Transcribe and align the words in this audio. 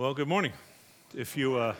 Well, 0.00 0.14
good 0.14 0.28
morning. 0.28 0.52
If, 1.14 1.36
you, 1.36 1.58
uh, 1.58 1.74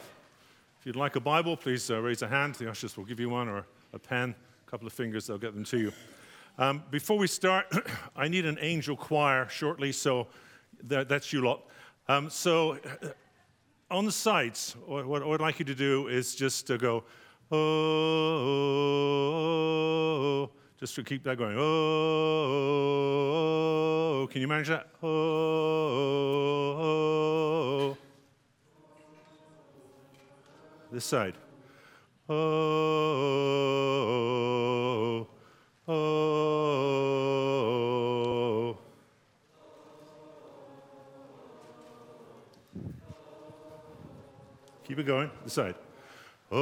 if 0.78 0.84
you'd 0.84 0.94
like 0.94 1.16
a 1.16 1.20
Bible, 1.20 1.56
please 1.56 1.90
uh, 1.90 2.02
raise 2.02 2.20
a 2.20 2.28
hand. 2.28 2.54
The 2.56 2.68
ushers 2.68 2.98
will 2.98 3.06
give 3.06 3.18
you 3.18 3.30
one 3.30 3.48
or 3.48 3.64
a 3.94 3.98
pen, 3.98 4.34
a 4.66 4.70
couple 4.70 4.86
of 4.86 4.92
fingers, 4.92 5.26
they'll 5.26 5.38
get 5.38 5.54
them 5.54 5.64
to 5.64 5.78
you. 5.78 5.90
Um, 6.58 6.82
before 6.90 7.16
we 7.16 7.26
start, 7.26 7.74
I 8.14 8.28
need 8.28 8.44
an 8.44 8.58
angel 8.60 8.94
choir 8.94 9.48
shortly, 9.48 9.92
so 9.92 10.26
that, 10.82 11.08
that's 11.08 11.32
you 11.32 11.40
lot. 11.40 11.62
Um, 12.08 12.28
so 12.28 12.72
uh, 12.72 13.08
on 13.90 14.04
the 14.04 14.12
sides, 14.12 14.76
what, 14.84 15.06
what, 15.06 15.22
I'd 15.22 15.40
like 15.40 15.58
you 15.58 15.64
to 15.64 15.74
do 15.74 16.08
is 16.08 16.34
just 16.34 16.66
to 16.66 16.76
go, 16.76 17.04
oh, 17.50 17.56
oh, 17.56 17.58
oh, 20.42 20.50
just 20.78 20.94
to 20.96 21.02
keep 21.02 21.24
that 21.24 21.38
going. 21.38 21.56
Oh, 21.58 21.78
can 24.30 24.42
you 24.42 24.48
manage 24.48 24.68
that? 24.68 24.88
Oh, 25.02 27.09
this 30.92 31.04
side. 31.04 31.34
Oh, 32.28 32.34
oh, 35.88 35.88
oh. 35.88 38.76
Keep 44.84 44.98
it 44.98 45.06
going. 45.06 45.30
This 45.44 45.54
side. 45.54 45.76
Oh, 46.50 46.58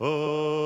oh. 0.00 0.04
oh. 0.04 0.65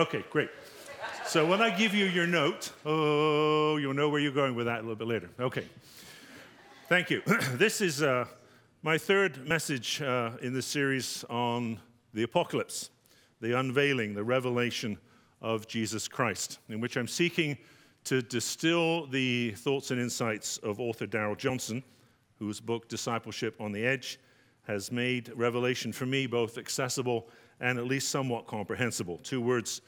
Okay, 0.00 0.24
great. 0.30 0.48
So 1.26 1.46
when 1.46 1.60
I 1.60 1.70
give 1.70 1.94
you 1.94 2.06
your 2.06 2.26
note, 2.26 2.72
oh, 2.86 3.76
you'll 3.76 3.94
know 3.94 4.08
where 4.08 4.20
you're 4.20 4.32
going 4.32 4.54
with 4.54 4.66
that 4.66 4.78
a 4.78 4.82
little 4.82 4.96
bit 4.96 5.06
later. 5.06 5.28
Okay. 5.38 5.66
Thank 6.88 7.10
you. 7.10 7.22
this 7.52 7.82
is 7.82 8.02
uh, 8.02 8.24
my 8.82 8.96
third 8.96 9.46
message 9.46 10.00
uh, 10.00 10.32
in 10.40 10.54
the 10.54 10.62
series 10.62 11.22
on 11.28 11.78
the 12.14 12.22
apocalypse, 12.22 12.90
the 13.40 13.58
unveiling, 13.58 14.14
the 14.14 14.24
revelation 14.24 14.96
of 15.42 15.68
Jesus 15.68 16.08
Christ, 16.08 16.58
in 16.70 16.80
which 16.80 16.96
I'm 16.96 17.08
seeking 17.08 17.58
to 18.04 18.22
distill 18.22 19.06
the 19.06 19.52
thoughts 19.52 19.90
and 19.90 20.00
insights 20.00 20.56
of 20.58 20.80
author 20.80 21.06
Darrell 21.06 21.36
Johnson, 21.36 21.82
whose 22.38 22.58
book 22.58 22.88
Discipleship 22.88 23.60
on 23.60 23.70
the 23.72 23.84
Edge 23.84 24.18
has 24.66 24.90
made 24.90 25.30
revelation 25.36 25.92
for 25.92 26.06
me 26.06 26.26
both 26.26 26.56
accessible 26.56 27.28
and 27.60 27.78
at 27.78 27.86
least 27.86 28.08
somewhat 28.08 28.46
comprehensible. 28.46 29.18
Two 29.18 29.40
words 29.40 29.82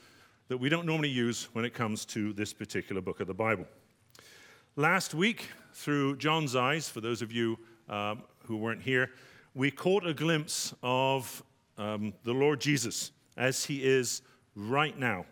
that 0.47 0.57
we 0.57 0.69
don't 0.69 0.85
normally 0.85 1.09
use 1.09 1.49
when 1.53 1.65
it 1.65 1.73
comes 1.73 2.05
to 2.05 2.33
this 2.33 2.53
particular 2.53 3.01
book 3.01 3.19
of 3.19 3.27
the 3.27 3.33
Bible. 3.33 3.65
Last 4.75 5.13
week, 5.13 5.49
through 5.73 6.17
John's 6.17 6.55
eyes, 6.55 6.89
for 6.89 7.01
those 7.01 7.21
of 7.21 7.31
you 7.31 7.57
um, 7.89 8.23
who 8.45 8.57
weren't 8.57 8.81
here, 8.81 9.11
we 9.55 9.71
caught 9.71 10.05
a 10.05 10.13
glimpse 10.13 10.73
of 10.81 11.43
um, 11.77 12.13
the 12.23 12.33
Lord 12.33 12.59
Jesus 12.59 13.11
as 13.37 13.65
he 13.65 13.83
is 13.83 14.21
right 14.55 14.97
now, 14.97 15.25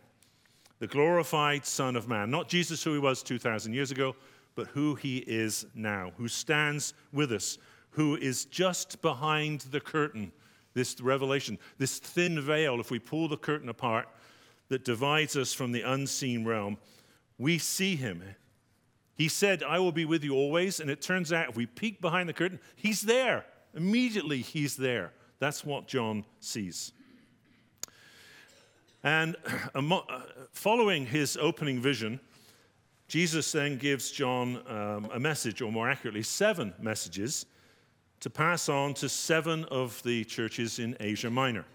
the 0.80 0.88
glorified 0.88 1.66
Son 1.66 1.95
of 1.95 2.08
Man. 2.08 2.30
Not 2.31 2.47
Jesus 2.47 2.84
who 2.84 2.94
he 2.94 3.00
was 3.00 3.23
2,000 3.23 3.73
years 3.73 3.92
ago, 3.92 4.16
but 4.56 4.67
who 4.67 4.95
he 4.95 5.19
is 5.19 5.66
now, 5.75 6.12
who 6.17 6.28
stands 6.28 6.94
with 7.14 7.31
us, 7.31 7.58
who 7.92 8.16
is 8.17 8.45
just 8.45 9.02
behind 9.02 9.62
the 9.72 9.80
curtain, 9.80 10.31
this 10.73 11.00
revelation, 11.02 11.58
this 11.77 12.00
thin 12.00 12.39
veil. 12.41 12.80
If 12.80 12.91
we 12.91 13.00
pull 13.00 13.27
the 13.27 13.38
curtain 13.38 13.69
apart 13.69 14.08
that 14.69 14.86
divides 14.86 15.36
us 15.36 15.53
from 15.53 15.72
the 15.72 15.81
unseen 15.81 16.46
realm, 16.46 16.78
we 17.38 17.57
see 17.57 17.96
him. 17.96 18.23
He 19.16 19.28
said, 19.28 19.63
I 19.63 19.79
will 19.79 19.91
be 19.91 20.06
with 20.06 20.23
you 20.23 20.34
always. 20.34 20.79
And 20.79 20.90
it 20.90 21.01
turns 21.01 21.34
out, 21.34 21.50
if 21.50 21.56
we 21.56 21.66
peek 21.66 22.01
behind 22.01 22.29
the 22.29 22.34
curtain, 22.34 22.59
he's 22.75 23.01
there. 23.01 23.46
Immediately, 23.73 24.40
he's 24.40 24.75
there. 24.75 25.13
That's 25.40 25.66
what 25.66 25.88
John 25.88 26.25
sees. 26.40 26.94
And 29.03 29.35
uh, 29.75 30.01
following 30.53 31.06
his 31.06 31.38
opening 31.38 31.79
vision, 31.79 32.19
Jesus 33.07 33.51
then 33.51 33.78
gives 33.78 34.12
John 34.12 34.62
um, 34.67 35.09
a 35.13 35.19
message, 35.19 35.62
or 35.62 35.72
more 35.72 35.90
accurately, 35.90 36.23
seven 36.23 36.73
messages 36.79 37.46
to 38.22 38.30
pass 38.30 38.70
on 38.70 38.94
to 38.94 39.09
seven 39.09 39.66
of 39.66 40.02
the 40.04 40.24
churches 40.24 40.80
in 40.80 40.96
Asia 41.00 41.30
Minor. 41.30 41.66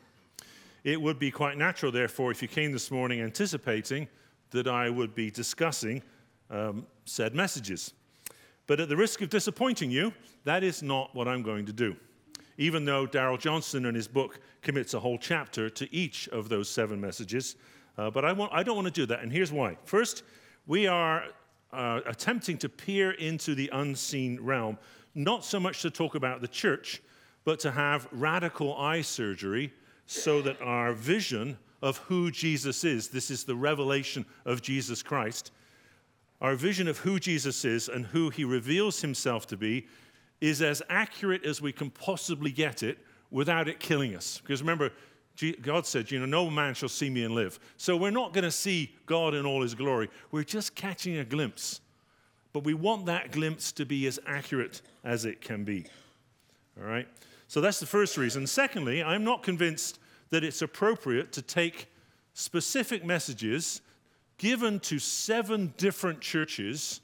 It 0.84 1.00
would 1.00 1.18
be 1.18 1.30
quite 1.30 1.58
natural, 1.58 1.90
therefore, 1.90 2.30
if 2.30 2.40
you 2.40 2.48
came 2.48 2.72
this 2.72 2.90
morning 2.90 3.20
anticipating 3.20 4.08
that 4.50 4.68
I 4.68 4.88
would 4.88 5.14
be 5.14 5.30
discussing 5.30 6.02
um, 6.48 6.86
said 7.04 7.34
messages. 7.34 7.92
But 8.68 8.78
at 8.78 8.88
the 8.88 8.96
risk 8.96 9.20
of 9.20 9.28
disappointing 9.28 9.90
you, 9.90 10.12
that 10.44 10.62
is 10.62 10.82
not 10.82 11.14
what 11.14 11.26
I'm 11.26 11.42
going 11.42 11.66
to 11.66 11.72
do. 11.72 11.96
Even 12.58 12.84
though 12.84 13.06
Darrell 13.06 13.36
Johnson 13.36 13.84
in 13.84 13.94
his 13.94 14.06
book 14.08 14.38
commits 14.62 14.94
a 14.94 15.00
whole 15.00 15.18
chapter 15.18 15.68
to 15.70 15.92
each 15.94 16.28
of 16.28 16.48
those 16.48 16.68
seven 16.68 17.00
messages. 17.00 17.56
Uh, 17.98 18.08
but 18.10 18.24
I, 18.24 18.32
want, 18.32 18.52
I 18.52 18.62
don't 18.62 18.76
want 18.76 18.86
to 18.86 18.92
do 18.92 19.06
that, 19.06 19.20
and 19.22 19.32
here's 19.32 19.52
why. 19.52 19.76
First, 19.84 20.22
we 20.66 20.86
are 20.86 21.24
uh, 21.72 22.00
attempting 22.06 22.56
to 22.58 22.68
peer 22.68 23.10
into 23.12 23.54
the 23.56 23.68
unseen 23.72 24.38
realm, 24.40 24.78
not 25.16 25.44
so 25.44 25.58
much 25.58 25.82
to 25.82 25.90
talk 25.90 26.14
about 26.14 26.40
the 26.40 26.48
church, 26.48 27.02
but 27.44 27.58
to 27.60 27.70
have 27.70 28.06
radical 28.12 28.76
eye 28.76 29.00
surgery 29.00 29.72
so 30.06 30.42
that 30.42 30.60
our 30.60 30.92
vision 30.92 31.56
of 31.82 31.96
who 31.98 32.30
Jesus 32.30 32.84
is, 32.84 33.08
this 33.08 33.30
is 33.30 33.44
the 33.44 33.56
revelation 33.56 34.24
of 34.44 34.62
Jesus 34.62 35.02
Christ, 35.02 35.52
our 36.40 36.54
vision 36.54 36.86
of 36.86 36.98
who 36.98 37.18
Jesus 37.18 37.64
is 37.64 37.88
and 37.88 38.06
who 38.06 38.30
he 38.30 38.44
reveals 38.44 39.00
himself 39.00 39.46
to 39.48 39.56
be 39.56 39.86
is 40.40 40.60
as 40.60 40.82
accurate 40.88 41.44
as 41.46 41.62
we 41.62 41.72
can 41.72 41.90
possibly 41.90 42.50
get 42.50 42.82
it 42.82 42.98
without 43.30 43.68
it 43.68 43.80
killing 43.80 44.14
us. 44.14 44.40
Because 44.42 44.60
remember, 44.60 44.92
God 45.62 45.86
said, 45.86 46.10
you 46.10 46.18
know, 46.18 46.26
no 46.26 46.50
man 46.50 46.74
shall 46.74 46.88
see 46.88 47.10
me 47.10 47.24
and 47.24 47.34
live. 47.34 47.58
So 47.76 47.96
we're 47.96 48.10
not 48.10 48.32
going 48.32 48.44
to 48.44 48.50
see 48.50 48.94
God 49.06 49.34
in 49.34 49.46
all 49.46 49.62
his 49.62 49.74
glory. 49.74 50.08
We're 50.30 50.44
just 50.44 50.74
catching 50.74 51.18
a 51.18 51.24
glimpse. 51.24 51.80
But 52.56 52.64
we 52.64 52.72
want 52.72 53.04
that 53.04 53.32
glimpse 53.32 53.70
to 53.72 53.84
be 53.84 54.06
as 54.06 54.18
accurate 54.26 54.80
as 55.04 55.26
it 55.26 55.42
can 55.42 55.62
be. 55.62 55.84
All 56.80 56.88
right? 56.88 57.06
So 57.48 57.60
that's 57.60 57.80
the 57.80 57.84
first 57.84 58.16
reason. 58.16 58.46
Secondly, 58.46 59.02
I'm 59.02 59.24
not 59.24 59.42
convinced 59.42 59.98
that 60.30 60.42
it's 60.42 60.62
appropriate 60.62 61.32
to 61.32 61.42
take 61.42 61.88
specific 62.32 63.04
messages 63.04 63.82
given 64.38 64.80
to 64.80 64.98
seven 64.98 65.74
different 65.76 66.22
churches 66.22 67.02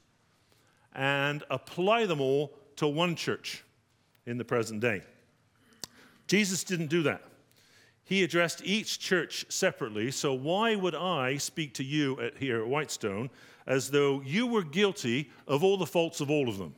and 0.95 1.43
apply 1.51 2.07
them 2.07 2.19
all 2.19 2.51
to 2.77 2.87
one 2.87 3.15
church 3.15 3.63
in 4.25 4.39
the 4.39 4.45
present 4.45 4.81
day. 4.81 5.03
Jesus 6.25 6.63
didn't 6.63 6.87
do 6.87 7.03
that. 7.03 7.21
He 8.03 8.23
addressed 8.23 8.65
each 8.65 8.97
church 8.97 9.45
separately, 9.49 10.09
so 10.09 10.33
why 10.33 10.73
would 10.73 10.95
I 10.95 11.37
speak 11.37 11.75
to 11.75 11.83
you 11.83 12.19
at, 12.19 12.37
here 12.37 12.59
at 12.59 12.67
Whitestone 12.67 13.29
as 13.65 13.91
though 13.91 14.21
you 14.21 14.47
were 14.47 14.63
guilty 14.63 15.31
of 15.47 15.63
all 15.63 15.77
the 15.77 15.85
faults 15.85 16.21
of 16.21 16.29
all 16.29 16.49
of 16.49 16.57
them? 16.57 16.75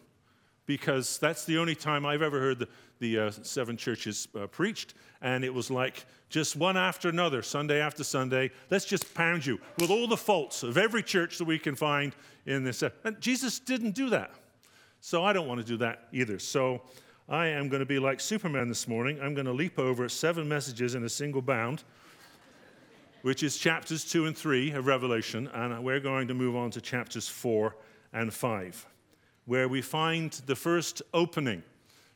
Because 0.66 1.18
that's 1.18 1.46
the 1.46 1.58
only 1.58 1.76
time 1.76 2.06
I've 2.06 2.22
ever 2.22 2.40
heard 2.40 2.60
the, 2.60 2.68
the 3.00 3.20
uh, 3.20 3.32
seven 3.32 3.78
churches 3.78 4.28
uh, 4.36 4.48
preached, 4.48 4.96
and 5.22 5.44
it 5.44 5.54
was 5.54 5.70
like 5.70 6.06
just 6.30 6.56
one 6.56 6.76
after 6.76 7.10
another, 7.10 7.42
Sunday 7.42 7.80
after 7.80 8.04
Sunday. 8.04 8.52
Let's 8.72 8.86
just 8.86 9.14
pound 9.14 9.46
you 9.46 9.60
with 9.78 9.92
all 9.92 10.08
the 10.08 10.18
faults 10.18 10.64
of 10.64 10.78
every 10.78 11.04
church 11.04 11.38
that 11.38 11.46
we 11.46 11.60
can 11.60 11.76
find 11.76 12.16
in 12.46 12.64
this. 12.64 12.84
And 13.04 13.20
Jesus 13.22 13.60
didn't 13.60 13.92
do 13.92 14.10
that. 14.10 14.32
So 15.02 15.24
I 15.24 15.34
don't 15.34 15.48
want 15.48 15.62
to 15.62 15.66
do 15.66 15.78
that 15.78 16.08
either. 16.12 16.40
So 16.40 16.82
I 17.30 17.48
am 17.48 17.70
going 17.70 17.80
to 17.80 17.86
be 17.86 18.00
like 18.00 18.20
Superman 18.20 18.70
this 18.70 18.88
morning. 18.88 19.20
I'm 19.22 19.34
going 19.34 19.46
to 19.46 19.54
leap 19.54 19.78
over 19.78 20.10
seven 20.10 20.48
messages 20.48 20.96
in 20.96 21.04
a 21.04 21.10
single 21.10 21.42
bound, 21.42 21.84
which 23.26 23.42
is 23.42 23.58
chapters 23.58 24.06
two 24.06 24.28
and 24.28 24.38
three 24.38 24.70
of 24.70 24.86
Revelation, 24.86 25.48
and 25.56 25.84
we're 25.84 26.00
going 26.00 26.28
to 26.28 26.36
move 26.36 26.56
on 26.56 26.70
to 26.70 26.80
chapters 26.80 27.28
four 27.28 27.76
and 28.14 28.32
five, 28.32 28.86
where 29.46 29.68
we 29.68 29.82
find 29.82 30.32
the 30.46 30.56
first 30.56 31.02
opening 31.12 31.64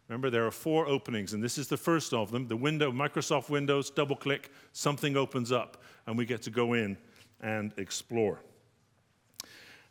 Remember, 0.08 0.32
there 0.32 0.46
are 0.46 0.52
four 0.52 0.88
openings, 0.88 1.34
and 1.34 1.44
this 1.44 1.60
is 1.60 1.68
the 1.68 1.78
first 1.78 2.14
of 2.16 2.32
them. 2.32 2.48
The 2.48 2.56
window, 2.56 2.92
Microsoft 2.92 3.50
Windows, 3.50 3.92
double 3.92 4.16
click, 4.16 4.52
something 4.74 5.16
opens 5.16 5.52
up, 5.52 5.84
and 6.08 6.18
we 6.18 6.26
get 6.26 6.42
to 6.44 6.50
go 6.50 6.74
in 6.74 6.98
and 7.42 7.74
explore. 7.78 8.42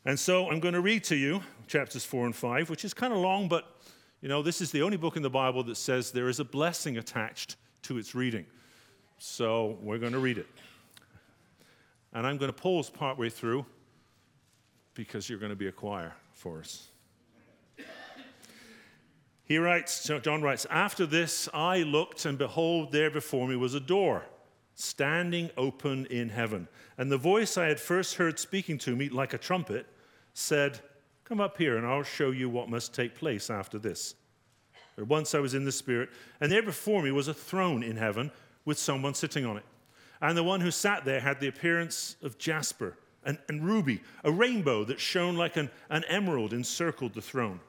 And 0.05 0.19
so 0.19 0.51
I'm 0.51 0.59
going 0.59 0.75
to 0.75 0.81
read 0.81 1.05
to 1.05 1.17
you 1.17 1.41
chapters 1.69 2.05
four 2.05 2.27
and 2.27 2.35
five, 2.35 2.69
which 2.69 2.85
is 2.85 2.93
kind 2.93 3.13
of 3.13 3.21
long, 3.21 3.49
but 3.49 3.77
you 4.21 4.29
know, 4.29 4.43
this 4.43 4.61
is 4.61 4.73
the 4.73 4.83
only 4.83 4.97
book 4.97 5.17
in 5.17 5.23
the 5.23 5.31
Bible 5.31 5.63
that 5.65 5.77
says 5.77 6.11
there 6.11 6.29
is 6.29 6.41
a 6.41 6.45
blessing 6.45 6.99
attached 6.99 7.55
to 7.83 7.97
its 7.97 8.17
reading. 8.17 8.47
So 9.19 9.79
we're 9.81 9.99
going 9.99 10.13
to 10.13 10.19
read 10.19 10.39
it. 10.39 10.47
And 12.19 12.27
I'm 12.27 12.37
going 12.37 12.51
to 12.51 12.53
pause 12.53 12.91
partway 12.91 13.29
through 13.29 13.65
because 14.95 15.31
you're 15.31 15.39
going 15.39 15.53
to 15.53 15.57
be 15.57 15.69
a 15.69 15.73
choir 15.73 16.17
for 16.33 16.59
us. 16.59 16.89
He 19.45 19.57
writes, 19.57 20.11
John 20.23 20.43
writes, 20.43 20.67
After 20.69 21.07
this 21.07 21.49
I 21.55 21.85
looked, 21.85 22.25
and 22.25 22.37
behold, 22.37 22.91
there 22.91 23.09
before 23.09 23.47
me 23.47 23.55
was 23.55 23.75
a 23.75 23.81
door 23.81 24.25
standing 24.75 25.51
open 25.57 26.07
in 26.07 26.31
heaven. 26.31 26.67
And 26.99 27.13
the 27.13 27.17
voice 27.17 27.57
I 27.57 27.67
had 27.67 27.79
first 27.79 28.17
heard 28.17 28.41
speaking 28.41 28.79
to 28.79 28.97
me 28.97 29.09
like 29.09 29.33
a 29.33 29.39
trumpet 29.39 29.87
said, 30.35 30.81
Come 31.23 31.41
up 31.41 31.57
here, 31.57 31.77
and 31.77 31.87
I'll 31.87 32.03
show 32.03 32.33
you 32.33 32.51
what 32.51 32.69
must 32.69 32.93
take 32.93 33.15
place 33.15 33.49
after 33.49 33.79
this. 33.79 34.17
But 34.97 35.07
once 35.07 35.37
I 35.37 35.39
was 35.39 35.55
in 35.55 35.65
the 35.65 35.71
Spirit, 35.71 36.09
and 36.41 36.51
there 36.51 36.65
before 36.65 37.01
me 37.01 37.13
was 37.13 37.29
a 37.29 37.35
throne 37.35 37.85
in 37.85 37.97
heaven 37.97 38.33
with 38.65 38.77
someone 38.77 39.15
sitting 39.15 39.47
on 39.47 39.57
it. 39.57 39.65
And 40.21 40.37
the 40.37 40.45
one 40.45 40.61
who 40.61 40.71
sat 40.71 41.05
there 41.05 41.21
had 41.21 41.41
the 41.41 41.49
appearance 41.49 42.17
of 42.23 42.39
jasper 42.39 42.97
and, 43.25 43.39
and 43.49 43.65
ruby, 43.65 44.01
a 44.25 44.33
rainbow 44.33 44.85
that 44.85 45.01
shone 45.01 45.37
like 45.37 45.57
an, 45.57 45.71
an 45.91 46.05
emerald 46.09 46.53
encircled 46.53 47.15
the 47.15 47.23
throne. 47.23 47.61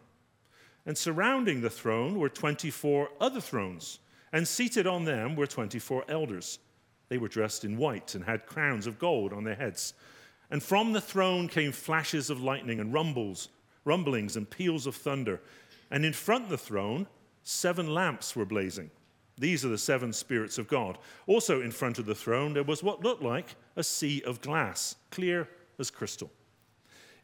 And 0.86 0.98
surrounding 0.98 1.62
the 1.62 1.70
throne 1.70 2.18
were 2.18 2.30
24 2.30 3.10
other 3.20 3.42
thrones, 3.42 4.00
and 4.32 4.48
seated 4.48 4.88
on 4.88 5.06
them 5.06 5.36
were 5.36 5.48
24 5.48 6.06
elders. 6.08 6.60
They 7.10 7.18
were 7.18 7.28
dressed 7.28 7.66
in 7.66 7.78
white 7.78 8.16
and 8.16 8.24
had 8.24 8.46
crowns 8.46 8.88
of 8.88 9.00
gold 9.00 9.34
on 9.34 9.44
their 9.44 9.56
heads. 9.56 9.94
And 10.50 10.64
from 10.64 10.94
the 10.94 11.02
throne 11.02 11.48
came 11.48 11.72
flashes 11.72 12.30
of 12.30 12.42
lightning 12.42 12.80
and 12.80 12.94
rumbles, 12.94 13.50
rumblings 13.84 14.36
and 14.36 14.50
peals 14.50 14.88
of 14.88 14.96
thunder. 14.96 15.42
And 15.92 16.06
in 16.06 16.14
front 16.14 16.46
of 16.46 16.50
the 16.50 16.58
throne, 16.58 17.08
seven 17.44 17.94
lamps 17.94 18.36
were 18.36 18.46
blazing. 18.46 18.92
These 19.40 19.64
are 19.64 19.70
the 19.70 19.78
seven 19.78 20.12
spirits 20.12 20.58
of 20.58 20.68
God. 20.68 20.98
Also 21.26 21.62
in 21.62 21.72
front 21.72 21.98
of 21.98 22.06
the 22.06 22.14
throne, 22.14 22.54
there 22.54 22.64
was 22.64 22.84
what 22.84 23.04
looked 23.04 23.24
like 23.24 23.56
a 23.78 23.84
sea 23.84 24.22
of 24.24 24.42
glass, 24.42 24.98
clear 25.12 25.48
as 25.80 25.90
crystal. 25.90 26.30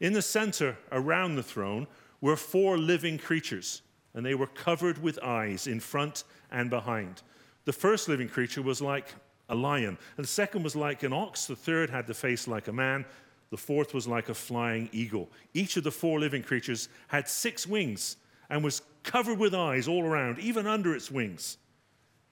In 0.00 0.14
the 0.14 0.22
center, 0.22 0.76
around 0.92 1.36
the 1.36 1.42
throne, 1.42 1.86
were 2.22 2.36
four 2.36 2.78
living 2.78 3.18
creatures, 3.18 3.82
and 4.14 4.24
they 4.24 4.34
were 4.34 4.46
covered 4.46 5.02
with 5.02 5.22
eyes 5.22 5.66
in 5.66 5.78
front 5.78 6.24
and 6.50 6.70
behind. 6.70 7.22
The 7.66 7.72
first 7.72 8.08
living 8.08 8.28
creature 8.28 8.62
was 8.62 8.80
like 8.80 9.14
a 9.50 9.54
lion, 9.54 9.98
and 10.16 10.24
the 10.24 10.28
second 10.28 10.62
was 10.62 10.74
like 10.74 11.02
an 11.02 11.12
ox, 11.12 11.46
the 11.46 11.54
third 11.54 11.90
had 11.90 12.06
the 12.06 12.14
face 12.14 12.48
like 12.48 12.68
a 12.68 12.72
man, 12.72 13.04
the 13.50 13.56
fourth 13.56 13.92
was 13.92 14.08
like 14.08 14.30
a 14.30 14.34
flying 14.34 14.88
eagle. 14.92 15.30
Each 15.52 15.76
of 15.76 15.84
the 15.84 15.90
four 15.90 16.18
living 16.18 16.42
creatures 16.42 16.88
had 17.08 17.28
six 17.28 17.66
wings 17.66 18.16
and 18.48 18.64
was 18.64 18.82
covered 19.02 19.38
with 19.38 19.54
eyes 19.54 19.86
all 19.86 20.04
around, 20.04 20.38
even 20.38 20.66
under 20.66 20.94
its 20.94 21.10
wings. 21.10 21.58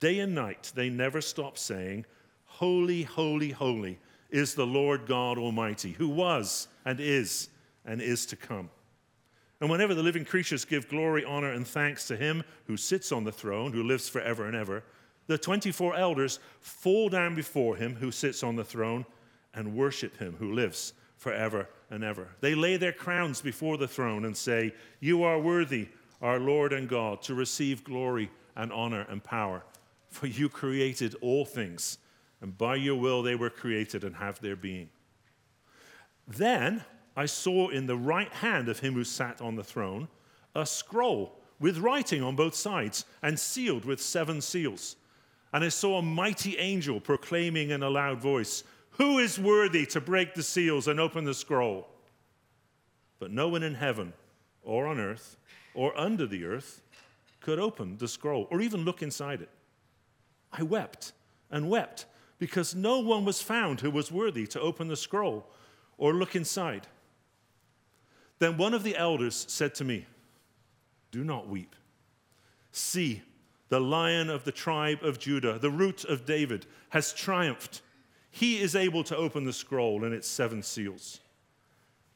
Day 0.01 0.19
and 0.19 0.35
night 0.35 0.73
they 0.75 0.89
never 0.89 1.21
stop 1.21 1.59
saying, 1.59 2.07
Holy, 2.45 3.03
holy, 3.03 3.51
holy 3.51 3.99
is 4.31 4.55
the 4.55 4.67
Lord 4.67 5.07
God 5.07 5.39
Almighty, 5.39 5.93
who 5.93 6.09
was 6.09 6.69
and 6.85 7.01
is 7.01 7.49
and 7.85 8.01
is 8.01 8.27
to 8.27 8.37
come. 8.37 8.71
And 9.61 9.71
whenever 9.71 9.95
the 9.95 10.03
living 10.03 10.25
creatures 10.25 10.65
give 10.65 10.89
glory, 10.89 11.25
honor, 11.25 11.53
and 11.53 11.67
thanks 11.67 12.07
to 12.09 12.17
him 12.17 12.43
who 12.67 12.77
sits 12.77 13.13
on 13.13 13.25
the 13.25 13.33
throne, 13.33 13.73
who 13.73 13.83
lives 13.83 14.09
forever 14.09 14.47
and 14.47 14.57
ever, 14.57 14.83
the 15.27 15.39
24 15.39 15.97
elders 15.97 16.39
fall 16.61 17.09
down 17.09 17.35
before 17.35 17.77
him 17.77 17.95
who 17.95 18.11
sits 18.11 18.43
on 18.43 18.57
the 18.57 18.65
throne 18.65 19.07
and 19.55 19.75
worship 19.75 20.19
him 20.19 20.37
who 20.39 20.53
lives 20.53 20.93
forever 21.17 21.69
and 21.91 22.05
ever. 22.05 22.29
They 22.41 22.55
lay 22.55 22.77
their 22.77 22.93
crowns 22.93 23.41
before 23.41 23.79
the 23.79 23.89
throne 23.89 24.25
and 24.25 24.37
say, 24.37 24.75
You 25.01 25.23
are 25.23 25.39
worthy, 25.39 25.89
our 26.21 26.39
Lord 26.39 26.73
and 26.73 26.89
God, 26.89 27.23
to 27.23 27.35
receive 27.35 27.85
glory 27.85 28.31
and 28.57 28.73
honor 28.73 29.07
and 29.09 29.23
power. 29.23 29.63
For 30.15 30.29
you 30.29 30.49
created 30.49 31.17
all 31.21 31.45
things, 31.45 31.99
and 32.41 32.57
by 32.57 32.77
your 32.77 32.95
will 32.95 33.21
they 33.21 33.35
were 33.35 33.51
created 33.51 34.05
and 34.05 34.15
have 34.15 34.41
their 34.41 34.55
being. 34.55 34.89
Then 36.29 36.85
I 37.17 37.27
saw 37.27 37.67
in 37.69 37.89
the 37.89 37.97
right 37.97 38.33
hand 38.33 38.69
of 38.69 38.79
him 38.79 38.95
who 38.95 39.03
sat 39.03 39.41
on 39.41 39.57
the 39.57 39.65
throne 39.65 40.07
a 40.55 40.65
scroll 40.67 41.41
with 41.59 41.79
writing 41.79 42.23
on 42.23 42.37
both 42.37 42.55
sides 42.55 43.07
and 43.23 43.37
sealed 43.37 43.85
with 43.85 44.01
seven 44.01 44.41
seals. 44.41 44.95
And 45.53 45.65
I 45.65 45.69
saw 45.69 45.99
a 45.99 46.03
mighty 46.03 46.59
angel 46.59 47.01
proclaiming 47.01 47.71
in 47.71 47.83
a 47.83 47.91
loud 47.91 48.21
voice, 48.21 48.63
Who 48.91 49.19
is 49.19 49.41
worthy 49.41 49.85
to 49.87 50.01
break 50.01 50.35
the 50.35 50.45
seals 50.45 50.87
and 50.87 51.01
open 51.01 51.25
the 51.25 51.35
scroll? 51.35 51.89
But 53.19 53.33
no 53.33 53.49
one 53.49 53.65
in 53.65 53.75
heaven 53.75 54.13
or 54.63 54.87
on 54.87 55.01
earth 55.01 55.37
or 55.75 55.99
under 55.99 56.25
the 56.25 56.45
earth 56.45 56.83
could 57.41 57.59
open 57.59 57.97
the 57.99 58.07
scroll 58.07 58.47
or 58.53 58.61
even 58.61 58.85
look 58.85 59.03
inside 59.03 59.41
it. 59.41 59.51
I 60.57 60.63
wept 60.63 61.13
and 61.51 61.69
wept 61.69 62.07
because 62.39 62.75
no 62.75 63.01
one 63.01 63.25
was 63.25 63.43
found 63.43 63.81
who 63.81 63.91
was 63.91 64.13
worthy 64.13 64.47
to 64.49 64.61
open 64.61 64.89
the 64.89 64.97
scroll 64.97 65.47
or 65.99 66.15
look 66.15 66.37
inside. 66.37 66.87
Then 68.39 68.57
one 68.57 68.75
of 68.75 68.83
the 68.83 68.97
elders 68.97 69.47
said 69.49 69.75
to 69.77 69.85
me, 69.85 70.07
Do 71.11 71.25
not 71.25 71.49
weep. 71.49 71.75
See, 72.73 73.23
the 73.69 73.81
lion 73.81 74.31
of 74.31 74.45
the 74.45 74.53
tribe 74.53 75.03
of 75.03 75.19
Judah, 75.19 75.59
the 75.59 75.71
root 75.71 76.05
of 76.05 76.27
David, 76.27 76.67
has 76.91 77.13
triumphed. 77.13 77.83
He 78.31 78.61
is 78.61 78.77
able 78.77 79.05
to 79.05 79.17
open 79.17 79.45
the 79.45 79.53
scroll 79.53 80.05
and 80.05 80.13
its 80.13 80.29
seven 80.29 80.63
seals. 80.63 81.21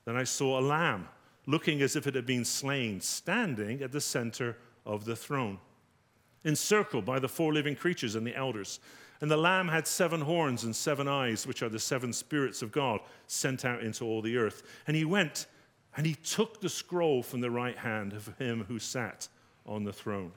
Then 0.04 0.16
I 0.16 0.24
saw 0.24 0.58
a 0.58 0.60
lamb, 0.60 1.08
looking 1.46 1.80
as 1.80 1.96
if 1.96 2.06
it 2.06 2.14
had 2.14 2.26
been 2.26 2.44
slain, 2.44 3.00
standing 3.00 3.82
at 3.82 3.92
the 3.92 4.00
center 4.00 4.56
of 4.84 5.04
the 5.04 5.16
throne, 5.16 5.58
encircled 6.48 7.04
by 7.04 7.18
the 7.18 7.28
four 7.28 7.52
living 7.52 7.76
creatures 7.76 8.14
and 8.14 8.26
the 8.26 8.34
elders. 8.34 8.80
And 9.20 9.30
the 9.30 9.36
Lamb 9.36 9.68
had 9.68 9.86
seven 9.86 10.20
horns 10.20 10.64
and 10.64 10.74
seven 10.74 11.06
eyes, 11.06 11.46
which 11.46 11.62
are 11.62 11.68
the 11.68 11.78
seven 11.78 12.12
spirits 12.12 12.62
of 12.62 12.72
God 12.72 13.00
sent 13.26 13.64
out 13.64 13.82
into 13.82 14.04
all 14.04 14.22
the 14.22 14.36
earth. 14.36 14.62
And 14.86 14.96
he 14.96 15.04
went 15.04 15.46
and 15.96 16.06
he 16.06 16.14
took 16.14 16.60
the 16.60 16.68
scroll 16.68 17.22
from 17.22 17.40
the 17.40 17.50
right 17.50 17.76
hand 17.76 18.12
of 18.12 18.36
him 18.38 18.64
who 18.68 18.78
sat 18.78 19.28
on 19.66 19.84
the 19.84 19.92
throne. 19.92 20.32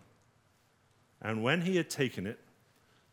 And 1.22 1.44
when 1.44 1.62
he 1.62 1.78
had 1.78 1.90
taken 1.90 2.28
it, 2.28 2.40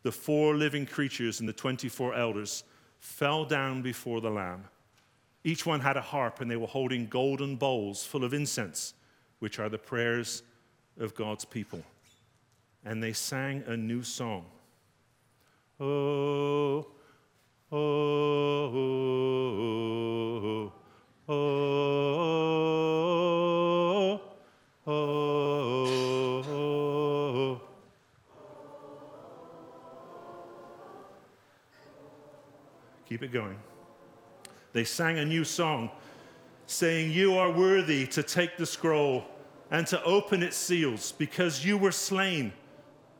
the 0.01 0.11
four 0.11 0.55
living 0.55 0.85
creatures 0.85 1.39
and 1.39 1.47
the 1.47 1.53
24 1.53 2.15
elders 2.15 2.63
fell 2.97 3.45
down 3.45 3.81
before 3.81 4.19
the 4.19 4.31
Lamb. 4.31 4.65
Each 5.43 5.65
one 5.65 5.79
had 5.79 5.95
a 5.95 6.01
harp, 6.01 6.41
and 6.41 6.49
they 6.49 6.57
were 6.57 6.67
holding 6.67 7.07
golden 7.07 7.55
bowls 7.55 8.03
full 8.03 8.23
of 8.23 8.33
incense, 8.33 8.93
which 9.39 9.59
are 9.59 9.69
the 9.69 9.77
prayers 9.77 10.43
of 10.99 11.15
God's 11.15 11.45
people. 11.45 11.83
And 12.85 13.03
they 13.03 13.13
sang 13.13 13.63
a 13.67 13.75
new 13.75 14.03
song. 14.03 14.45
Oh, 15.79 16.87
oh, 17.71 17.77
oh, 17.77 18.73
oh, 21.27 21.31
oh, 24.87 24.91
oh. 26.47 27.61
Keep 33.07 33.23
it 33.23 33.31
going. 33.31 33.57
They 34.73 34.83
sang 34.83 35.17
a 35.19 35.25
new 35.25 35.43
song, 35.43 35.89
saying, 36.67 37.11
You 37.11 37.37
are 37.37 37.51
worthy 37.51 38.05
to 38.07 38.23
take 38.23 38.57
the 38.57 38.65
scroll 38.65 39.25
and 39.71 39.85
to 39.87 40.03
open 40.03 40.43
its 40.43 40.57
seals, 40.57 41.11
because 41.13 41.65
you 41.65 41.77
were 41.77 41.91
slain 41.91 42.53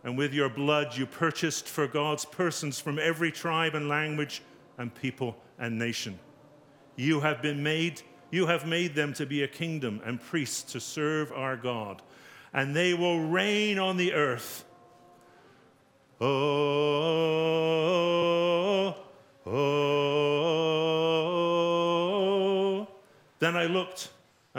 and 0.04 0.18
with 0.18 0.34
your 0.34 0.50
blood 0.50 0.98
you 0.98 1.06
purchased 1.06 1.68
for 1.68 1.88
God's 1.88 2.26
persons 2.26 2.80
from 2.80 2.98
every 3.00 3.32
tribe 3.32 3.76
and 3.76 3.88
language 3.90 4.42
and 4.78 4.94
people 4.94 5.36
and 5.58 5.78
nation. 5.78 6.20
You 6.96 7.20
have 7.22 7.42
been 7.42 7.64
made, 7.64 8.02
you 8.32 8.48
have 8.48 8.66
made 8.68 8.96
them 8.96 9.14
to 9.14 9.26
be 9.26 9.44
a 9.44 9.48
kingdom 9.48 10.02
and 10.06 10.22
priests 10.22 10.72
to 10.74 10.80
serve 10.80 11.32
our 11.32 11.56
God, 11.58 12.02
and 12.54 12.76
they 12.76 12.94
will 12.94 13.28
reign 13.28 13.80
on 13.80 13.98
the 13.98 14.14
earth. 14.14 14.66
Oh, 16.22 16.26
oh. 19.46 20.20
Then 23.40 23.56
I 23.56 23.66
looked 23.68 24.10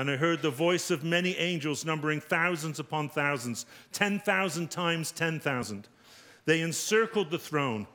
and 0.01 0.11
I 0.11 0.17
heard 0.17 0.41
the 0.41 0.51
voice 0.51 0.91
of 0.91 1.05
many 1.05 1.37
angels, 1.37 1.85
numbering 1.85 2.23
thousands 2.23 2.79
upon 2.79 3.11
thousands, 3.11 3.67
10,000 3.93 4.71
times 4.71 5.13
10,000. 5.13 5.89
They 6.47 6.63
encircled 6.63 7.31
the 7.31 7.39
throne 7.39 7.87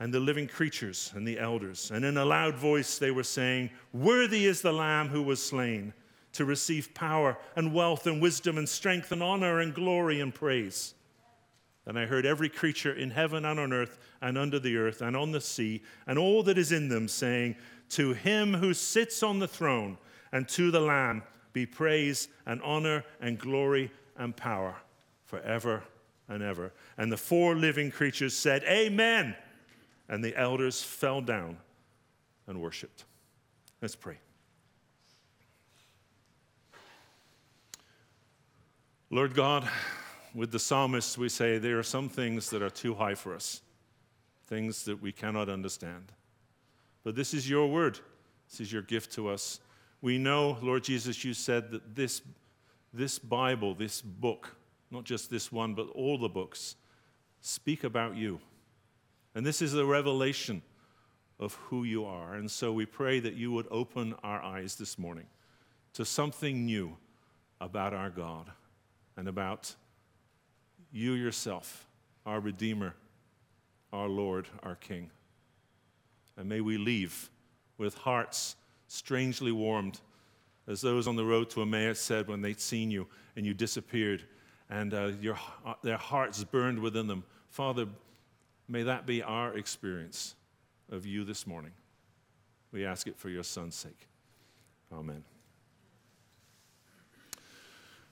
and 0.00 0.14
the 0.14 0.18
living 0.18 0.48
creatures 0.48 1.12
and 1.14 1.28
the 1.28 1.38
elders. 1.38 1.90
And 1.90 2.06
in 2.06 2.16
a 2.16 2.24
loud 2.24 2.54
voice, 2.54 2.98
they 2.98 3.10
were 3.10 3.22
saying, 3.22 3.68
Worthy 3.92 4.46
is 4.46 4.62
the 4.62 4.72
Lamb 4.72 5.08
who 5.08 5.22
was 5.22 5.42
slain 5.42 5.92
to 6.32 6.46
receive 6.46 6.94
power 6.94 7.36
and 7.54 7.74
wealth 7.74 8.06
and 8.06 8.22
wisdom 8.22 8.56
and 8.56 8.66
strength 8.66 9.12
and 9.12 9.22
honor 9.22 9.60
and 9.60 9.74
glory 9.74 10.20
and 10.20 10.34
praise. 10.34 10.94
Then 11.84 11.98
I 11.98 12.06
heard 12.06 12.24
every 12.24 12.48
creature 12.48 12.94
in 12.94 13.10
heaven 13.10 13.44
and 13.44 13.60
on 13.60 13.74
earth 13.74 13.98
and 14.22 14.38
under 14.38 14.58
the 14.58 14.78
earth 14.78 15.02
and 15.02 15.14
on 15.14 15.32
the 15.32 15.40
sea 15.42 15.82
and 16.06 16.18
all 16.18 16.42
that 16.44 16.56
is 16.56 16.72
in 16.72 16.88
them 16.88 17.08
saying, 17.08 17.56
To 17.90 18.14
him 18.14 18.54
who 18.54 18.72
sits 18.72 19.22
on 19.22 19.38
the 19.38 19.48
throne 19.48 19.98
and 20.32 20.48
to 20.48 20.70
the 20.70 20.80
Lamb 20.80 21.22
be 21.52 21.66
praise 21.66 22.28
and 22.46 22.60
honor 22.62 23.04
and 23.20 23.38
glory 23.38 23.90
and 24.16 24.36
power 24.36 24.76
forever 25.24 25.82
and 26.28 26.42
ever. 26.42 26.72
And 26.96 27.10
the 27.10 27.16
four 27.16 27.54
living 27.54 27.90
creatures 27.90 28.36
said, 28.36 28.62
Amen. 28.64 29.36
And 30.08 30.22
the 30.22 30.36
elders 30.36 30.82
fell 30.82 31.20
down 31.20 31.58
and 32.46 32.60
worshiped. 32.60 33.04
Let's 33.80 33.96
pray. 33.96 34.18
Lord 39.10 39.34
God, 39.34 39.68
with 40.34 40.52
the 40.52 40.58
psalmists, 40.58 41.18
we 41.18 41.28
say 41.28 41.58
there 41.58 41.78
are 41.78 41.82
some 41.82 42.08
things 42.08 42.48
that 42.50 42.62
are 42.62 42.70
too 42.70 42.94
high 42.94 43.14
for 43.14 43.34
us, 43.34 43.60
things 44.46 44.84
that 44.86 45.02
we 45.02 45.12
cannot 45.12 45.48
understand. 45.50 46.12
But 47.04 47.14
this 47.14 47.34
is 47.34 47.48
your 47.48 47.66
word, 47.66 47.98
this 48.50 48.60
is 48.60 48.72
your 48.72 48.82
gift 48.82 49.12
to 49.12 49.28
us. 49.28 49.60
We 50.02 50.18
know, 50.18 50.58
Lord 50.60 50.82
Jesus, 50.82 51.24
you 51.24 51.32
said 51.32 51.70
that 51.70 51.94
this, 51.94 52.22
this 52.92 53.20
Bible, 53.20 53.74
this 53.74 54.02
book, 54.02 54.56
not 54.90 55.04
just 55.04 55.30
this 55.30 55.52
one, 55.52 55.74
but 55.74 55.88
all 55.90 56.18
the 56.18 56.28
books, 56.28 56.74
speak 57.40 57.84
about 57.84 58.16
you. 58.16 58.40
And 59.36 59.46
this 59.46 59.62
is 59.62 59.74
a 59.74 59.84
revelation 59.84 60.60
of 61.38 61.54
who 61.54 61.84
you 61.84 62.04
are. 62.04 62.34
And 62.34 62.50
so 62.50 62.72
we 62.72 62.84
pray 62.84 63.20
that 63.20 63.34
you 63.34 63.52
would 63.52 63.68
open 63.70 64.14
our 64.24 64.42
eyes 64.42 64.74
this 64.74 64.98
morning 64.98 65.26
to 65.94 66.04
something 66.04 66.66
new 66.66 66.96
about 67.60 67.94
our 67.94 68.10
God 68.10 68.50
and 69.16 69.28
about 69.28 69.72
you 70.90 71.12
yourself, 71.12 71.86
our 72.26 72.40
Redeemer, 72.40 72.96
our 73.92 74.08
Lord, 74.08 74.48
our 74.64 74.74
King. 74.74 75.10
And 76.36 76.48
may 76.48 76.60
we 76.60 76.76
leave 76.76 77.30
with 77.78 77.94
hearts 77.94 78.56
strangely 78.92 79.52
warmed, 79.52 80.00
as 80.68 80.82
those 80.82 81.08
on 81.08 81.16
the 81.16 81.24
road 81.24 81.48
to 81.48 81.62
Emmaus 81.62 81.98
said 81.98 82.28
when 82.28 82.42
they'd 82.42 82.60
seen 82.60 82.90
you 82.90 83.08
and 83.36 83.46
you 83.46 83.54
disappeared, 83.54 84.22
and 84.68 84.92
uh, 84.92 85.12
your, 85.20 85.38
uh, 85.64 85.74
their 85.82 85.96
hearts 85.96 86.44
burned 86.44 86.78
within 86.78 87.06
them. 87.06 87.24
Father, 87.48 87.86
may 88.68 88.82
that 88.82 89.06
be 89.06 89.22
our 89.22 89.56
experience 89.56 90.34
of 90.90 91.06
you 91.06 91.24
this 91.24 91.46
morning. 91.46 91.72
We 92.70 92.84
ask 92.84 93.06
it 93.06 93.18
for 93.18 93.30
your 93.30 93.42
Son's 93.42 93.74
sake. 93.74 94.08
Amen. 94.92 95.24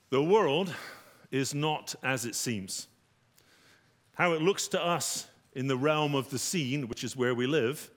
The 0.08 0.22
world 0.22 0.72
is 1.30 1.54
not 1.54 1.94
as 2.02 2.24
it 2.24 2.34
seems. 2.34 2.88
How 4.14 4.32
it 4.32 4.40
looks 4.40 4.66
to 4.68 4.82
us 4.82 5.26
in 5.52 5.66
the 5.66 5.76
realm 5.76 6.14
of 6.14 6.30
the 6.30 6.38
seen, 6.38 6.88
which 6.88 7.04
is 7.04 7.14
where 7.16 7.34
we 7.34 7.46
live, 7.46 7.90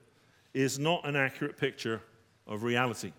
is 0.52 0.78
not 0.78 1.06
an 1.06 1.16
accurate 1.16 1.56
picture 1.56 2.02
of 2.46 2.62
reality. 2.62 3.12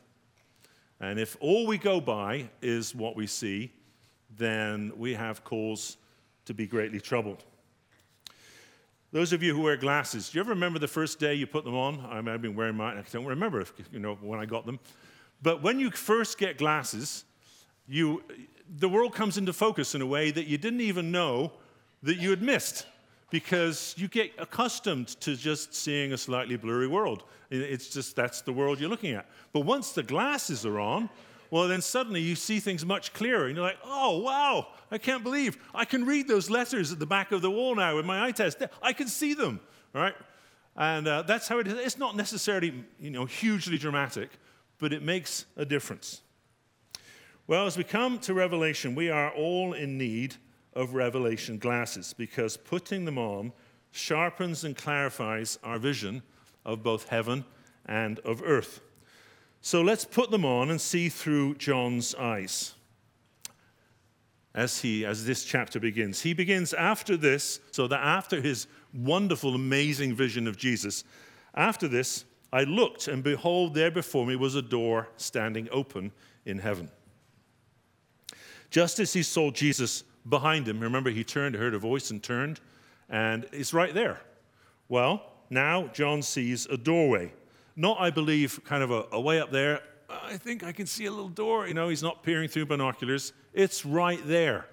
And 1.00 1.20
if 1.20 1.36
all 1.40 1.68
we 1.68 1.78
go 1.78 2.00
by 2.00 2.50
is 2.62 2.96
what 2.96 3.16
we 3.16 3.28
see, 3.28 3.72
then 4.38 4.92
we 4.96 5.14
have 5.14 5.44
cause 5.44 5.98
to 6.46 6.54
be 6.54 6.68
greatly 6.68 7.00
troubled. 7.00 7.44
Those 9.12 9.34
of 9.34 9.42
you 9.42 9.56
who 9.56 9.62
wear 9.62 9.78
glasses, 9.78 10.30
do 10.30 10.38
you 10.38 10.42
ever 10.42 10.50
remember 10.50 10.78
the 10.78 10.88
first 10.88 11.20
day 11.20 11.34
you 11.36 11.48
put 11.48 11.64
them 11.64 11.76
on? 11.76 12.06
I 12.10 12.20
mean, 12.22 12.34
I've 12.34 12.42
been 12.42 12.56
wearing 12.56 12.76
mine. 12.76 12.98
I 12.98 13.04
don't 13.12 13.26
remember, 13.26 13.62
if, 13.62 13.74
you 13.92 14.00
know, 14.00 14.16
when 14.16 14.40
I 14.40 14.46
got 14.46 14.66
them. 14.66 14.80
But 15.42 15.62
when 15.62 15.80
you 15.80 15.92
first 15.92 16.38
get 16.38 16.58
glasses, 16.58 17.24
you, 17.88 18.24
the 18.78 18.90
world 18.90 19.14
comes 19.14 19.38
into 19.38 19.54
focus 19.54 19.96
in 19.96 20.02
a 20.02 20.06
way 20.06 20.32
that 20.32 20.48
you 20.48 20.58
didn't 20.58 20.82
even 20.82 21.12
know 21.12 21.54
that 22.04 22.18
you 22.18 22.30
had 22.30 22.42
missed 22.42 22.86
because 23.30 23.96
you 23.98 24.08
get 24.08 24.32
accustomed 24.38 25.08
to 25.22 25.36
just 25.36 25.74
seeing 25.74 26.14
a 26.14 26.18
slightly 26.18 26.58
blurry 26.58 26.88
world. 26.88 27.24
It's 27.50 27.90
just 27.90 28.16
that's 28.16 28.42
the 28.42 28.54
world 28.54 28.80
you're 28.80 28.90
looking 28.90 29.14
at. 29.14 29.28
But 29.54 29.62
once 29.62 29.92
the 29.92 30.04
glasses 30.04 30.66
are 30.66 30.80
on, 30.80 31.10
well, 31.52 31.68
then 31.68 31.82
suddenly 31.82 32.22
you 32.22 32.36
see 32.36 32.60
things 32.60 32.86
much 32.86 33.14
clearer. 33.14 33.48
And 33.48 33.56
you're 33.56 33.66
like, 33.66 33.80
oh, 33.86 34.20
wow, 34.20 34.68
I 34.92 34.98
can't 34.98 35.24
believe 35.24 35.58
I 35.74 35.86
can 35.86 36.06
read 36.06 36.28
those 36.28 36.50
letters 36.50 36.92
at 36.92 37.00
the 37.00 37.06
back 37.06 37.32
of 37.32 37.42
the 37.42 37.52
wall 37.52 37.76
now 37.76 37.96
with 37.96 38.06
my 38.06 38.26
eye 38.26 38.32
test. 38.32 38.62
I 38.82 38.94
can 38.94 39.08
see 39.08 39.34
them, 39.34 39.60
right? 39.94 40.16
And 40.76 41.08
uh, 41.08 41.22
that's 41.22 41.48
how 41.48 41.60
it 41.60 41.68
is. 41.68 41.74
It's 41.74 41.98
not 41.98 42.16
necessarily, 42.16 42.84
you 43.00 43.10
know, 43.10 43.26
hugely 43.26 43.78
dramatic, 43.78 44.30
but 44.80 44.92
it 44.92 45.02
makes 45.02 45.46
a 45.56 45.66
difference. 45.66 46.22
Well, 47.48 47.68
as 47.68 47.78
we 47.78 47.84
come 47.84 48.20
to 48.20 48.34
Revelation, 48.34 48.96
we 48.96 49.10
are 49.10 49.32
all 49.32 49.74
in 49.74 49.98
need 49.98 50.36
of 50.76 50.94
revelation 50.94 51.58
glasses 51.58 52.14
because 52.14 52.58
putting 52.58 53.06
them 53.06 53.18
on 53.18 53.54
sharpens 53.92 54.64
and 54.64 54.76
clarifies 54.76 55.58
our 55.64 55.80
vision 55.80 56.22
of 56.66 56.84
both 56.84 57.10
heaven 57.10 57.46
and 57.86 58.20
of 58.20 58.42
earth. 58.44 58.82
So 59.62 59.82
let's 59.82 60.06
put 60.06 60.32
them 60.32 60.46
on 60.46 60.70
and 60.70 60.80
see 60.80 61.10
through 61.10 61.56
John's 61.56 62.14
eyes. 62.16 62.74
As 64.54 64.82
he 64.82 65.06
as 65.06 65.26
this 65.26 65.44
chapter 65.44 65.80
begins. 65.80 66.22
He 66.22 66.34
begins 66.34 66.74
after 66.74 67.18
this, 67.18 67.60
so 67.72 67.88
that 67.88 68.00
after 68.00 68.42
his 68.42 68.68
wonderful 68.94 69.54
amazing 69.54 70.14
vision 70.16 70.48
of 70.48 70.56
Jesus, 70.56 71.04
after 71.54 71.88
this 71.88 72.26
I 72.54 72.64
looked 72.64 73.08
and 73.10 73.22
behold 73.24 73.74
there 73.74 73.92
before 73.92 74.26
me 74.26 74.36
was 74.36 74.56
a 74.56 74.62
door 74.62 75.10
standing 75.18 75.68
open 75.72 76.12
in 76.46 76.60
heaven. 76.60 76.90
Just 78.70 79.00
as 79.00 79.14
he 79.14 79.24
saw 79.24 79.52
Jesus 79.52 80.04
behind 80.28 80.68
him. 80.68 80.80
Remember, 80.80 81.10
he 81.10 81.24
turned, 81.24 81.56
heard 81.56 81.74
a 81.74 81.80
voice, 81.80 82.12
and 82.12 82.22
turned, 82.22 82.60
and 83.10 83.46
it's 83.52 83.74
right 83.74 83.94
there. 83.94 84.20
Well, 84.90 85.24
now 85.50 85.88
John 85.88 86.22
sees 86.22 86.66
a 86.68 86.78
doorway. 86.78 87.34
Not, 87.76 88.00
I 88.00 88.10
believe, 88.10 88.64
kind 88.64 88.84
of 88.84 88.92
a, 88.92 89.06
a 89.12 89.20
way 89.20 89.40
up 89.40 89.52
there. 89.52 89.82
I 90.10 90.38
think 90.38 90.64
I 90.64 90.72
can 90.72 90.86
see 90.86 91.06
a 91.06 91.12
little 91.12 91.30
door. 91.30 91.68
You 91.68 91.74
know, 91.74 91.90
he's 91.90 92.04
not 92.04 92.24
peering 92.24 92.48
through 92.48 92.68
binoculars. 92.68 93.34
It's 93.54 93.86
right 93.86 94.26
there. 94.26 94.68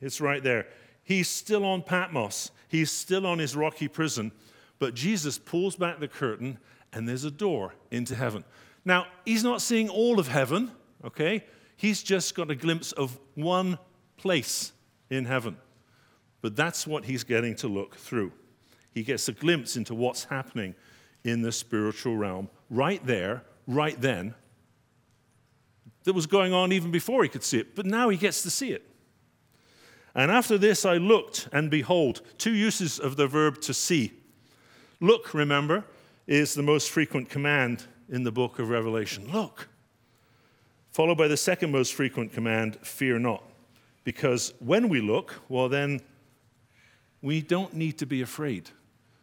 It's 0.00 0.20
right 0.20 0.42
there. 0.42 0.66
He's 1.04 1.28
still 1.28 1.64
on 1.64 1.82
Patmos, 1.82 2.50
he's 2.68 2.90
still 2.90 3.26
on 3.26 3.38
his 3.38 3.56
rocky 3.56 3.88
prison, 3.88 4.30
but 4.78 4.94
Jesus 4.94 5.38
pulls 5.38 5.74
back 5.74 6.00
the 6.00 6.08
curtain 6.08 6.58
and 6.92 7.08
there's 7.08 7.24
a 7.24 7.30
door 7.30 7.74
into 7.90 8.14
heaven. 8.14 8.44
Now, 8.84 9.06
he's 9.24 9.42
not 9.42 9.62
seeing 9.62 9.88
all 9.88 10.18
of 10.18 10.28
heaven, 10.28 10.70
okay? 11.04 11.44
He's 11.76 12.02
just 12.02 12.34
got 12.34 12.50
a 12.50 12.54
glimpse 12.54 12.92
of 12.92 13.18
one 13.34 13.78
place 14.18 14.72
in 15.08 15.24
heaven. 15.24 15.56
But 16.40 16.56
that's 16.56 16.86
what 16.86 17.06
he's 17.06 17.24
getting 17.24 17.56
to 17.56 17.68
look 17.68 17.96
through. 17.96 18.32
He 18.92 19.02
gets 19.02 19.28
a 19.28 19.32
glimpse 19.32 19.76
into 19.76 19.94
what's 19.94 20.24
happening 20.24 20.74
in 21.24 21.42
the 21.42 21.52
spiritual 21.52 22.16
realm 22.16 22.48
right 22.70 23.04
there, 23.06 23.42
right 23.66 24.00
then, 24.00 24.34
that 26.04 26.14
was 26.14 26.26
going 26.26 26.52
on 26.52 26.72
even 26.72 26.90
before 26.90 27.22
he 27.22 27.28
could 27.28 27.42
see 27.42 27.58
it. 27.58 27.74
But 27.74 27.86
now 27.86 28.08
he 28.08 28.16
gets 28.16 28.42
to 28.42 28.50
see 28.50 28.70
it. 28.70 28.84
And 30.14 30.30
after 30.30 30.58
this, 30.58 30.84
I 30.84 30.96
looked, 30.96 31.48
and 31.52 31.70
behold, 31.70 32.22
two 32.38 32.54
uses 32.54 32.98
of 32.98 33.16
the 33.16 33.26
verb 33.26 33.60
to 33.62 33.74
see. 33.74 34.12
Look, 35.00 35.34
remember, 35.34 35.84
is 36.26 36.54
the 36.54 36.62
most 36.62 36.90
frequent 36.90 37.28
command 37.28 37.84
in 38.08 38.24
the 38.24 38.32
book 38.32 38.58
of 38.58 38.70
Revelation. 38.70 39.30
Look. 39.30 39.68
Followed 40.90 41.18
by 41.18 41.28
the 41.28 41.36
second 41.36 41.70
most 41.70 41.94
frequent 41.94 42.32
command, 42.32 42.76
fear 42.82 43.18
not. 43.18 43.44
Because 44.08 44.54
when 44.58 44.88
we 44.88 45.02
look, 45.02 45.34
well, 45.50 45.68
then 45.68 46.00
we 47.20 47.42
don't 47.42 47.74
need 47.74 47.98
to 47.98 48.06
be 48.06 48.22
afraid. 48.22 48.70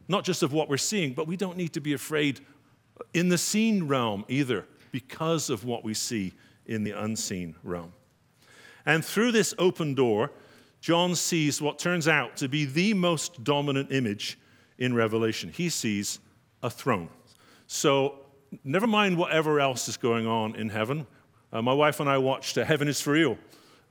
Not 0.07 0.23
just 0.23 0.43
of 0.43 0.53
what 0.53 0.69
we're 0.69 0.77
seeing, 0.77 1.13
but 1.13 1.25
we 1.25 1.35
don't 1.35 1.57
need 1.57 1.73
to 1.73 1.81
be 1.81 1.93
afraid 1.93 2.39
in 3.11 3.29
the 3.29 3.37
seen 3.39 3.87
realm 3.87 4.25
either, 4.29 4.67
because 4.91 5.49
of 5.49 5.65
what 5.65 5.83
we 5.83 5.95
see 5.95 6.33
in 6.67 6.83
the 6.83 6.91
unseen 6.91 7.55
realm. 7.63 7.93
And 8.85 9.03
through 9.03 9.31
this 9.31 9.55
open 9.57 9.95
door, 9.95 10.29
John 10.81 11.15
sees 11.15 11.59
what 11.59 11.79
turns 11.79 12.07
out 12.07 12.37
to 12.37 12.47
be 12.47 12.65
the 12.65 12.93
most 12.93 13.43
dominant 13.43 13.91
image 13.91 14.37
in 14.77 14.93
Revelation. 14.93 15.49
He 15.49 15.69
sees 15.69 16.19
a 16.61 16.69
throne. 16.69 17.09
So, 17.65 18.19
never 18.63 18.85
mind 18.85 19.17
whatever 19.17 19.59
else 19.59 19.89
is 19.89 19.97
going 19.97 20.27
on 20.27 20.55
in 20.55 20.69
heaven. 20.69 21.07
Uh, 21.51 21.63
my 21.63 21.73
wife 21.73 21.99
and 21.99 22.07
I 22.07 22.19
watched 22.19 22.55
uh, 22.59 22.63
Heaven 22.65 22.87
is 22.87 23.01
for 23.01 23.13
Real 23.13 23.35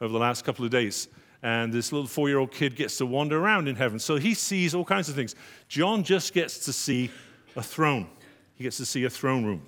over 0.00 0.12
the 0.12 0.18
last 0.18 0.44
couple 0.44 0.64
of 0.64 0.70
days. 0.70 1.08
And 1.42 1.72
this 1.72 1.92
little 1.92 2.06
four 2.06 2.28
year 2.28 2.38
old 2.38 2.52
kid 2.52 2.74
gets 2.74 2.96
to 2.98 3.06
wander 3.06 3.38
around 3.38 3.68
in 3.68 3.76
heaven. 3.76 3.98
So 3.98 4.16
he 4.16 4.34
sees 4.34 4.74
all 4.74 4.84
kinds 4.84 5.08
of 5.08 5.14
things. 5.14 5.34
John 5.68 6.02
just 6.02 6.32
gets 6.32 6.64
to 6.64 6.72
see 6.72 7.10
a 7.56 7.62
throne, 7.62 8.08
he 8.54 8.64
gets 8.64 8.78
to 8.78 8.86
see 8.86 9.04
a 9.04 9.10
throne 9.10 9.44
room. 9.44 9.66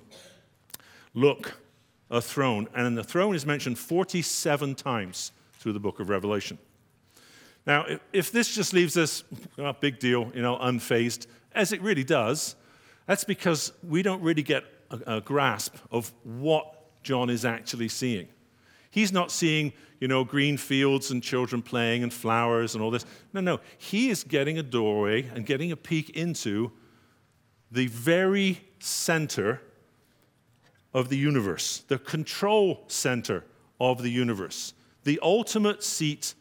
Look, 1.13 1.57
a 2.09 2.21
throne. 2.21 2.67
And 2.75 2.97
the 2.97 3.03
throne 3.03 3.35
is 3.35 3.45
mentioned 3.45 3.77
47 3.77 4.75
times 4.75 5.31
through 5.53 5.73
the 5.73 5.79
book 5.79 5.99
of 5.99 6.09
Revelation. 6.09 6.57
Now, 7.65 7.85
if, 8.13 8.31
this 8.31 8.55
just 8.55 8.73
leaves 8.73 8.97
us, 8.97 9.23
oh, 9.57 9.73
big 9.73 9.99
deal, 9.99 10.31
you 10.33 10.41
know, 10.41 10.57
unfazed, 10.57 11.27
as 11.53 11.73
it 11.73 11.81
really 11.81 12.05
does, 12.05 12.55
that's 13.07 13.25
because 13.25 13.73
we 13.83 14.01
don't 14.01 14.21
really 14.21 14.43
get 14.43 14.63
a, 14.89 15.17
a 15.17 15.21
grasp 15.21 15.75
of 15.91 16.13
what 16.23 17.03
John 17.03 17.29
is 17.29 17.43
actually 17.43 17.89
seeing. 17.89 18.27
He's 18.97 19.11
not 19.11 19.29
seeing, 19.29 19.73
you 19.99 20.07
know, 20.07 20.23
green 20.23 20.57
fields 20.57 21.11
and 21.11 21.21
children 21.21 21.61
playing 21.61 22.01
and 22.01 22.11
flowers 22.11 22.73
and 22.73 22.83
all 22.83 22.89
this. 22.89 23.05
No, 23.31 23.41
no. 23.41 23.59
He 23.77 24.09
is 24.09 24.23
getting 24.23 24.57
a 24.57 24.63
doorway 24.63 25.27
and 25.35 25.45
getting 25.45 25.71
a 25.71 25.75
peek 25.75 26.09
into 26.17 26.71
the 27.69 27.85
very 27.85 28.59
center 28.79 29.61
of 30.95 31.09
the 31.09 31.15
universe, 31.15 31.83
the 31.87 31.99
control 31.99 32.85
center 32.87 33.43
of 33.79 34.01
the 34.01 34.09
universe, 34.09 34.73
the 35.03 35.19
ultimate 35.21 35.83
seat 35.83 36.33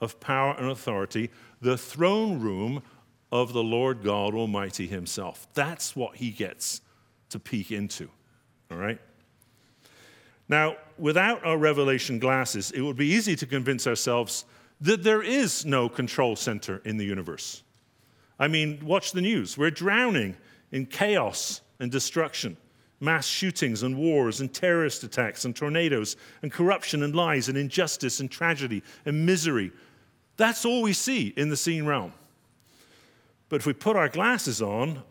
of 0.00 0.18
power 0.18 0.56
and 0.58 0.72
authority, 0.72 1.30
the 1.60 1.78
throne 1.78 2.40
room 2.40 2.82
of 3.30 3.52
the 3.52 3.62
Lord 3.62 4.02
God 4.02 4.34
Almighty 4.34 4.88
Himself. 4.88 5.46
That's 5.54 5.94
what 5.94 6.16
he 6.16 6.32
gets 6.32 6.80
to 7.28 7.38
peek 7.38 7.70
into. 7.70 8.10
All 8.72 8.76
right? 8.76 8.98
Now, 10.52 10.76
without 10.98 11.42
our 11.46 11.56
revelation 11.56 12.18
glasses, 12.18 12.72
it 12.72 12.82
would 12.82 12.98
be 12.98 13.06
easy 13.06 13.34
to 13.36 13.46
convince 13.46 13.86
ourselves 13.86 14.44
that 14.82 15.02
there 15.02 15.22
is 15.22 15.64
no 15.64 15.88
control 15.88 16.36
center 16.36 16.82
in 16.84 16.98
the 16.98 17.06
universe. 17.06 17.62
I 18.38 18.48
mean, 18.48 18.84
watch 18.84 19.12
the 19.12 19.22
news. 19.22 19.56
We're 19.56 19.70
drowning 19.70 20.36
in 20.70 20.84
chaos 20.84 21.62
and 21.80 21.90
destruction, 21.90 22.58
mass 23.00 23.26
shootings 23.26 23.82
and 23.82 23.96
wars 23.96 24.42
and 24.42 24.52
terrorist 24.52 25.04
attacks 25.04 25.46
and 25.46 25.56
tornadoes 25.56 26.16
and 26.42 26.52
corruption 26.52 27.02
and 27.02 27.16
lies 27.16 27.48
and 27.48 27.56
injustice 27.56 28.20
and 28.20 28.30
tragedy 28.30 28.82
and 29.06 29.24
misery. 29.24 29.72
That's 30.36 30.66
all 30.66 30.82
we 30.82 30.92
see 30.92 31.28
in 31.28 31.48
the 31.48 31.56
seen 31.56 31.86
realm. 31.86 32.12
But 33.48 33.62
if 33.62 33.66
we 33.66 33.72
put 33.72 33.96
our 33.96 34.10
glasses 34.10 34.60
on, 34.60 35.02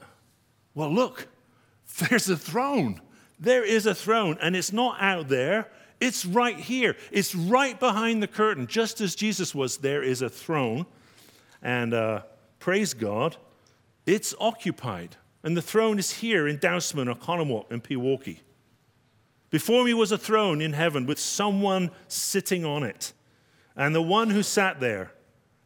well, 0.76 0.94
look, 0.94 1.26
there's 1.98 2.30
a 2.30 2.38
throne. 2.38 3.02
There 3.42 3.66
is 3.66 3.88
a 3.88 3.96
throne, 3.96 4.38
and 4.40 4.56
it's 4.56 4.72
not 4.72 5.02
out 5.02 5.28
there, 5.28 5.68
it's 6.00 6.26
right 6.26 6.58
here. 6.58 6.96
It's 7.12 7.36
right 7.36 7.80
behind 7.80 8.24
the 8.24 8.28
curtain. 8.28 8.66
Just 8.68 9.02
as 9.02 9.14
Jesus 9.16 9.54
was, 9.54 9.78
there 9.78 10.02
is 10.02 10.22
a 10.22 10.30
throne. 10.30 10.86
And 11.62 11.94
uh, 11.94 12.22
praise 12.60 12.96
God, 12.96 13.38
it's 14.08 14.34
occupied. 14.40 15.16
And 15.44 15.56
the 15.56 15.62
throne 15.62 16.00
is 16.00 16.12
here 16.12 16.48
in 16.48 16.58
Dousman 16.58 17.08
or 17.08 17.16
Oconomowoc 17.16 17.72
and 17.72 17.84
Pewaukee. 17.84 18.40
Before 19.52 19.84
me 19.84 19.94
was 19.94 20.12
a 20.12 20.18
throne 20.18 20.62
in 20.62 20.74
heaven 20.74 21.06
with 21.06 21.20
someone 21.20 21.92
sitting 22.08 22.66
on 22.66 22.84
it. 22.84 23.14
And 23.76 23.94
the 23.94 24.02
one 24.02 24.30
who 24.32 24.44
sat 24.44 24.80
there 24.80 25.12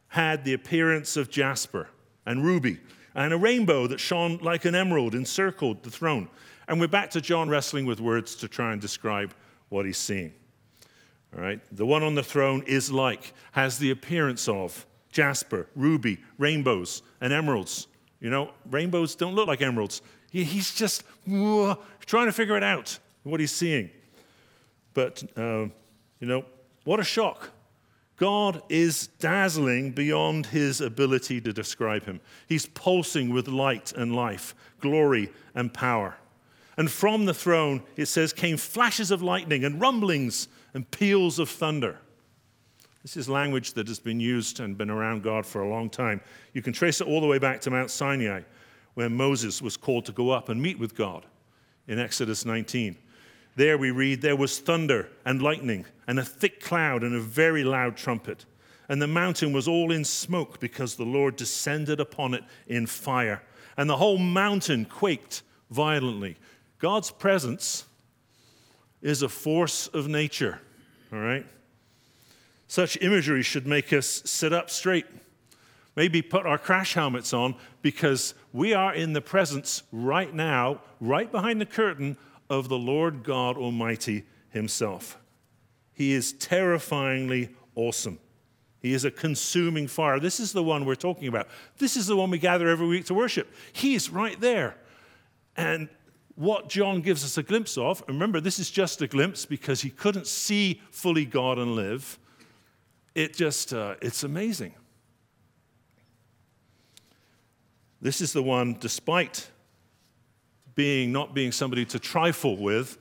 had 0.08 0.44
the 0.44 0.52
appearance 0.52 1.16
of 1.16 1.30
jasper 1.30 1.88
and 2.24 2.44
ruby 2.44 2.80
and 3.14 3.32
a 3.32 3.38
rainbow 3.38 3.86
that 3.86 4.00
shone 4.00 4.38
like 4.42 4.64
an 4.64 4.74
emerald 4.74 5.14
encircled 5.14 5.82
the 5.82 5.90
throne. 5.90 6.28
And 6.68 6.80
we're 6.80 6.88
back 6.88 7.10
to 7.10 7.20
John 7.20 7.48
wrestling 7.48 7.86
with 7.86 8.00
words 8.00 8.34
to 8.36 8.48
try 8.48 8.72
and 8.72 8.80
describe 8.80 9.32
what 9.68 9.86
he's 9.86 9.98
seeing. 9.98 10.32
All 11.34 11.42
right? 11.42 11.60
The 11.70 11.86
one 11.86 12.02
on 12.02 12.14
the 12.14 12.22
throne 12.22 12.64
is 12.66 12.90
like, 12.90 13.34
has 13.52 13.78
the 13.78 13.90
appearance 13.90 14.48
of 14.48 14.84
jasper, 15.10 15.68
ruby, 15.76 16.18
rainbows, 16.38 17.02
and 17.20 17.32
emeralds. 17.32 17.86
You 18.20 18.30
know, 18.30 18.50
rainbows 18.70 19.14
don't 19.14 19.34
look 19.34 19.46
like 19.46 19.62
emeralds. 19.62 20.02
He's 20.30 20.74
just 20.74 21.02
whoa, 21.26 21.78
trying 22.04 22.26
to 22.26 22.32
figure 22.32 22.56
it 22.56 22.62
out, 22.62 22.98
what 23.22 23.40
he's 23.40 23.52
seeing. 23.52 23.90
But, 24.92 25.22
uh, 25.36 25.66
you 26.20 26.26
know, 26.26 26.44
what 26.84 26.98
a 26.98 27.04
shock. 27.04 27.50
God 28.16 28.62
is 28.68 29.08
dazzling 29.18 29.92
beyond 29.92 30.46
his 30.46 30.80
ability 30.80 31.40
to 31.42 31.52
describe 31.52 32.04
him. 32.06 32.20
He's 32.48 32.66
pulsing 32.66 33.30
with 33.30 33.46
light 33.46 33.92
and 33.92 34.16
life, 34.16 34.54
glory 34.80 35.30
and 35.54 35.72
power. 35.72 36.16
And 36.76 36.90
from 36.90 37.24
the 37.24 37.34
throne, 37.34 37.82
it 37.96 38.06
says, 38.06 38.32
came 38.32 38.56
flashes 38.56 39.10
of 39.10 39.22
lightning 39.22 39.64
and 39.64 39.80
rumblings 39.80 40.48
and 40.74 40.90
peals 40.90 41.38
of 41.38 41.48
thunder. 41.48 41.98
This 43.02 43.16
is 43.16 43.28
language 43.28 43.72
that 43.74 43.86
has 43.88 44.00
been 44.00 44.20
used 44.20 44.60
and 44.60 44.76
been 44.76 44.90
around 44.90 45.22
God 45.22 45.46
for 45.46 45.62
a 45.62 45.68
long 45.68 45.88
time. 45.88 46.20
You 46.52 46.60
can 46.60 46.72
trace 46.72 47.00
it 47.00 47.06
all 47.06 47.20
the 47.20 47.26
way 47.26 47.38
back 47.38 47.60
to 47.62 47.70
Mount 47.70 47.90
Sinai, 47.90 48.42
where 48.94 49.08
Moses 49.08 49.62
was 49.62 49.76
called 49.76 50.04
to 50.06 50.12
go 50.12 50.30
up 50.30 50.48
and 50.48 50.60
meet 50.60 50.78
with 50.78 50.96
God 50.96 51.24
in 51.86 51.98
Exodus 51.98 52.44
19. 52.44 52.96
There 53.54 53.78
we 53.78 53.90
read, 53.90 54.20
There 54.20 54.36
was 54.36 54.58
thunder 54.58 55.08
and 55.24 55.40
lightning, 55.40 55.86
and 56.06 56.18
a 56.18 56.24
thick 56.24 56.60
cloud, 56.60 57.04
and 57.04 57.14
a 57.14 57.20
very 57.20 57.64
loud 57.64 57.96
trumpet. 57.96 58.44
And 58.88 59.00
the 59.00 59.06
mountain 59.06 59.52
was 59.52 59.66
all 59.66 59.92
in 59.92 60.04
smoke 60.04 60.60
because 60.60 60.96
the 60.96 61.04
Lord 61.04 61.36
descended 61.36 62.00
upon 62.00 62.34
it 62.34 62.44
in 62.66 62.86
fire. 62.86 63.42
And 63.76 63.88
the 63.88 63.96
whole 63.96 64.18
mountain 64.18 64.84
quaked 64.84 65.42
violently. 65.70 66.36
God's 66.78 67.10
presence 67.10 67.84
is 69.02 69.22
a 69.22 69.28
force 69.28 69.86
of 69.88 70.08
nature, 70.08 70.60
all 71.12 71.18
right? 71.18 71.46
Such 72.68 73.00
imagery 73.00 73.42
should 73.42 73.66
make 73.66 73.92
us 73.92 74.22
sit 74.24 74.52
up 74.52 74.70
straight, 74.70 75.06
maybe 75.94 76.20
put 76.22 76.46
our 76.46 76.58
crash 76.58 76.94
helmets 76.94 77.32
on, 77.32 77.54
because 77.82 78.34
we 78.52 78.74
are 78.74 78.94
in 78.94 79.12
the 79.12 79.20
presence 79.20 79.82
right 79.92 80.34
now, 80.34 80.80
right 81.00 81.30
behind 81.30 81.60
the 81.60 81.66
curtain 81.66 82.16
of 82.50 82.68
the 82.68 82.78
Lord 82.78 83.22
God 83.22 83.56
Almighty 83.56 84.24
Himself. 84.50 85.18
He 85.92 86.12
is 86.12 86.32
terrifyingly 86.32 87.50
awesome. 87.74 88.18
He 88.80 88.92
is 88.92 89.04
a 89.04 89.10
consuming 89.10 89.88
fire. 89.88 90.20
This 90.20 90.38
is 90.38 90.52
the 90.52 90.62
one 90.62 90.84
we're 90.84 90.94
talking 90.94 91.28
about. 91.28 91.48
This 91.78 91.96
is 91.96 92.06
the 92.06 92.16
one 92.16 92.30
we 92.30 92.38
gather 92.38 92.68
every 92.68 92.86
week 92.86 93.06
to 93.06 93.14
worship. 93.14 93.52
He's 93.72 94.10
right 94.10 94.38
there. 94.40 94.76
And 95.56 95.88
what 96.36 96.68
John 96.68 97.00
gives 97.00 97.24
us 97.24 97.38
a 97.38 97.42
glimpse 97.42 97.76
of, 97.76 98.02
and 98.06 98.16
remember, 98.16 98.40
this 98.40 98.58
is 98.58 98.70
just 98.70 99.02
a 99.02 99.06
glimpse 99.06 99.46
because 99.46 99.80
he 99.80 99.90
couldn't 99.90 100.26
see 100.26 100.80
fully 100.90 101.24
God 101.24 101.58
and 101.58 101.74
live. 101.74 102.18
It 103.14 103.34
just, 103.34 103.72
uh, 103.72 103.94
it's 104.02 104.22
amazing. 104.22 104.74
This 108.02 108.20
is 108.20 108.34
the 108.34 108.42
one, 108.42 108.76
despite 108.78 109.50
being 110.74 111.10
not 111.10 111.34
being 111.34 111.52
somebody 111.52 111.86
to 111.86 111.98
trifle 111.98 112.58
with, 112.58 112.98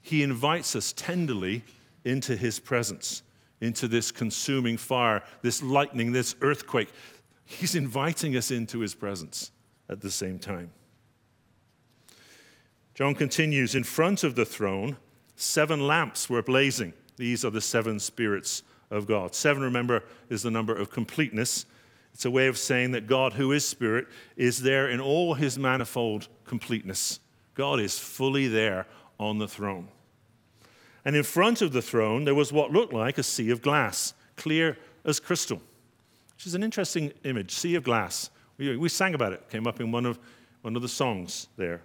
he 0.00 0.22
invites 0.22 0.76
us 0.76 0.92
tenderly 0.92 1.64
into 2.04 2.36
his 2.36 2.60
presence, 2.60 3.22
into 3.60 3.88
this 3.88 4.12
consuming 4.12 4.76
fire, 4.76 5.24
this 5.42 5.60
lightning, 5.62 6.12
this 6.12 6.36
earthquake. 6.40 6.88
He's 7.44 7.74
inviting 7.74 8.36
us 8.36 8.52
into 8.52 8.78
his 8.78 8.94
presence 8.94 9.50
at 9.88 10.00
the 10.00 10.10
same 10.10 10.38
time. 10.38 10.70
John 12.98 13.14
continues 13.14 13.76
In 13.76 13.84
front 13.84 14.24
of 14.24 14.34
the 14.34 14.44
throne, 14.44 14.96
seven 15.36 15.86
lamps 15.86 16.28
were 16.28 16.42
blazing. 16.42 16.92
These 17.16 17.44
are 17.44 17.50
the 17.50 17.60
seven 17.60 18.00
spirits 18.00 18.64
of 18.90 19.06
God. 19.06 19.36
Seven, 19.36 19.62
remember, 19.62 20.02
is 20.28 20.42
the 20.42 20.50
number 20.50 20.74
of 20.74 20.90
completeness. 20.90 21.64
It's 22.12 22.24
a 22.24 22.30
way 22.32 22.48
of 22.48 22.58
saying 22.58 22.90
that 22.90 23.06
God, 23.06 23.34
who 23.34 23.52
is 23.52 23.64
spirit, 23.64 24.08
is 24.36 24.62
there 24.62 24.88
in 24.88 25.00
all 25.00 25.34
his 25.34 25.56
manifold 25.56 26.26
completeness. 26.44 27.20
God 27.54 27.78
is 27.78 28.00
fully 28.00 28.48
there 28.48 28.84
on 29.20 29.38
the 29.38 29.46
throne. 29.46 29.86
And 31.04 31.14
in 31.14 31.22
front 31.22 31.62
of 31.62 31.72
the 31.72 31.82
throne, 31.82 32.24
there 32.24 32.34
was 32.34 32.52
what 32.52 32.72
looked 32.72 32.92
like 32.92 33.16
a 33.16 33.22
sea 33.22 33.50
of 33.50 33.62
glass, 33.62 34.12
clear 34.34 34.76
as 35.04 35.20
crystal, 35.20 35.62
which 36.34 36.48
is 36.48 36.56
an 36.56 36.64
interesting 36.64 37.12
image 37.22 37.52
sea 37.52 37.76
of 37.76 37.84
glass. 37.84 38.30
We, 38.56 38.76
we 38.76 38.88
sang 38.88 39.14
about 39.14 39.34
it, 39.34 39.48
came 39.50 39.68
up 39.68 39.78
in 39.78 39.92
one 39.92 40.04
of, 40.04 40.18
one 40.62 40.74
of 40.74 40.82
the 40.82 40.88
songs 40.88 41.46
there. 41.56 41.82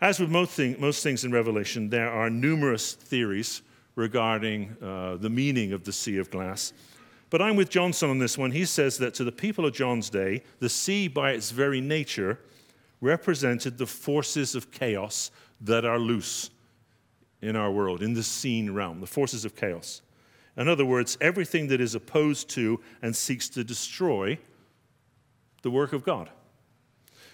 As 0.00 0.18
with 0.18 0.30
most, 0.30 0.52
thing, 0.52 0.76
most 0.78 1.02
things 1.02 1.24
in 1.24 1.32
Revelation, 1.32 1.90
there 1.90 2.10
are 2.10 2.30
numerous 2.30 2.94
theories 2.94 3.60
regarding 3.96 4.76
uh, 4.82 5.16
the 5.16 5.28
meaning 5.28 5.72
of 5.72 5.84
the 5.84 5.92
sea 5.92 6.16
of 6.16 6.30
glass. 6.30 6.72
But 7.28 7.42
I'm 7.42 7.54
with 7.54 7.68
Johnson 7.68 8.08
on 8.08 8.18
this 8.18 8.38
one. 8.38 8.50
He 8.50 8.64
says 8.64 8.96
that 8.98 9.14
to 9.14 9.24
the 9.24 9.32
people 9.32 9.66
of 9.66 9.74
John's 9.74 10.08
day, 10.08 10.42
the 10.58 10.70
sea, 10.70 11.06
by 11.06 11.32
its 11.32 11.50
very 11.50 11.82
nature, 11.82 12.40
represented 13.02 13.76
the 13.76 13.86
forces 13.86 14.54
of 14.54 14.70
chaos 14.72 15.30
that 15.60 15.84
are 15.84 15.98
loose 15.98 16.50
in 17.42 17.54
our 17.54 17.70
world, 17.70 18.02
in 18.02 18.14
the 18.14 18.22
seen 18.22 18.70
realm, 18.72 19.00
the 19.00 19.06
forces 19.06 19.44
of 19.44 19.54
chaos. 19.54 20.00
In 20.56 20.66
other 20.66 20.84
words, 20.84 21.16
everything 21.20 21.68
that 21.68 21.80
is 21.80 21.94
opposed 21.94 22.48
to 22.50 22.80
and 23.02 23.14
seeks 23.14 23.48
to 23.50 23.64
destroy 23.64 24.38
the 25.62 25.70
work 25.70 25.92
of 25.92 26.04
God. 26.04 26.30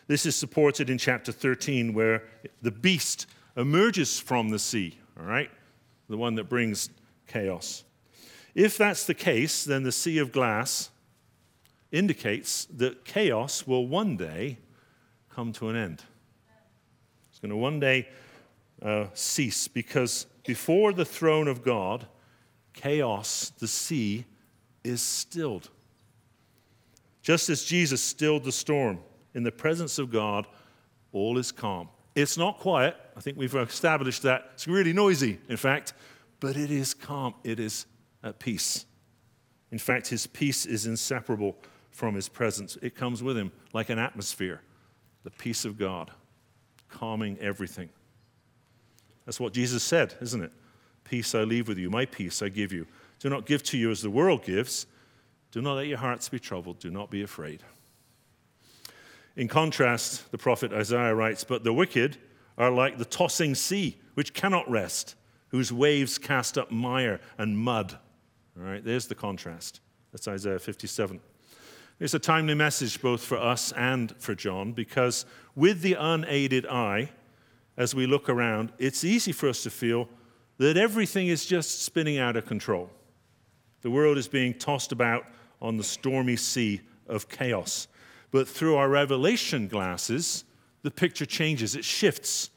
This 0.07 0.25
is 0.25 0.37
supported 0.37 0.89
in 0.89 0.99
chapter 0.99 1.33
13, 1.33 1.93
where 1.93 2.23
the 2.63 2.71
beast 2.71 3.27
emerges 3.57 4.21
from 4.21 4.51
the 4.51 4.59
sea, 4.59 4.99
all 5.19 5.27
right? 5.27 5.51
The 6.09 6.17
one 6.17 6.37
that 6.37 6.49
brings 6.49 6.91
chaos. 7.27 7.83
If 8.55 8.79
that's 8.79 9.05
the 9.05 9.15
case, 9.15 9.65
then 9.65 9.83
the 9.83 9.93
sea 9.93 10.19
of 10.19 10.31
glass 10.31 10.91
indicates 11.91 12.67
that 12.67 13.05
chaos 13.05 13.67
will 13.67 13.87
one 13.87 14.17
day 14.17 14.59
come 15.31 15.53
to 15.55 15.69
an 15.69 15.77
end. 15.77 16.05
It's 17.31 17.41
going 17.41 17.51
to 17.51 17.57
one 17.57 17.81
day 17.81 18.09
uh, 18.81 19.07
cease 19.13 19.69
because 19.69 20.27
before 20.47 20.93
the 20.93 21.05
throne 21.05 21.49
of 21.49 21.65
God, 21.65 22.07
chaos, 22.73 23.53
the 23.59 23.69
sea, 23.69 24.25
is 24.85 25.03
stilled. 25.03 25.69
Just 27.23 27.51
as 27.51 27.65
Jesus 27.65 28.01
stilled 28.01 28.45
the 28.45 28.53
storm 28.53 29.01
in 29.37 29.43
the 29.43 29.53
presence 29.53 29.99
of 29.99 30.11
God, 30.11 30.47
all 31.13 31.37
is 31.37 31.53
calm. 31.53 31.91
It's 32.15 32.39
not 32.39 32.59
quiet. 32.59 32.97
I 33.17 33.21
think 33.21 33.37
we've 33.37 33.55
established 33.55 34.23
that. 34.23 34.51
It's 34.55 34.67
really 34.67 34.95
noisy, 34.95 35.39
in 35.51 35.59
fact, 35.59 35.93
but 36.41 36.57
it 36.57 36.71
is 36.71 36.95
calm. 36.95 37.35
It 37.45 37.61
is 37.61 37.85
at 38.25 38.39
peace. 38.39 38.87
In 39.71 39.79
fact, 39.79 40.09
his 40.09 40.27
peace 40.27 40.65
is 40.65 40.87
inseparable 40.87 41.55
from 41.91 42.15
his 42.15 42.31
presence. 42.31 42.79
It 42.81 42.95
comes 42.95 43.23
with 43.23 43.37
him 43.37 43.53
like 43.75 43.91
an 43.91 43.99
atmosphere, 43.99 44.63
the 45.23 45.31
peace 45.31 45.67
of 45.67 45.79
God, 45.79 46.11
calming 46.89 47.39
everything. 47.39 47.91
That's 49.27 49.39
what 49.39 49.53
Jesus 49.53 49.83
said, 49.83 50.15
isn't 50.23 50.43
it? 50.43 50.53
Peace 51.05 51.35
I 51.35 51.43
leave 51.43 51.69
with 51.69 51.77
you, 51.77 51.91
my 51.91 52.07
peace 52.07 52.41
I 52.41 52.49
give 52.49 52.73
you. 52.73 52.87
Do 53.19 53.29
not 53.29 53.45
give 53.45 53.63
to 53.65 53.77
you 53.77 53.91
as 53.91 54.01
the 54.01 54.11
world 54.11 54.45
gives. 54.45 54.87
Do 55.51 55.61
not 55.61 55.75
let 55.75 55.89
your 55.89 55.99
hearts 55.99 56.31
be 56.31 56.39
troubled. 56.39 56.79
Do 56.79 56.91
not 56.91 57.11
be 57.11 57.23
afraid. 57.23 57.63
In 59.37 59.49
contrast, 59.49 60.31
the 60.31 60.39
prophet 60.39 60.73
Isaiah 60.73 61.15
writes, 61.15 61.45
But 61.45 61.63
the 61.63 61.73
wicked 61.73 62.17
are 62.57 62.71
like 62.71 62.97
the 62.97 63.05
tossing 63.05 63.55
sea, 63.55 63.99
which 64.15 64.33
cannot 64.33 64.69
rest, 64.71 65.15
whose 65.49 65.73
waves 65.73 66.17
cast 66.17 66.57
up 66.57 66.71
mire 66.71 67.21
and 67.37 67.59
mud. 67.59 67.99
All 68.59 68.65
right, 68.65 68.83
there's 68.83 69.07
the 69.07 69.15
contrast 69.15 69.81
That's 70.13 70.27
Isaiah 70.27 70.59
57. 70.59 71.21
It's 71.99 72.15
a 72.15 72.19
timely 72.19 72.55
message 72.55 73.01
both 73.01 73.23
for 73.23 73.39
us 73.39 73.73
and 73.73 74.15
for 74.19 74.35
John 74.35 74.73
because 74.73 75.25
with 75.55 75.81
the 75.81 75.95
unaided 75.95 76.67
eye, 76.67 77.11
as 77.77 77.95
we 77.95 78.07
look 78.07 78.29
around, 78.29 78.73
it's 78.79 79.05
easy 79.05 79.33
for 79.33 79.49
us 79.49 79.63
to 79.63 79.71
feel 79.71 80.09
that 80.59 80.77
everything 80.77 81.29
is 81.29 81.45
just 81.45 81.83
spinning 81.83 82.19
out 82.19 82.37
of 82.37 82.47
control. 82.47 82.91
The 83.83 83.91
world 83.91 84.17
is 84.17 84.29
being 84.29 84.55
tossed 84.55 84.93
about 84.93 85.27
on 85.61 85.77
the 85.77 85.85
stormy 85.85 86.37
sea 86.37 86.81
of 87.07 87.29
chaos. 87.29 87.89
But 88.37 88.47
through 88.47 88.77
our 88.77 88.91
revelation 88.91 89.67
glasses, 89.67 90.45
the 90.83 90.91
picture 90.91 91.25
changes, 91.25 91.75
it 91.75 91.87
shifts 91.87 92.51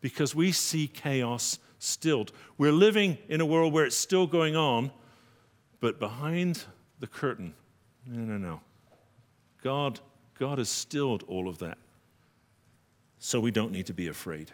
because 0.00 0.32
we 0.32 0.52
see 0.52 0.86
chaos 0.86 1.58
stilled. 1.80 2.30
We're 2.56 2.70
living 2.70 3.18
in 3.28 3.40
a 3.40 3.44
world 3.44 3.72
where 3.72 3.84
it's 3.84 3.96
still 3.96 4.28
going 4.28 4.54
on, 4.54 4.92
but 5.80 5.98
behind 5.98 6.62
the 7.00 7.08
curtain, 7.08 7.52
no, 8.06 8.20
no, 8.20 8.38
no. 8.38 8.60
God, 9.60 9.98
God 10.38 10.58
has 10.58 10.68
stilled 10.68 11.24
all 11.26 11.48
of 11.48 11.58
that. 11.58 11.78
So 13.18 13.40
we 13.40 13.50
don't 13.50 13.72
need 13.72 13.86
to 13.86 13.92
be 13.92 14.06
afraid. 14.06 14.52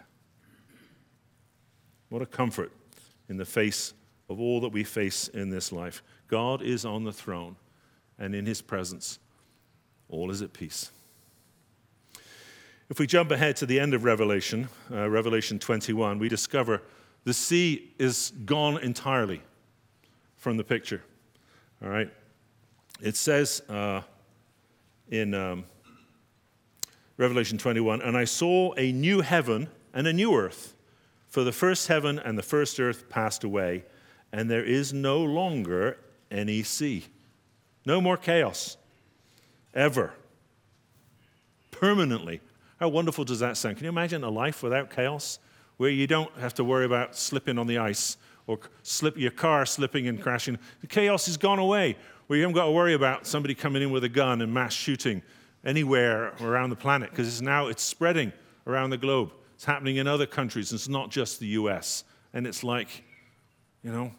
What 2.09 2.23
a 2.23 2.27
comfort 2.27 2.73
in 3.29 3.37
the 3.37 3.45
face 3.45 3.93
of 4.31 4.40
all 4.40 4.62
that 4.62 4.73
we 4.73 4.85
face 4.85 5.29
in 5.29 5.51
this 5.51 5.73
life. 5.73 6.03
God 6.27 6.62
is 6.62 6.87
on 6.87 7.05
the 7.05 7.12
throne, 7.12 7.57
and 8.19 8.35
in 8.35 8.47
his 8.47 8.62
presence, 8.62 9.19
all 10.11 10.31
is 10.31 10.42
at 10.42 10.53
peace. 10.53 10.90
If 12.88 12.99
we 12.99 13.07
jump 13.07 13.31
ahead 13.31 13.57
to 13.57 13.66
the 13.66 13.79
end 13.79 13.94
of 13.94 14.05
Revelation, 14.05 14.68
uh, 14.90 15.09
Revelation 15.09 15.59
21, 15.59 16.18
we 16.18 16.29
discover 16.29 16.83
the 17.25 17.33
sea 17.33 17.92
is 17.99 18.33
gone 18.44 18.79
entirely 18.83 19.42
from 20.37 20.57
the 20.57 20.64
picture. 20.64 21.03
All 21.83 21.88
right? 21.88 22.11
It 23.01 23.16
says 23.16 23.62
uh, 23.68 24.03
in 25.09 25.35
um, 25.35 25.64
Revelation 27.16 27.59
21 27.59 28.03
And 28.03 28.16
I 28.16 28.25
saw 28.25 28.75
a 28.77 28.92
new 28.92 29.20
heaven 29.20 29.68
and 29.94 30.07
a 30.07 30.12
new 30.12 30.35
earth, 30.35 30.75
for 31.29 31.44
the 31.44 31.53
first 31.53 31.88
heaven 31.88 32.18
and 32.18 32.37
the 32.37 32.42
first 32.42 32.81
earth 32.81 33.09
passed 33.09 33.44
away, 33.44 33.85
and 34.33 34.51
there 34.51 34.64
is 34.64 34.92
no 34.92 35.23
longer 35.23 35.99
any 36.31 36.62
sea. 36.62 37.05
No 37.87 38.01
more 38.01 38.16
chaos, 38.16 38.77
ever, 39.75 40.15
permanently. 41.71 42.41
How 42.79 42.89
wonderful 42.89 43.25
does 43.25 43.41
that 43.41 43.57
sound? 43.57 43.77
Can 43.77 43.85
you 43.85 43.91
imagine 43.91 44.25
a 44.25 44.31
life 44.31 44.63
without 44.63 44.91
chaos 44.91 45.39
where 45.77 45.91
you 45.91 46.07
don't 46.07 46.35
have 46.39 46.55
to 46.55 46.65
worry 46.65 46.85
about 46.85 47.17
slipping 47.17 47.59
on 47.59 47.67
the 47.67 47.79
ice 47.79 48.17
or 48.47 48.59
slip 48.83 49.17
your 49.17 49.31
car 49.31 49.67
slipping 49.67 50.09
and 50.09 50.21
crashing? 50.21 50.59
The 50.81 50.87
chaos 50.87 51.27
has 51.27 51.37
gone 51.37 51.59
away 51.59 51.97
where 52.27 52.37
you 52.37 52.43
haven't 52.43 52.55
got 52.55 52.67
to 52.67 52.71
worry 52.71 52.95
about 52.95 53.27
somebody 53.27 53.55
coming 53.55 53.83
in 53.83 53.91
with 53.91 54.05
a 54.05 54.09
gun 54.09 54.41
and 54.41 54.53
mass 54.53 54.73
shooting 54.73 55.23
anywhere 55.65 56.33
around 56.41 56.71
the 56.71 56.77
planet 56.77 57.11
because 57.11 57.27
it's 57.27 57.41
now 57.41 57.67
it's 57.67 57.83
spreading 57.83 58.33
around 58.67 58.91
the 58.91 58.97
globe. 58.97 59.33
It's 59.55 59.65
happening 59.65 59.97
in 59.97 60.07
other 60.07 60.27
countries. 60.27 60.73
It's 60.73 60.89
not 60.89 61.11
just 61.11 61.41
the 61.41 61.49
US. 61.49 62.05
And 62.33 62.47
it's 62.47 62.65
like, 62.65 63.03
you 63.83 63.93
know, 63.93 64.13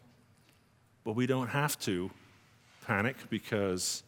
but 1.04 1.16
we 1.16 1.26
don't 1.26 1.48
have 1.48 1.80
to 1.80 2.12
panic 2.86 3.16
because 3.30 4.04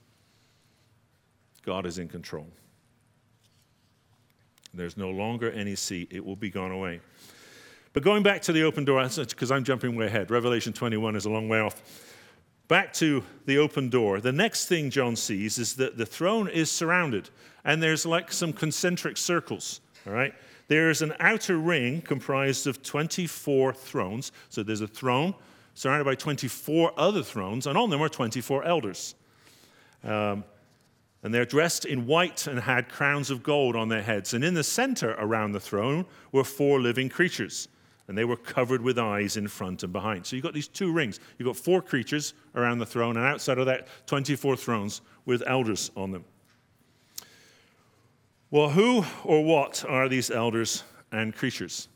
God 1.66 1.86
is 1.86 1.98
in 1.98 2.08
control. 2.08 2.48
There's 4.74 4.98
no 4.98 5.10
longer 5.10 5.52
any 5.52 5.76
sea, 5.76 6.08
it 6.10 6.26
will 6.26 6.36
be 6.36 6.50
gone 6.50 6.72
away. 6.72 7.00
But 7.94 8.04
going 8.04 8.24
back 8.24 8.42
to 8.44 8.54
the 8.54 8.64
open 8.64 8.86
door, 8.86 9.08
because 9.08 9.52
I'm 9.52 9.64
jumping 9.64 9.96
way 9.96 10.08
ahead, 10.08 10.32
Revelation 10.32 10.74
21 10.74 11.16
is 11.16 11.26
a 11.26 11.30
long 11.30 11.48
way 11.48 11.60
off. 11.60 11.82
Back 12.68 12.92
to 12.94 13.24
the 13.46 13.60
open 13.60 13.90
door. 13.90 14.20
The 14.20 14.32
next 14.32 14.66
thing 14.66 14.90
John 14.90 15.16
sees 15.16 15.60
is 15.60 15.76
that 15.76 15.98
the 15.98 16.06
throne 16.06 16.48
is 16.48 16.72
surrounded, 16.72 17.30
and 17.64 17.84
there's 17.84 18.06
like 18.06 18.32
some 18.32 18.52
concentric 18.52 19.18
circles, 19.18 19.80
all 20.08 20.14
right? 20.14 20.34
There's 20.70 21.04
an 21.04 21.14
outer 21.20 21.58
ring 21.58 22.02
comprised 22.02 22.66
of 22.66 22.82
24 22.82 23.74
thrones. 23.74 24.32
So 24.50 24.64
there's 24.64 24.82
a 24.82 24.88
throne 24.88 25.36
surrounded 25.76 26.06
by 26.06 26.16
24 26.16 26.94
other 26.98 27.22
thrones, 27.22 27.68
and 27.68 27.78
on 27.78 27.90
them 27.90 28.02
are 28.02 28.10
24 28.10 28.64
elders. 28.64 29.14
Um, 30.04 30.44
and 31.24 31.34
they're 31.34 31.46
dressed 31.46 31.86
in 31.86 32.06
white 32.06 32.48
and 32.48 32.60
had 32.60 32.90
crowns 32.90 33.32
of 33.32 33.42
gold 33.42 33.78
on 33.78 33.88
their 33.88 34.02
heads. 34.02 34.34
And 34.34 34.44
in 34.44 34.54
the 34.54 34.64
center 34.64 35.12
around 35.18 35.54
the 35.54 35.60
throne 35.60 36.06
were 36.34 36.44
four 36.44 36.82
living 36.82 37.08
creatures, 37.08 37.70
and 38.08 38.18
they 38.18 38.26
were 38.26 38.36
covered 38.36 38.82
with 38.82 39.00
eyes 39.00 39.38
in 39.38 39.48
front 39.48 39.84
and 39.84 39.94
behind. 39.94 40.26
So 40.26 40.36
you've 40.36 40.44
got 40.44 40.54
these 40.54 40.68
two 40.68 40.92
rings. 40.92 41.22
You've 41.38 41.48
got 41.48 41.56
four 41.56 41.82
creatures 41.82 42.34
around 42.56 42.80
the 42.80 42.86
throne, 42.86 43.16
and 43.16 43.26
outside 43.26 43.58
of 43.58 43.66
that, 43.68 43.88
24 44.06 44.58
thrones 44.58 45.02
with 45.26 45.42
elders 45.48 45.92
on 45.96 46.12
them. 46.12 46.26
Well, 48.52 48.70
who 48.70 49.06
or 49.24 49.44
what 49.44 49.86
are 49.88 50.10
these 50.10 50.30
elders 50.30 50.84
and 51.12 51.34
creatures? 51.34 51.88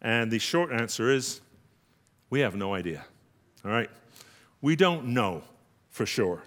And 0.00 0.30
the 0.30 0.38
short 0.38 0.72
answer 0.72 1.10
is 1.10 1.40
we 2.30 2.40
have 2.40 2.54
no 2.54 2.72
idea. 2.72 3.04
All 3.64 3.70
right? 3.72 3.90
We 4.60 4.76
don't 4.76 5.08
know 5.08 5.42
for 5.90 6.06
sure. 6.06 6.42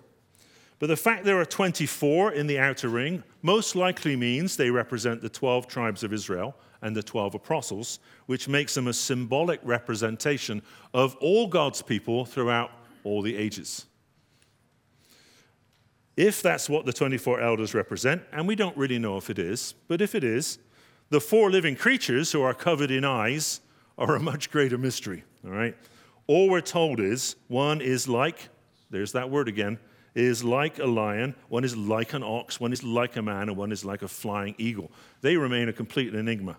But 0.80 0.88
the 0.88 0.98
fact 0.98 1.26
there 1.26 1.40
are 1.40 1.46
24 1.46 2.34
in 2.34 2.46
the 2.46 2.60
outer 2.60 2.90
ring 2.90 3.24
most 3.42 3.76
likely 3.76 4.16
means 4.16 4.56
they 4.56 4.70
represent 4.70 5.22
the 5.22 5.30
12 5.30 5.68
tribes 5.68 6.04
of 6.04 6.14
Israel 6.14 6.56
and 6.82 6.96
the 6.96 7.02
12 7.02 7.36
apostles, 7.36 8.00
which 8.28 8.48
makes 8.48 8.76
them 8.76 8.88
a 8.88 8.94
symbolic 8.94 9.60
representation 9.64 10.62
of 10.94 11.16
all 11.16 11.48
God's 11.48 11.82
people 11.82 12.26
throughout 12.26 12.72
all 13.04 13.24
the 13.24 13.36
ages. 13.36 13.88
If 16.16 16.42
that's 16.42 16.70
what 16.70 16.86
the 16.86 16.94
24 16.94 17.42
elders 17.42 17.74
represent, 17.74 18.24
and 18.32 18.48
we 18.48 18.56
don't 18.56 18.76
really 18.78 19.00
know 19.00 19.18
if 19.18 19.30
it 19.30 19.40
is, 19.40 19.74
but 19.88 20.02
if 20.02 20.14
it 20.14 20.24
is, 20.24 20.60
the 21.10 21.22
four 21.22 21.50
living 21.50 21.76
creatures 21.76 22.32
who 22.32 22.42
are 22.42 22.54
covered 22.54 22.92
in 22.92 23.06
eyes 23.06 23.62
are 23.98 24.16
a 24.16 24.20
much 24.20 24.52
greater 24.52 24.78
mystery, 24.78 25.24
all 25.46 25.52
right? 25.52 25.76
All 26.28 26.50
we're 26.50 26.62
told 26.62 27.00
is 27.00 27.36
one 27.48 27.82
is 27.82 28.08
like, 28.08 28.50
there's 28.90 29.14
that 29.14 29.30
word 29.30 29.48
again, 29.48 29.80
is 30.16 30.44
like 30.44 30.80
a 30.80 30.86
lion, 30.86 31.36
one 31.50 31.64
is 31.64 31.76
like 31.76 32.14
an 32.14 32.24
ox, 32.24 32.60
one 32.60 32.74
is 32.74 32.84
like 32.84 33.16
a 33.18 33.22
man, 33.22 33.50
and 33.50 33.58
one 33.58 33.72
is 33.72 33.86
like 33.86 34.02
a 34.02 34.08
flying 34.08 34.56
eagle. 34.58 34.92
They 35.22 35.38
remain 35.38 35.70
a 35.70 35.74
complete 35.74 36.14
enigma. 36.16 36.58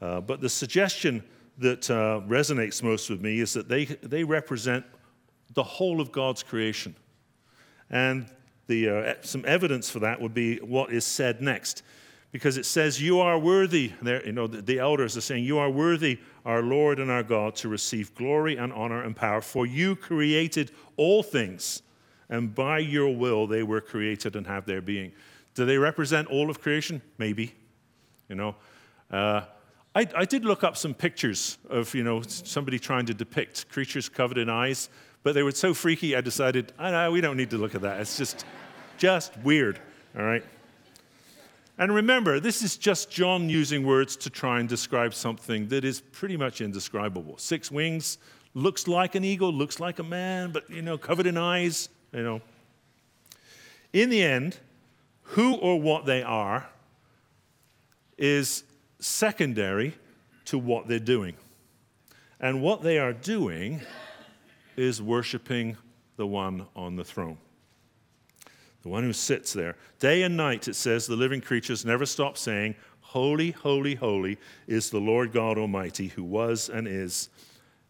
Uh, 0.00 0.20
but 0.20 0.40
the 0.40 0.48
suggestion 0.48 1.22
that 1.58 1.90
uh, 1.90 2.20
resonates 2.28 2.82
most 2.82 3.10
with 3.10 3.20
me 3.20 3.40
is 3.40 3.52
that 3.54 3.68
they, 3.68 3.84
they 3.84 4.24
represent 4.24 4.84
the 5.54 5.62
whole 5.62 6.00
of 6.00 6.12
God's 6.12 6.42
creation. 6.42 6.94
And 7.90 8.26
the, 8.66 8.88
uh, 8.88 9.14
some 9.20 9.44
evidence 9.46 9.90
for 9.90 9.98
that 10.00 10.20
would 10.20 10.34
be 10.34 10.56
what 10.58 10.92
is 10.92 11.04
said 11.04 11.40
next. 11.42 11.82
Because 12.30 12.56
it 12.56 12.64
says, 12.64 13.00
You 13.00 13.20
are 13.20 13.38
worthy, 13.38 13.92
there, 14.00 14.24
you 14.24 14.32
know, 14.32 14.46
the, 14.46 14.62
the 14.62 14.78
elders 14.78 15.16
are 15.16 15.20
saying, 15.20 15.44
You 15.44 15.58
are 15.58 15.70
worthy, 15.70 16.18
our 16.46 16.62
Lord 16.62 16.98
and 16.98 17.10
our 17.10 17.22
God, 17.22 17.54
to 17.56 17.68
receive 17.68 18.14
glory 18.14 18.56
and 18.56 18.72
honor 18.72 19.02
and 19.02 19.14
power, 19.14 19.40
for 19.42 19.66
you 19.66 19.94
created 19.94 20.70
all 20.96 21.22
things 21.22 21.82
and 22.32 22.54
by 22.54 22.78
your 22.78 23.14
will 23.14 23.46
they 23.46 23.62
were 23.62 23.82
created 23.82 24.34
and 24.36 24.46
have 24.46 24.64
their 24.64 24.80
being. 24.80 25.12
Do 25.54 25.66
they 25.66 25.76
represent 25.76 26.28
all 26.28 26.48
of 26.48 26.62
creation? 26.62 27.02
Maybe. 27.18 27.54
You 28.28 28.36
know, 28.36 28.56
uh, 29.10 29.42
I, 29.94 30.08
I, 30.16 30.24
did 30.24 30.46
look 30.46 30.64
up 30.64 30.78
some 30.78 30.94
pictures 30.94 31.58
of 31.68 31.94
you 31.94 32.02
know 32.02 32.22
somebody 32.22 32.78
trying 32.78 33.04
to 33.06 33.14
depict 33.14 33.68
creatures 33.68 34.08
covered 34.08 34.38
in 34.38 34.48
eyes, 34.48 34.88
but 35.22 35.34
they 35.34 35.42
were 35.42 35.52
so 35.52 35.74
freaky. 35.74 36.16
I 36.16 36.22
decided, 36.22 36.72
know 36.78 37.12
we 37.12 37.20
don't 37.20 37.36
need 37.36 37.50
to 37.50 37.58
look 37.58 37.74
at 37.74 37.82
that. 37.82 38.00
It's 38.00 38.16
just, 38.16 38.46
just 38.96 39.36
weird. 39.40 39.78
All 40.16 40.24
right. 40.24 40.44
And 41.76 41.94
remember, 41.94 42.40
this 42.40 42.62
is 42.62 42.78
just 42.78 43.10
John 43.10 43.50
using 43.50 43.84
words 43.84 44.16
to 44.16 44.30
try 44.30 44.60
and 44.60 44.68
describe 44.68 45.12
something 45.12 45.68
that 45.68 45.84
is 45.84 46.00
pretty 46.00 46.38
much 46.38 46.62
indescribable. 46.62 47.36
Six 47.36 47.70
wings, 47.70 48.16
looks 48.54 48.88
like 48.88 49.14
an 49.14 49.24
eagle, 49.24 49.52
looks 49.52 49.80
like 49.80 49.98
a 49.98 50.02
man, 50.02 50.50
but 50.50 50.70
you 50.70 50.80
know, 50.80 50.96
covered 50.96 51.26
in 51.26 51.36
eyes 51.36 51.90
you 52.12 52.22
know. 52.22 52.40
In 53.92 54.10
the 54.10 54.22
end, 54.22 54.58
who 55.22 55.54
or 55.54 55.80
what 55.80 56.06
they 56.06 56.22
are 56.22 56.68
is 58.18 58.64
secondary 58.98 59.94
to 60.46 60.58
what 60.58 60.88
they're 60.88 60.98
doing. 60.98 61.34
And 62.40 62.62
what 62.62 62.82
they 62.82 62.98
are 62.98 63.12
doing 63.12 63.80
is 64.76 65.00
worshiping 65.00 65.76
the 66.16 66.26
one 66.26 66.66
on 66.74 66.96
the 66.96 67.04
throne, 67.04 67.38
the 68.82 68.88
one 68.88 69.04
who 69.04 69.12
sits 69.12 69.52
there. 69.52 69.76
Day 69.98 70.22
and 70.22 70.36
night, 70.36 70.68
it 70.68 70.74
says, 70.74 71.06
the 71.06 71.16
living 71.16 71.40
creatures 71.40 71.84
never 71.84 72.06
stop 72.06 72.36
saying, 72.36 72.74
Holy, 73.00 73.50
holy, 73.50 73.94
holy 73.94 74.38
is 74.66 74.88
the 74.88 75.00
Lord 75.00 75.32
God 75.32 75.58
Almighty, 75.58 76.08
who 76.08 76.24
was 76.24 76.70
and 76.70 76.88
is 76.88 77.28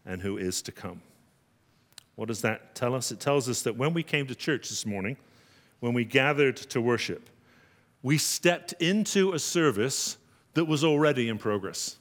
and 0.05 0.21
who 0.21 0.37
is 0.37 0.61
to 0.63 0.71
come. 0.71 1.01
What 2.15 2.27
does 2.27 2.41
that 2.41 2.75
tell 2.75 2.93
us? 2.95 3.11
It 3.11 3.19
tells 3.19 3.49
us 3.49 3.63
that 3.63 3.75
when 3.75 3.93
we 3.93 4.03
came 4.03 4.27
to 4.27 4.35
church 4.35 4.69
this 4.69 4.85
morning, 4.85 5.17
when 5.79 5.93
we 5.93 6.05
gathered 6.05 6.57
to 6.57 6.81
worship, 6.81 7.29
we 8.01 8.17
stepped 8.17 8.73
into 8.73 9.33
a 9.33 9.39
service 9.39 10.17
that 10.53 10.65
was 10.65 10.83
already 10.83 11.29
in 11.29 11.37
progress 11.37 11.97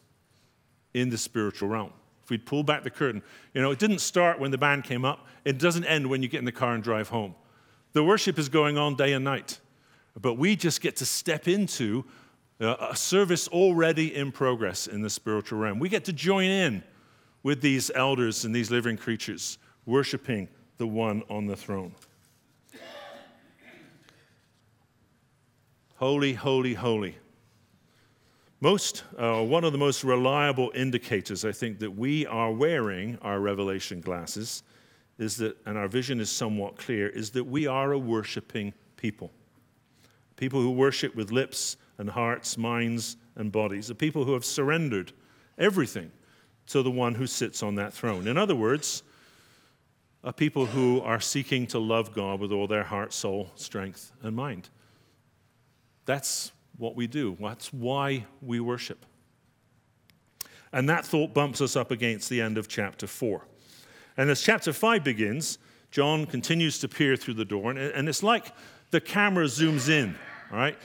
in 0.94 1.08
the 1.08 1.18
spiritual 1.18 1.68
realm. 1.68 1.92
If 2.22 2.30
we'd 2.30 2.46
pull 2.46 2.62
back 2.62 2.84
the 2.84 2.90
curtain, 2.90 3.22
you 3.54 3.62
know, 3.62 3.70
it 3.70 3.78
didn't 3.78 4.00
start 4.00 4.38
when 4.38 4.50
the 4.50 4.58
band 4.58 4.84
came 4.84 5.04
up, 5.04 5.26
it 5.44 5.58
doesn't 5.58 5.84
end 5.84 6.08
when 6.08 6.22
you 6.22 6.28
get 6.28 6.38
in 6.38 6.44
the 6.44 6.52
car 6.52 6.74
and 6.74 6.82
drive 6.82 7.08
home. 7.08 7.34
The 7.92 8.04
worship 8.04 8.38
is 8.38 8.48
going 8.48 8.78
on 8.78 8.94
day 8.94 9.12
and 9.12 9.24
night, 9.24 9.60
but 10.20 10.34
we 10.34 10.56
just 10.56 10.80
get 10.80 10.96
to 10.96 11.06
step 11.06 11.48
into 11.48 12.04
a 12.60 12.94
service 12.94 13.48
already 13.48 14.14
in 14.14 14.30
progress 14.30 14.86
in 14.86 15.02
the 15.02 15.10
spiritual 15.10 15.58
realm. 15.58 15.78
We 15.78 15.88
get 15.88 16.04
to 16.04 16.12
join 16.12 16.44
in 16.46 16.84
with 17.42 17.60
these 17.60 17.90
elders 17.94 18.44
and 18.44 18.54
these 18.54 18.70
living 18.70 18.96
creatures, 18.96 19.58
worshiping 19.86 20.48
the 20.78 20.86
one 20.86 21.22
on 21.28 21.46
the 21.46 21.56
throne. 21.56 21.94
Holy, 25.96 26.32
holy, 26.34 26.74
holy. 26.74 27.16
Most, 28.60 29.04
uh, 29.18 29.42
one 29.42 29.64
of 29.64 29.72
the 29.72 29.78
most 29.78 30.04
reliable 30.04 30.72
indicators, 30.74 31.44
I 31.44 31.52
think, 31.52 31.78
that 31.80 31.92
we 31.92 32.26
are 32.26 32.52
wearing 32.52 33.18
our 33.22 33.40
revelation 33.40 34.00
glasses 34.00 34.62
is 35.18 35.36
that, 35.36 35.56
and 35.66 35.76
our 35.76 35.88
vision 35.88 36.20
is 36.20 36.30
somewhat 36.30 36.76
clear, 36.76 37.08
is 37.08 37.30
that 37.30 37.44
we 37.44 37.66
are 37.66 37.92
a 37.92 37.98
worshiping 37.98 38.72
people. 38.96 39.30
People 40.36 40.60
who 40.60 40.70
worship 40.70 41.14
with 41.14 41.30
lips 41.30 41.76
and 41.98 42.10
hearts, 42.10 42.58
minds 42.58 43.16
and 43.36 43.52
bodies, 43.52 43.88
the 43.88 43.94
people 43.94 44.24
who 44.24 44.32
have 44.32 44.44
surrendered 44.44 45.12
everything 45.58 46.10
to 46.66 46.82
the 46.82 46.90
one 46.90 47.14
who 47.14 47.26
sits 47.26 47.62
on 47.62 47.76
that 47.76 47.92
throne. 47.92 48.26
In 48.26 48.36
other 48.36 48.56
words, 48.56 49.02
a 50.24 50.32
people 50.32 50.66
who 50.66 51.00
are 51.00 51.20
seeking 51.20 51.66
to 51.68 51.78
love 51.78 52.14
God 52.14 52.40
with 52.40 52.52
all 52.52 52.66
their 52.66 52.84
heart, 52.84 53.12
soul, 53.12 53.50
strength, 53.56 54.12
and 54.22 54.36
mind. 54.36 54.68
That's 56.04 56.52
what 56.78 56.96
we 56.96 57.06
do. 57.06 57.36
That's 57.40 57.72
why 57.72 58.26
we 58.40 58.60
worship. 58.60 59.04
And 60.72 60.88
that 60.88 61.04
thought 61.04 61.34
bumps 61.34 61.60
us 61.60 61.76
up 61.76 61.90
against 61.90 62.30
the 62.30 62.40
end 62.40 62.56
of 62.56 62.68
chapter 62.68 63.06
4. 63.06 63.46
And 64.16 64.30
as 64.30 64.40
chapter 64.40 64.72
5 64.72 65.04
begins, 65.04 65.58
John 65.90 66.24
continues 66.26 66.78
to 66.78 66.88
peer 66.88 67.16
through 67.16 67.34
the 67.34 67.44
door, 67.44 67.70
and 67.70 68.08
it's 68.08 68.22
like 68.22 68.52
the 68.90 69.00
camera 69.00 69.44
zooms 69.46 69.90
in, 69.90 70.14
all 70.50 70.58
right? 70.58 70.76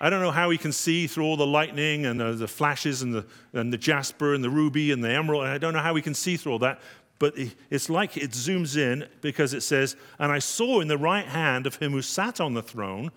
I 0.00 0.10
don't 0.10 0.20
know 0.20 0.30
how 0.30 0.50
he 0.50 0.58
can 0.58 0.72
see 0.72 1.06
through 1.06 1.24
all 1.24 1.36
the 1.36 1.46
lightning 1.46 2.06
and 2.06 2.20
the, 2.20 2.46
flashes 2.46 3.02
and 3.02 3.14
the, 3.14 3.26
and 3.52 3.72
the 3.72 3.78
jasper 3.78 4.34
and 4.34 4.44
the 4.44 4.50
ruby 4.50 4.92
and 4.92 5.02
the 5.02 5.10
emerald. 5.10 5.44
I 5.44 5.58
don't 5.58 5.72
know 5.72 5.80
how 5.80 5.94
he 5.94 6.02
can 6.02 6.14
see 6.14 6.36
through 6.36 6.52
all 6.52 6.58
that, 6.60 6.80
but 7.18 7.34
it's 7.70 7.88
like 7.88 8.16
it 8.16 8.30
zooms 8.30 8.76
in 8.76 9.08
because 9.20 9.54
it 9.54 9.62
says, 9.62 9.96
And 10.18 10.32
I 10.32 10.38
saw 10.38 10.80
in 10.80 10.88
the 10.88 10.98
right 10.98 11.26
hand 11.26 11.66
of 11.66 11.76
him 11.76 11.92
who 11.92 12.02
sat 12.02 12.40
on 12.40 12.54
the 12.54 12.62
throne 12.62 13.10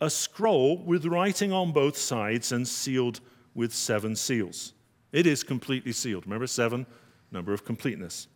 a 0.00 0.10
scroll 0.10 0.78
with 0.78 1.06
writing 1.06 1.52
on 1.52 1.72
both 1.72 1.96
sides 1.96 2.52
and 2.52 2.66
sealed 2.66 3.20
with 3.54 3.72
seven 3.72 4.16
seals. 4.16 4.72
It 5.12 5.26
is 5.26 5.44
completely 5.44 5.92
sealed. 5.92 6.24
Remember, 6.24 6.46
seven, 6.46 6.86
number 7.30 7.52
of 7.52 7.64
completeness. 7.64 8.28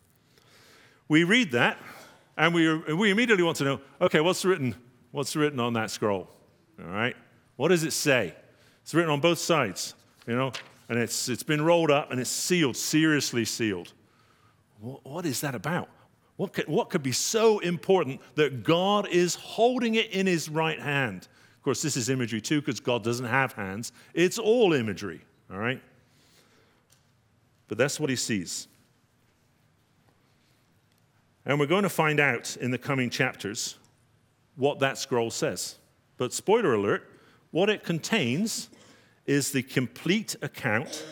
We 1.09 1.25
read 1.25 1.53
that 1.53 1.79
and 2.37 2.55
we, 2.55 2.77
we 2.93 3.11
immediately 3.11 3.45
want 3.45 3.57
to 3.59 3.65
know 3.65 3.81
okay, 4.01 4.21
what's 4.21 4.45
written? 4.45 4.75
What's 5.13 5.35
written 5.35 5.61
on 5.61 5.73
that 5.75 5.91
scroll? 5.91 6.29
All 6.79 6.91
right? 6.91 7.17
What 7.57 7.69
does 7.69 7.85
it 7.85 7.93
say? 7.93 8.35
It's 8.83 8.95
written 8.95 9.11
on 9.11 9.21
both 9.21 9.39
sides, 9.39 9.95
you 10.27 10.37
know, 10.37 10.53
and 10.89 10.99
it's, 10.99 11.29
it's 11.29 11.43
been 11.43 11.63
rolled 11.63 11.91
up 11.91 12.11
and 12.13 12.21
it's 12.21 12.31
sealed, 12.31 12.77
seriously 12.77 13.45
sealed. 13.45 13.93
What, 14.81 15.27
is 15.27 15.41
that 15.41 15.55
about? 15.55 15.89
What 16.37 16.53
could, 16.53 16.69
what 16.69 16.91
could 16.91 17.03
be 17.03 17.13
so 17.13 17.59
important 17.61 18.21
that 18.35 18.63
God 18.63 19.09
is 19.09 19.35
holding 19.35 19.95
it 19.95 20.11
in 20.11 20.27
his 20.27 20.49
right 20.49 20.79
hand? 20.79 21.29
Of 21.57 21.63
course, 21.63 21.83
this 21.83 21.97
is 21.97 22.09
imagery 22.09 22.41
too, 22.41 22.61
because 22.61 22.81
God 22.81 23.03
doesn't 23.03 23.27
have 23.27 23.53
hands. 23.55 23.93
It's 24.15 24.39
all 24.39 24.73
imagery, 24.73 25.23
all 25.51 25.59
right? 25.59 25.83
But 27.69 27.79
that's 27.79 27.99
what 27.99 28.11
he 28.11 28.17
sees. 28.17 28.69
And 31.45 31.59
we're 31.59 31.67
going 31.67 31.85
to 31.85 31.89
find 31.89 32.21
out 32.21 32.57
in 32.57 32.71
the 32.71 32.79
coming 32.79 33.09
chapters 33.09 33.77
what 34.57 34.81
that 34.81 34.99
scroll 34.99 35.31
says. 35.31 35.77
But 36.17 36.33
spoiler 36.33 36.75
alert, 36.75 37.09
what 37.51 37.71
it 37.71 37.85
contains 37.85 38.69
is 39.27 39.53
the 39.53 39.63
complete 39.63 40.37
account 40.43 41.05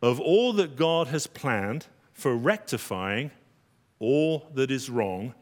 of 0.00 0.20
all 0.20 0.52
that 0.54 0.76
God 0.76 1.08
has 1.08 1.26
planned 1.26 1.86
for 2.18 2.36
rectifying 2.36 3.30
all 4.00 4.48
that 4.54 4.72
is 4.72 4.90
wrong 4.90 5.32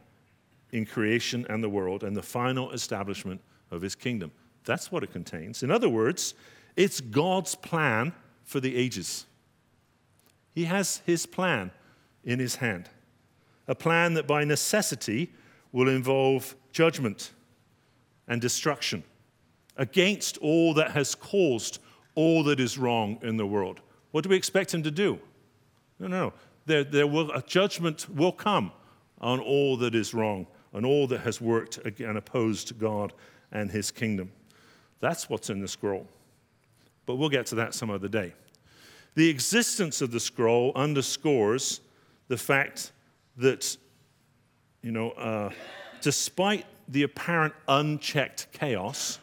in 0.72 0.84
creation 0.84 1.46
and 1.48 1.64
the 1.64 1.70
world 1.70 2.04
and 2.04 2.14
the 2.14 2.22
final 2.22 2.70
establishment 2.72 3.40
of 3.70 3.80
his 3.80 3.94
kingdom. 3.94 4.30
That's 4.66 4.92
what 4.92 5.02
it 5.02 5.10
contains. 5.10 5.62
In 5.62 5.70
other 5.70 5.88
words, 5.88 6.34
it's 6.76 7.00
God's 7.00 7.54
plan 7.54 8.12
for 8.44 8.60
the 8.60 8.76
ages. 8.76 9.24
He 10.54 10.64
has 10.64 11.00
his 11.06 11.24
plan 11.24 11.70
in 12.24 12.38
his 12.38 12.56
hand, 12.56 12.90
a 13.66 13.74
plan 13.74 14.12
that 14.12 14.26
by 14.26 14.44
necessity 14.44 15.32
will 15.72 15.88
involve 15.88 16.54
judgment 16.72 17.32
and 18.28 18.38
destruction 18.38 19.02
against 19.78 20.36
all 20.38 20.74
that 20.74 20.90
has 20.90 21.14
caused 21.14 21.78
all 22.14 22.44
that 22.44 22.60
is 22.60 22.76
wrong 22.76 23.18
in 23.22 23.38
the 23.38 23.46
world. 23.46 23.80
What 24.10 24.24
do 24.24 24.28
we 24.28 24.36
expect 24.36 24.74
him 24.74 24.82
to 24.82 24.90
do? 24.90 25.18
No, 25.98 26.08
no. 26.08 26.32
There, 26.66 26.84
there 26.84 27.06
will, 27.06 27.30
a 27.30 27.42
judgment 27.42 28.08
will 28.14 28.32
come 28.32 28.72
on 29.20 29.40
all 29.40 29.76
that 29.78 29.94
is 29.94 30.12
wrong, 30.12 30.46
on 30.74 30.84
all 30.84 31.06
that 31.06 31.20
has 31.20 31.40
worked 31.40 31.78
and 31.78 32.18
opposed 32.18 32.78
God 32.78 33.12
and 33.52 33.70
his 33.70 33.90
kingdom. 33.90 34.32
That's 35.00 35.30
what's 35.30 35.48
in 35.48 35.60
the 35.60 35.68
scroll. 35.68 36.06
But 37.06 37.16
we'll 37.16 37.28
get 37.28 37.46
to 37.46 37.54
that 37.56 37.74
some 37.74 37.90
other 37.90 38.08
day. 38.08 38.34
The 39.14 39.28
existence 39.30 40.02
of 40.02 40.10
the 40.10 40.20
scroll 40.20 40.72
underscores 40.74 41.80
the 42.28 42.36
fact 42.36 42.92
that, 43.36 43.76
you 44.82 44.90
know, 44.90 45.10
uh, 45.12 45.50
despite 46.00 46.66
the 46.88 47.04
apparent 47.04 47.54
unchecked 47.68 48.48
chaos, 48.52 49.18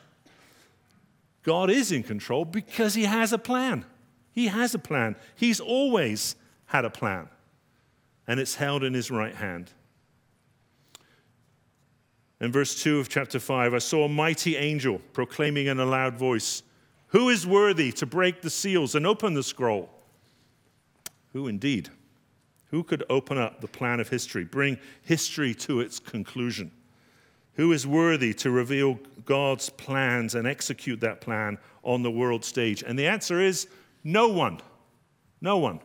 God 1.44 1.70
is 1.70 1.92
in 1.92 2.04
control 2.04 2.46
because 2.46 2.96
he 2.96 3.04
has 3.04 3.34
a 3.34 3.38
plan. 3.38 3.86
He 4.32 4.48
has 4.48 4.74
a 4.74 4.80
plan. 4.80 5.16
He's 5.36 5.60
always 5.60 6.36
had 6.66 6.86
a 6.86 6.90
plan, 6.90 7.30
and 8.28 8.40
it's 8.40 8.56
held 8.56 8.84
in 8.84 8.94
his 8.94 9.12
right 9.12 9.36
hand. 9.36 9.72
In 12.40 12.52
verse 12.52 12.82
2 12.82 13.00
of 13.00 13.10
chapter 13.10 13.40
5, 13.40 13.74
I 13.74 13.78
saw 13.78 14.06
a 14.06 14.10
mighty 14.10 14.58
angel 14.58 15.00
proclaiming 15.14 15.68
in 15.68 15.80
a 15.80 15.86
loud 15.86 16.18
voice, 16.18 16.64
Who 17.08 17.30
is 17.30 17.48
worthy 17.48 17.92
to 17.94 18.06
break 18.06 18.42
the 18.42 18.50
seals 18.50 18.96
and 18.96 19.08
open 19.08 19.34
the 19.34 19.44
scroll? 19.44 19.90
Who 21.32 21.48
indeed? 21.48 21.90
Who 22.72 22.84
could 22.84 23.04
open 23.10 23.38
up 23.38 23.62
the 23.62 23.68
plan 23.68 24.00
of 24.00 24.10
history, 24.10 24.44
bring 24.44 24.78
history 25.04 25.54
to 25.56 25.80
its 25.80 26.00
conclusion? 26.00 26.72
Who 27.54 27.72
is 27.72 27.86
worthy 27.86 28.34
to 28.36 28.50
reveal 28.50 29.00
God's 29.26 29.70
plans 29.70 30.36
and 30.36 30.48
execute 30.48 31.00
that 31.02 31.22
plan 31.22 31.60
on 31.84 32.02
the 32.02 32.12
world 32.12 32.44
stage? 32.44 32.84
And 32.84 32.98
the 32.98 33.08
answer 33.08 33.40
is 33.40 33.68
no 34.04 34.28
one. 34.28 34.60
No 35.40 35.60
one. 35.60 35.80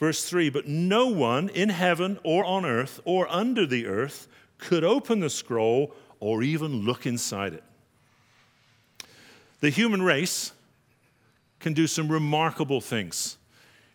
Verse 0.00 0.24
3 0.24 0.48
But 0.48 0.66
no 0.66 1.06
one 1.06 1.50
in 1.50 1.68
heaven 1.68 2.18
or 2.24 2.42
on 2.44 2.64
earth 2.64 3.00
or 3.04 3.28
under 3.30 3.66
the 3.66 3.86
earth 3.86 4.26
could 4.58 4.82
open 4.82 5.20
the 5.20 5.30
scroll 5.30 5.94
or 6.18 6.42
even 6.42 6.84
look 6.84 7.06
inside 7.06 7.52
it. 7.52 7.62
The 9.60 9.68
human 9.68 10.02
race 10.02 10.52
can 11.60 11.74
do 11.74 11.86
some 11.86 12.10
remarkable 12.10 12.80
things. 12.80 13.36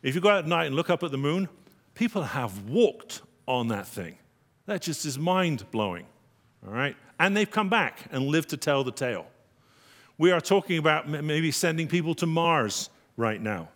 If 0.03 0.13
you 0.13 0.21
go 0.21 0.29
out 0.29 0.39
at 0.39 0.47
night 0.47 0.67
and 0.67 0.75
look 0.75 0.91
up 0.91 1.01
at 1.01 1.09
the 1.09 1.17
moon, 1.17 1.49
people 1.95 2.21
have 2.21 2.69
walked 2.69 3.23
on 3.47 3.69
that 3.69 3.87
thing. 3.87 4.19
That 4.67 4.83
just 4.83 5.05
is 5.05 5.17
mind 5.17 5.69
blowing. 5.71 6.05
All 6.65 6.73
right? 6.73 6.95
And 7.19 7.35
they've 7.35 7.49
come 7.49 7.69
back 7.69 8.05
and 8.11 8.27
lived 8.27 8.49
to 8.49 8.57
tell 8.57 8.83
the 8.83 8.91
tale. 8.91 9.25
We 10.19 10.31
are 10.31 10.41
talking 10.41 10.77
about 10.77 11.09
maybe 11.09 11.49
sending 11.49 11.87
people 11.87 12.13
to 12.15 12.27
Mars 12.27 12.91
right 13.17 13.41
now. 13.41 13.69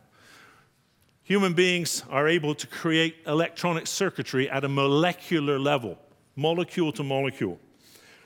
Human 1.30 1.54
beings 1.54 2.04
are 2.10 2.28
able 2.28 2.56
to 2.56 2.66
create 2.66 3.18
electronic 3.28 3.86
circuitry 3.86 4.50
at 4.50 4.64
a 4.64 4.68
molecular 4.68 5.60
level 5.60 5.96
molecule 6.36 6.92
to 6.92 7.04
molecule. 7.04 7.60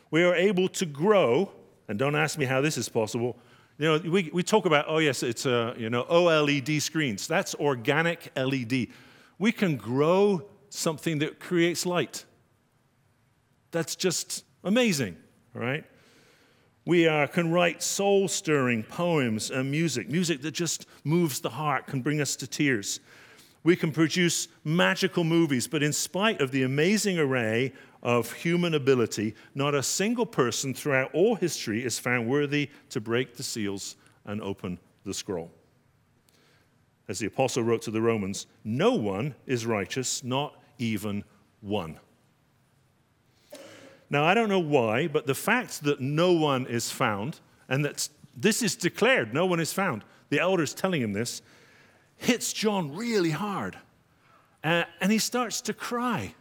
We 0.10 0.24
are 0.24 0.34
able 0.34 0.70
to 0.70 0.86
grow, 0.86 1.52
and 1.90 2.00
don't 2.00 2.16
ask 2.16 2.38
me 2.38 2.46
how 2.46 2.62
this 2.62 2.78
is 2.78 2.88
possible. 2.88 3.38
You 3.78 3.88
know, 3.88 4.10
we, 4.10 4.30
we 4.32 4.42
talk 4.42 4.66
about, 4.66 4.86
oh, 4.88 5.00
yes, 5.00 5.22
it's, 5.22 5.46
uh, 5.46 5.74
you 5.78 5.90
know, 5.90 6.06
OLED 6.06 6.82
screens. 6.82 7.28
That's 7.28 7.54
organic 7.56 8.32
LED. 8.38 8.88
We 9.38 9.52
can 9.52 9.76
grow 9.76 10.46
something 10.70 11.20
that 11.20 11.42
creates 11.42 11.86
light. 11.86 12.24
That's 13.72 13.98
just 13.98 14.46
amazing, 14.64 15.18
right? 15.54 15.84
We 16.86 17.08
uh, 17.08 17.28
can 17.28 17.52
write 17.52 17.82
soul 17.82 18.28
stirring 18.28 18.84
poems 18.84 19.52
and 19.52 19.72
music, 19.72 20.10
music 20.10 20.42
that 20.42 20.52
just 20.52 20.86
moves 21.04 21.40
the 21.40 21.50
heart, 21.50 21.88
can 21.88 22.02
bring 22.02 22.20
us 22.20 22.36
to 22.38 22.48
tears. 22.48 23.00
We 23.64 23.78
can 23.78 23.94
produce 23.94 24.50
magical 24.66 25.24
movies, 25.24 25.68
but 25.68 25.82
in 25.82 25.94
spite 25.94 26.42
of 26.42 26.52
the 26.52 26.64
amazing 26.64 27.18
array 27.18 27.72
of 28.02 28.34
human 28.34 28.74
ability, 28.74 29.36
not 29.56 29.74
a 29.74 29.82
single 29.82 30.26
person 30.26 30.74
throughout 30.74 31.14
all 31.14 31.36
history 31.36 31.86
is 31.86 31.98
found 31.98 32.28
worthy 32.28 32.70
to 32.90 33.00
break 33.00 33.38
the 33.38 33.44
seals 33.44 33.96
and 34.26 34.42
open 34.42 34.78
the 35.06 35.14
scroll. 35.14 35.50
As 37.08 37.20
the 37.20 37.28
apostle 37.28 37.64
wrote 37.64 37.82
to 37.84 37.92
the 37.92 38.02
Romans, 38.02 38.48
no 38.66 38.94
one 38.94 39.36
is 39.46 39.66
righteous, 39.66 40.24
not 40.24 40.62
even 40.78 41.24
one. 41.62 42.00
Now, 44.10 44.26
I 44.26 44.34
don't 44.34 44.50
know 44.50 44.60
why, 44.60 45.08
but 45.08 45.26
the 45.26 45.36
fact 45.36 45.84
that 45.84 46.00
no 46.00 46.34
one 46.34 46.68
is 46.68 46.92
found, 46.92 47.40
and 47.68 47.84
that 47.86 48.10
this 48.36 48.62
is 48.62 48.76
declared, 48.76 49.34
no 49.34 49.46
one 49.46 49.60
is 49.60 49.74
found, 49.74 50.04
the 50.30 50.40
elders 50.40 50.74
telling 50.74 51.02
him 51.02 51.14
this, 51.14 51.42
hits 52.16 52.54
John 52.54 52.96
really 52.96 53.32
hard. 53.32 53.78
Uh, 54.64 54.84
and 55.02 55.12
he 55.12 55.18
starts 55.18 55.62
to 55.62 55.74
cry. 55.74 56.36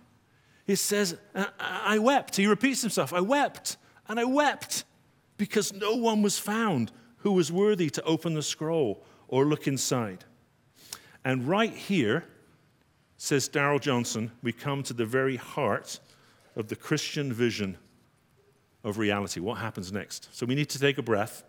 He 0.66 0.76
says, 0.76 1.16
I 1.58 1.98
wept. 1.98 2.36
He 2.36 2.46
repeats 2.46 2.82
himself, 2.82 3.12
I 3.12 3.20
wept, 3.20 3.76
and 4.08 4.20
I 4.20 4.24
wept 4.24 4.84
because 5.36 5.72
no 5.72 5.94
one 5.94 6.22
was 6.22 6.38
found 6.38 6.92
who 7.18 7.32
was 7.32 7.50
worthy 7.50 7.90
to 7.90 8.02
open 8.04 8.34
the 8.34 8.42
scroll 8.42 9.04
or 9.28 9.44
look 9.44 9.66
inside. 9.66 10.24
And 11.24 11.48
right 11.48 11.74
here, 11.74 12.24
says 13.16 13.48
Darrell 13.48 13.78
Johnson, 13.78 14.32
we 14.42 14.52
come 14.52 14.82
to 14.82 14.92
the 14.92 15.06
very 15.06 15.36
heart 15.36 16.00
of 16.56 16.68
the 16.68 16.76
Christian 16.76 17.32
vision 17.32 17.78
of 18.84 18.98
reality. 18.98 19.40
What 19.40 19.58
happens 19.58 19.92
next? 19.92 20.28
So 20.32 20.46
we 20.46 20.54
need 20.54 20.68
to 20.70 20.78
take 20.78 20.98
a 20.98 21.02
breath 21.02 21.44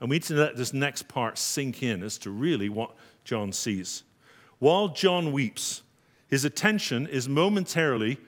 and 0.00 0.10
we 0.10 0.16
need 0.16 0.24
to 0.24 0.34
let 0.34 0.56
this 0.56 0.72
next 0.72 1.08
part 1.08 1.38
sink 1.38 1.82
in 1.82 2.02
as 2.02 2.18
to 2.18 2.30
really 2.30 2.68
what 2.68 2.94
John 3.24 3.52
sees. 3.52 4.02
While 4.58 4.88
John 4.88 5.32
weeps, 5.32 5.82
his 6.28 6.44
attention 6.44 7.06
is 7.06 7.28
momentarily 7.28 8.18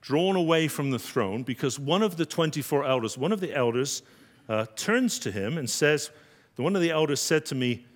drawn 0.00 0.36
away 0.36 0.68
from 0.68 0.90
the 0.90 0.98
throne 0.98 1.42
because 1.42 1.78
one 1.78 2.02
of 2.02 2.16
the 2.16 2.26
24 2.26 2.84
elders, 2.84 3.18
one 3.18 3.32
of 3.32 3.40
the 3.40 3.54
elders, 3.54 4.02
uh, 4.48 4.66
turns 4.76 5.18
to 5.20 5.30
him 5.30 5.58
and 5.58 5.68
says, 5.68 6.10
One 6.56 6.76
of 6.76 6.82
the 6.82 6.90
elders 6.90 7.20
said 7.20 7.46
to 7.46 7.54
me, 7.54 7.86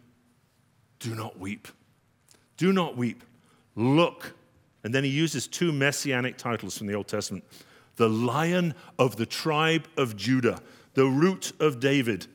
Do 0.99 1.15
not 1.15 1.39
weep. 1.39 1.69
Do 2.57 2.73
not 2.73 2.97
weep. 2.97 3.23
Look. 3.77 4.35
And 4.83 4.95
then 4.95 5.05
he 5.05 5.11
uses 5.11 5.47
two 5.47 5.73
messianic 5.73 6.39
titles 6.39 6.77
from 6.77 6.87
the 6.87 6.95
Old 6.95 7.07
Testament 7.07 7.45
the 8.01 8.09
lion 8.09 8.75
of 8.99 9.17
the 9.17 9.27
tribe 9.27 9.87
of 9.99 10.17
Judah, 10.17 10.63
the 10.95 11.05
root 11.05 11.53
of 11.61 11.81
David, 11.81 12.27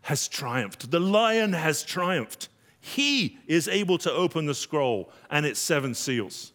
has 0.00 0.26
triumphed. 0.26 0.90
The 0.90 0.98
lion 0.98 1.52
has 1.52 1.82
triumphed. 1.82 2.48
He 2.80 3.38
is 3.46 3.68
able 3.68 3.98
to 3.98 4.10
open 4.10 4.46
the 4.46 4.54
scroll 4.54 5.12
and 5.28 5.44
its 5.44 5.60
seven 5.60 5.94
seals. 5.94 6.54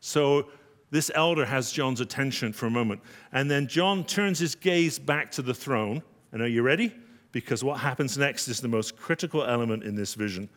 So 0.00 0.50
this 0.90 1.10
elder 1.14 1.46
has 1.46 1.72
John's 1.72 2.02
attention 2.02 2.52
for 2.52 2.66
a 2.66 2.70
moment. 2.70 3.00
And 3.32 3.50
then 3.50 3.66
John 3.66 4.04
turns 4.04 4.38
his 4.38 4.54
gaze 4.54 4.98
back 4.98 5.30
to 5.30 5.40
the 5.40 5.54
throne. 5.54 6.02
And 6.32 6.42
are 6.42 6.46
you 6.46 6.60
ready? 6.60 6.94
Because 7.32 7.64
what 7.64 7.80
happens 7.80 8.18
next 8.18 8.46
is 8.46 8.60
the 8.60 8.68
most 8.68 8.94
critical 8.98 9.42
element 9.42 9.84
in 9.84 9.94
this 9.94 10.12
vision. 10.12 10.50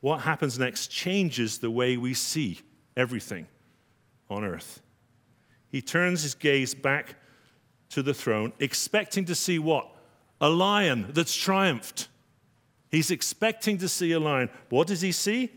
What 0.00 0.20
happens 0.20 0.58
next 0.58 0.88
changes 0.88 1.56
the 1.56 1.70
way 1.70 1.96
we 1.96 2.12
see 2.12 2.60
everything 2.94 3.46
on 4.28 4.44
earth. 4.44 4.82
He 5.72 5.80
turns 5.80 6.22
his 6.22 6.34
gaze 6.34 6.74
back 6.74 7.16
to 7.88 8.02
the 8.02 8.12
throne, 8.12 8.52
expecting 8.60 9.24
to 9.24 9.34
see 9.34 9.58
what? 9.58 9.88
A 10.40 10.50
lion 10.50 11.06
that's 11.10 11.34
triumphed. 11.34 12.08
He's 12.90 13.10
expecting 13.10 13.78
to 13.78 13.88
see 13.88 14.12
a 14.12 14.20
lion. 14.20 14.50
What 14.68 14.86
does 14.86 15.00
he 15.00 15.12
see? 15.12 15.50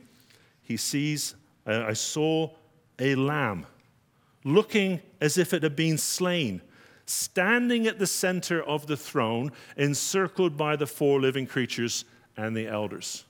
He 0.64 0.78
sees, 0.78 1.36
uh, 1.68 1.84
I 1.86 1.94
saw 1.94 2.50
a 2.98 3.16
lamb 3.16 3.66
looking 4.46 5.02
as 5.20 5.38
if 5.38 5.54
it 5.54 5.64
had 5.64 5.76
been 5.76 5.98
slain, 5.98 6.62
standing 7.06 7.86
at 7.86 8.00
the 8.00 8.08
center 8.08 8.64
of 8.64 8.88
the 8.88 8.96
throne, 8.96 9.52
encircled 9.76 10.56
by 10.56 10.78
the 10.78 10.88
four 10.88 11.20
living 11.20 11.46
creatures 11.46 12.06
and 12.38 12.56
the 12.56 12.68
elders. 12.68 13.26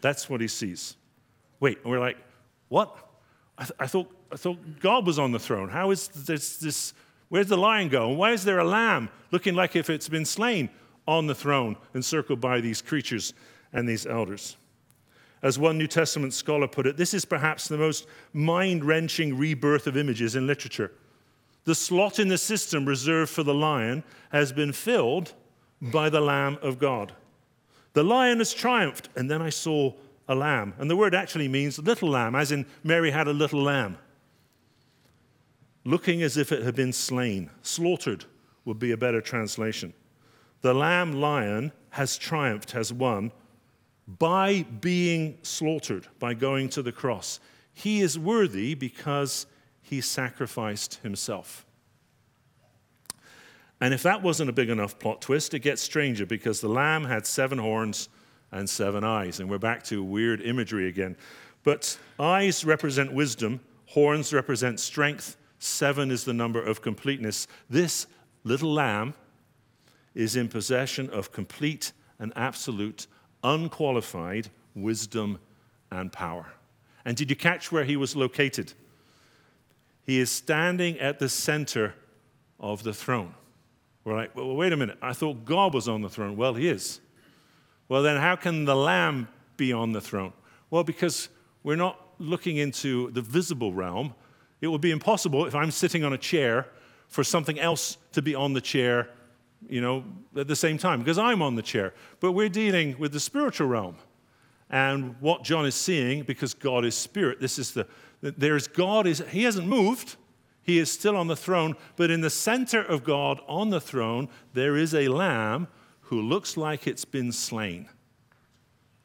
That's 0.00 0.30
what 0.30 0.40
he 0.40 0.48
sees. 0.48 0.96
Wait, 1.58 1.84
we're 1.84 1.98
like, 1.98 2.18
what? 2.68 2.96
I, 3.58 3.64
th- 3.64 3.76
I, 3.78 3.86
thought, 3.86 4.10
I 4.32 4.36
thought 4.36 4.80
God 4.80 5.06
was 5.06 5.18
on 5.18 5.32
the 5.32 5.38
throne. 5.38 5.68
How 5.68 5.90
is 5.90 6.08
this, 6.08 6.56
this? 6.56 6.94
Where's 7.28 7.48
the 7.48 7.56
lion 7.56 7.88
going? 7.88 8.16
Why 8.16 8.32
is 8.32 8.44
there 8.44 8.58
a 8.58 8.64
lamb 8.64 9.10
looking 9.30 9.54
like 9.54 9.76
if 9.76 9.90
it's 9.90 10.08
been 10.08 10.24
slain 10.24 10.70
on 11.06 11.26
the 11.26 11.34
throne, 11.34 11.76
encircled 11.94 12.40
by 12.40 12.60
these 12.60 12.80
creatures 12.80 13.34
and 13.72 13.86
these 13.86 14.06
elders? 14.06 14.56
As 15.42 15.58
one 15.58 15.76
New 15.76 15.86
Testament 15.86 16.32
scholar 16.32 16.68
put 16.68 16.86
it, 16.86 16.96
this 16.96 17.12
is 17.12 17.24
perhaps 17.24 17.68
the 17.68 17.76
most 17.76 18.06
mind 18.32 18.84
wrenching 18.84 19.36
rebirth 19.36 19.86
of 19.86 19.96
images 19.96 20.36
in 20.36 20.46
literature. 20.46 20.92
The 21.64 21.74
slot 21.74 22.18
in 22.18 22.28
the 22.28 22.38
system 22.38 22.86
reserved 22.86 23.30
for 23.30 23.42
the 23.42 23.54
lion 23.54 24.02
has 24.30 24.52
been 24.52 24.72
filled 24.72 25.34
by 25.80 26.08
the 26.08 26.20
Lamb 26.20 26.58
of 26.62 26.78
God. 26.78 27.12
The 27.92 28.04
lion 28.04 28.38
has 28.38 28.54
triumphed, 28.54 29.10
and 29.16 29.30
then 29.30 29.42
I 29.42 29.50
saw 29.50 29.92
a 30.28 30.34
lamb. 30.34 30.74
And 30.78 30.88
the 30.88 30.96
word 30.96 31.14
actually 31.14 31.48
means 31.48 31.78
little 31.78 32.08
lamb, 32.08 32.34
as 32.34 32.52
in 32.52 32.64
Mary 32.82 33.10
had 33.10 33.28
a 33.28 33.32
little 33.32 33.62
lamb. 33.62 33.98
Looking 35.84 36.22
as 36.22 36.36
if 36.36 36.52
it 36.52 36.62
had 36.62 36.76
been 36.76 36.92
slain, 36.92 37.50
slaughtered 37.62 38.24
would 38.64 38.78
be 38.78 38.92
a 38.92 38.96
better 38.96 39.20
translation. 39.20 39.94
The 40.60 40.74
lamb 40.74 41.14
lion 41.14 41.72
has 41.90 42.16
triumphed, 42.16 42.70
has 42.72 42.92
won 42.92 43.32
by 44.06 44.62
being 44.62 45.38
slaughtered, 45.42 46.06
by 46.18 46.34
going 46.34 46.68
to 46.70 46.82
the 46.82 46.92
cross. 46.92 47.40
He 47.72 48.00
is 48.00 48.18
worthy 48.18 48.74
because 48.74 49.46
he 49.80 50.00
sacrificed 50.00 50.94
himself. 51.02 51.66
And 53.80 53.92
if 53.92 54.04
that 54.04 54.22
wasn't 54.22 54.50
a 54.50 54.52
big 54.52 54.70
enough 54.70 54.98
plot 55.00 55.20
twist, 55.20 55.54
it 55.54 55.60
gets 55.60 55.82
stranger 55.82 56.24
because 56.24 56.60
the 56.60 56.68
lamb 56.68 57.04
had 57.04 57.26
seven 57.26 57.58
horns 57.58 58.08
and 58.52 58.70
seven 58.70 59.02
eyes. 59.02 59.40
And 59.40 59.50
we're 59.50 59.58
back 59.58 59.82
to 59.84 60.04
weird 60.04 60.40
imagery 60.40 60.86
again. 60.86 61.16
But 61.64 61.98
eyes 62.18 62.64
represent 62.64 63.12
wisdom, 63.12 63.60
horns 63.86 64.32
represent 64.32 64.78
strength, 64.78 65.36
seven 65.62 66.10
is 66.10 66.24
the 66.24 66.32
number 66.32 66.62
of 66.62 66.82
completeness. 66.82 67.46
This 67.70 68.06
little 68.44 68.72
lamb 68.72 69.14
is 70.14 70.36
in 70.36 70.48
possession 70.48 71.08
of 71.10 71.32
complete 71.32 71.92
and 72.18 72.32
absolute 72.36 73.06
unqualified 73.42 74.48
wisdom 74.74 75.38
and 75.90 76.12
power. 76.12 76.46
And 77.04 77.16
did 77.16 77.30
you 77.30 77.36
catch 77.36 77.72
where 77.72 77.84
he 77.84 77.96
was 77.96 78.14
located? 78.14 78.72
He 80.04 80.18
is 80.18 80.30
standing 80.30 80.98
at 80.98 81.18
the 81.18 81.28
center 81.28 81.94
of 82.58 82.82
the 82.82 82.92
throne. 82.92 83.34
We're 84.04 84.16
like, 84.16 84.34
well, 84.34 84.54
wait 84.54 84.72
a 84.72 84.76
minute. 84.76 84.98
I 85.00 85.12
thought 85.12 85.44
God 85.44 85.74
was 85.74 85.88
on 85.88 86.02
the 86.02 86.08
throne. 86.08 86.36
Well, 86.36 86.54
he 86.54 86.68
is. 86.68 87.00
Well, 87.88 88.02
then 88.02 88.20
how 88.20 88.36
can 88.36 88.64
the 88.64 88.74
Lamb 88.74 89.28
be 89.56 89.72
on 89.72 89.92
the 89.92 90.00
throne? 90.00 90.32
Well, 90.70 90.82
because 90.82 91.28
we're 91.62 91.76
not 91.76 92.00
looking 92.18 92.56
into 92.56 93.10
the 93.12 93.20
visible 93.20 93.72
realm. 93.72 94.14
It 94.62 94.68
would 94.68 94.80
be 94.80 94.92
impossible 94.92 95.44
if 95.44 95.54
I'm 95.54 95.70
sitting 95.70 96.04
on 96.04 96.14
a 96.14 96.18
chair 96.18 96.68
for 97.08 97.22
something 97.22 97.60
else 97.60 97.98
to 98.12 98.22
be 98.22 98.34
on 98.34 98.54
the 98.54 98.60
chair 98.62 99.10
you 99.68 99.80
know, 99.80 100.04
at 100.36 100.48
the 100.48 100.56
same 100.56 100.78
time, 100.78 101.00
because 101.00 101.18
I'm 101.18 101.42
on 101.42 101.54
the 101.54 101.62
chair. 101.62 101.94
But 102.20 102.32
we're 102.32 102.48
dealing 102.48 102.98
with 102.98 103.12
the 103.12 103.20
spiritual 103.20 103.68
realm. 103.68 103.96
And 104.70 105.16
what 105.20 105.44
John 105.44 105.66
is 105.66 105.74
seeing, 105.74 106.22
because 106.22 106.54
God 106.54 106.84
is 106.84 106.94
spirit, 106.94 107.40
this 107.40 107.58
is 107.58 107.72
the, 107.72 107.86
there's 108.20 108.66
God 108.66 109.06
is, 109.06 109.22
he 109.30 109.42
hasn't 109.42 109.66
moved. 109.66 110.16
He 110.62 110.78
is 110.78 110.90
still 110.90 111.16
on 111.16 111.26
the 111.26 111.36
throne, 111.36 111.74
but 111.96 112.10
in 112.10 112.20
the 112.20 112.30
center 112.30 112.80
of 112.80 113.02
God 113.02 113.40
on 113.48 113.70
the 113.70 113.80
throne, 113.80 114.28
there 114.54 114.76
is 114.76 114.94
a 114.94 115.08
lamb 115.08 115.66
who 116.02 116.22
looks 116.22 116.56
like 116.56 116.86
it's 116.86 117.04
been 117.04 117.32
slain. 117.32 117.88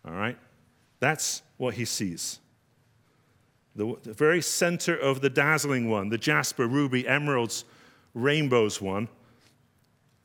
All 0.05 0.13
right? 0.13 0.37
That's 0.99 1.41
what 1.57 1.73
he 1.73 1.85
sees. 1.85 2.39
The, 3.77 3.95
the 4.03 4.13
very 4.13 4.41
center 4.41 4.97
of 4.97 5.21
the 5.21 5.29
dazzling 5.29 5.89
one, 5.89 6.09
the 6.09 6.17
jasper, 6.17 6.67
ruby, 6.67 7.07
emeralds, 7.07 7.63
rainbows 8.15 8.81
one, 8.81 9.07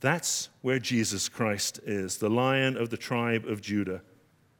that's 0.01 0.49
where 0.63 0.81
Jesus 0.81 1.29
Christ 1.29 1.79
is, 1.85 2.17
the 2.17 2.31
lion 2.31 2.77
of 2.77 2.91
the 2.91 2.97
tribe 2.97 3.45
of 3.45 3.61
Judah, 3.61 4.01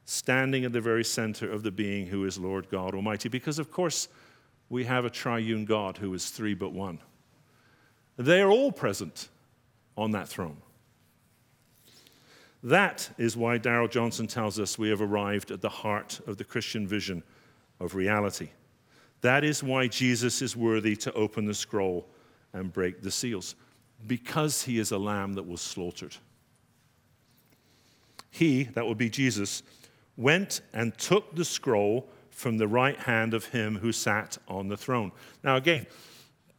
standing 0.05 0.63
at 0.63 0.71
the 0.71 0.79
very 0.79 1.03
center 1.03 1.51
of 1.51 1.63
the 1.63 1.71
being 1.71 2.07
who 2.07 2.23
is 2.23 2.37
Lord 2.37 2.69
God 2.69 2.93
Almighty. 2.93 3.27
Because, 3.29 3.59
of 3.59 3.71
course, 3.71 4.07
we 4.69 4.85
have 4.85 5.05
a 5.05 5.09
triune 5.09 5.65
God 5.65 5.97
who 5.97 6.13
is 6.13 6.29
three 6.29 6.53
but 6.53 6.71
one. 6.71 6.99
They 8.15 8.41
are 8.41 8.51
all 8.51 8.71
present 8.71 9.27
on 9.97 10.11
that 10.11 10.29
throne. 10.29 10.57
That 12.61 13.09
is 13.17 13.35
why 13.35 13.57
Darrell 13.57 13.87
Johnson 13.87 14.27
tells 14.27 14.59
us 14.59 14.77
we 14.77 14.89
have 14.89 15.01
arrived 15.01 15.51
at 15.51 15.61
the 15.61 15.69
heart 15.69 16.21
of 16.27 16.37
the 16.37 16.43
Christian 16.43 16.87
vision 16.87 17.23
of 17.79 17.95
reality. 17.95 18.49
That 19.23 19.45
is 19.45 19.63
why 19.63 19.87
Jesus 19.87 20.41
is 20.41 20.55
worthy 20.55 20.97
to 20.97 21.13
open 21.13 21.45
the 21.45 21.53
scroll 21.53 22.05
and 22.51 22.71
break 22.71 23.01
the 23.01 23.09
seals 23.09 23.55
because 24.05 24.63
he 24.63 24.79
is 24.79 24.91
a 24.91 24.97
lamb 24.97 25.33
that 25.35 25.47
was 25.47 25.61
slaughtered. 25.61 26.17
He, 28.29 28.63
that 28.63 28.85
would 28.85 28.97
be 28.97 29.09
Jesus, 29.09 29.63
went 30.17 30.59
and 30.73 30.97
took 30.97 31.35
the 31.35 31.45
scroll 31.45 32.09
from 32.31 32.57
the 32.57 32.67
right 32.67 32.99
hand 32.99 33.33
of 33.33 33.45
him 33.45 33.77
who 33.77 33.93
sat 33.93 34.37
on 34.49 34.67
the 34.67 34.75
throne. 34.75 35.13
Now, 35.41 35.55
again, 35.55 35.87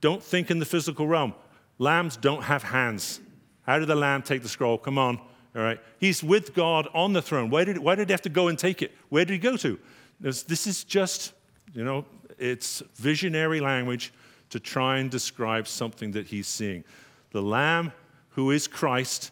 don't 0.01 0.23
think 0.23 0.51
in 0.51 0.59
the 0.59 0.65
physical 0.65 1.07
realm. 1.07 1.35
Lambs 1.79 2.17
don't 2.17 2.45
have 2.45 2.63
hands. 2.63 3.21
How 3.67 3.79
did 3.79 3.89
the 3.89 3.95
lamb 3.95 4.23
take 4.23 4.43
the 4.43 4.49
scroll? 4.49 4.79
Come 4.79 4.97
on. 4.97 5.19
All 5.55 5.63
right. 5.63 5.81
He's 5.99 6.25
with 6.25 6.55
God 6.55 6.89
on 6.95 7.13
the 7.13 7.21
throne. 7.21 7.51
Why 7.51 7.65
did, 7.65 7.77
why 7.77 7.95
did 7.95 8.09
he 8.09 8.13
have 8.13 8.23
to 8.23 8.31
go 8.31 8.49
and 8.49 8.59
take 8.59 8.81
it? 8.81 8.93
Where 9.11 9.27
did 9.27 9.35
he 9.35 9.39
go 9.39 9.59
to? 9.59 9.79
This, 10.19 10.43
this 10.45 10.67
is 10.67 10.83
just, 10.83 11.35
you 11.75 11.85
know, 11.85 12.07
it's 12.39 12.83
visionary 12.97 13.61
language 13.61 14.13
to 14.51 14.61
try 14.61 14.99
and 14.99 15.11
describe 15.11 15.67
something 15.67 16.13
that 16.13 16.27
he's 16.27 16.47
seeing. 16.47 16.85
the 17.33 17.43
Lamb 17.43 17.93
who 18.31 18.51
is 18.51 18.67
Christ 18.69 19.31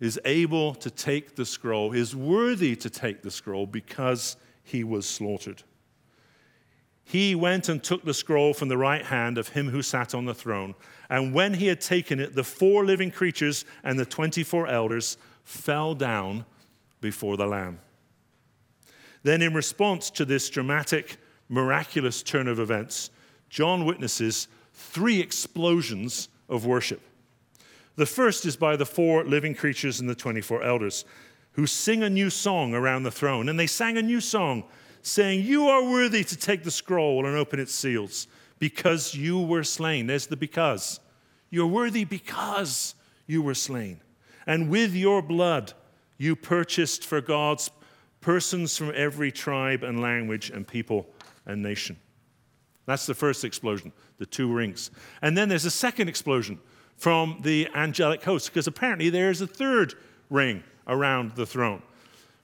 is 0.00 0.18
able 0.24 0.74
to 0.76 0.90
take 0.90 1.36
the 1.36 1.44
scroll, 1.44 1.92
is 1.92 2.16
worthy 2.16 2.74
to 2.76 2.90
take 2.90 3.22
the 3.22 3.30
scroll 3.30 3.66
because 3.66 4.36
he 4.62 4.82
was 4.82 5.06
slaughtered. 5.08 5.62
He 7.04 7.34
went 7.34 7.68
and 7.68 7.82
took 7.82 8.04
the 8.04 8.14
scroll 8.14 8.54
from 8.54 8.68
the 8.68 8.78
right 8.78 9.04
hand 9.04 9.36
of 9.36 9.48
him 9.48 9.68
who 9.68 9.82
sat 9.82 10.14
on 10.14 10.24
the 10.24 10.34
throne. 10.34 10.74
And 11.08 11.34
when 11.34 11.54
he 11.54 11.66
had 11.66 11.80
taken 11.80 12.20
it, 12.20 12.34
the 12.34 12.44
four 12.44 12.84
living 12.84 13.10
creatures 13.10 13.64
and 13.82 13.98
the 13.98 14.06
24 14.06 14.68
elders 14.68 15.18
fell 15.42 15.94
down 15.94 16.44
before 17.00 17.36
the 17.36 17.46
Lamb. 17.46 17.80
Then, 19.22 19.42
in 19.42 19.54
response 19.54 20.08
to 20.10 20.24
this 20.24 20.48
dramatic, 20.48 21.18
miraculous 21.50 22.22
turn 22.22 22.48
of 22.48 22.58
events, 22.58 23.10
John 23.50 23.84
witnesses 23.84 24.48
three 24.72 25.20
explosions 25.20 26.28
of 26.48 26.64
worship. 26.64 27.02
The 27.96 28.06
first 28.06 28.46
is 28.46 28.56
by 28.56 28.76
the 28.76 28.86
four 28.86 29.24
living 29.24 29.54
creatures 29.54 30.00
and 30.00 30.08
the 30.08 30.14
24 30.14 30.62
elders 30.62 31.04
who 31.52 31.66
sing 31.66 32.02
a 32.02 32.08
new 32.08 32.30
song 32.30 32.72
around 32.72 33.02
the 33.02 33.10
throne. 33.10 33.48
And 33.48 33.58
they 33.58 33.66
sang 33.66 33.98
a 33.98 34.02
new 34.02 34.20
song 34.20 34.64
saying, 35.02 35.44
You 35.44 35.68
are 35.68 35.84
worthy 35.84 36.24
to 36.24 36.36
take 36.36 36.62
the 36.62 36.70
scroll 36.70 37.26
and 37.26 37.36
open 37.36 37.60
its 37.60 37.74
seals 37.74 38.28
because 38.58 39.14
you 39.14 39.40
were 39.40 39.64
slain. 39.64 40.06
There's 40.06 40.28
the 40.28 40.36
because. 40.36 41.00
You're 41.50 41.66
worthy 41.66 42.04
because 42.04 42.94
you 43.26 43.42
were 43.42 43.54
slain. 43.54 44.00
And 44.46 44.70
with 44.70 44.94
your 44.94 45.20
blood, 45.20 45.72
you 46.16 46.36
purchased 46.36 47.04
for 47.04 47.20
God's 47.20 47.70
persons 48.20 48.76
from 48.76 48.92
every 48.94 49.32
tribe 49.32 49.82
and 49.82 50.00
language 50.00 50.50
and 50.50 50.66
people 50.66 51.06
and 51.46 51.62
nation. 51.62 51.96
That's 52.86 53.06
the 53.06 53.14
first 53.14 53.44
explosion, 53.44 53.92
the 54.18 54.26
two 54.26 54.52
rings. 54.52 54.90
And 55.22 55.36
then 55.36 55.48
there's 55.48 55.64
a 55.64 55.70
second 55.70 56.08
explosion 56.08 56.58
from 56.96 57.38
the 57.42 57.68
angelic 57.74 58.22
host, 58.24 58.48
because 58.48 58.66
apparently 58.66 59.10
there's 59.10 59.40
a 59.40 59.46
third 59.46 59.94
ring 60.28 60.62
around 60.86 61.32
the 61.36 61.46
throne, 61.46 61.82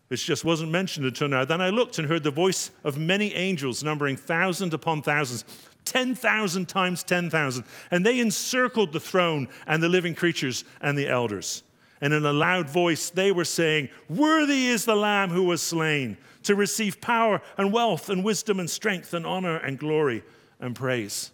which 0.08 0.24
just 0.24 0.44
wasn't 0.44 0.70
mentioned 0.70 1.04
until 1.04 1.28
now. 1.28 1.44
Then 1.44 1.60
I 1.60 1.70
looked 1.70 1.98
and 1.98 2.08
heard 2.08 2.22
the 2.22 2.30
voice 2.30 2.70
of 2.84 2.96
many 2.96 3.34
angels, 3.34 3.82
numbering 3.82 4.16
thousand 4.16 4.72
upon 4.72 5.02
thousands, 5.02 5.44
10,000 5.84 6.68
times 6.68 7.02
10,000. 7.02 7.64
And 7.90 8.04
they 8.04 8.20
encircled 8.20 8.92
the 8.92 9.00
throne 9.00 9.48
and 9.66 9.82
the 9.82 9.88
living 9.88 10.14
creatures 10.14 10.64
and 10.80 10.96
the 10.96 11.08
elders. 11.08 11.62
And 12.00 12.12
in 12.12 12.24
a 12.26 12.32
loud 12.32 12.68
voice, 12.68 13.10
they 13.10 13.32
were 13.32 13.44
saying, 13.44 13.88
Worthy 14.08 14.66
is 14.66 14.84
the 14.84 14.96
Lamb 14.96 15.30
who 15.30 15.44
was 15.44 15.62
slain 15.62 16.18
to 16.46 16.54
receive 16.54 17.00
power 17.00 17.42
and 17.58 17.72
wealth 17.72 18.08
and 18.08 18.24
wisdom 18.24 18.58
and 18.58 18.70
strength 18.70 19.12
and 19.12 19.26
honor 19.26 19.56
and 19.56 19.78
glory 19.78 20.22
and 20.60 20.74
praise. 20.74 21.32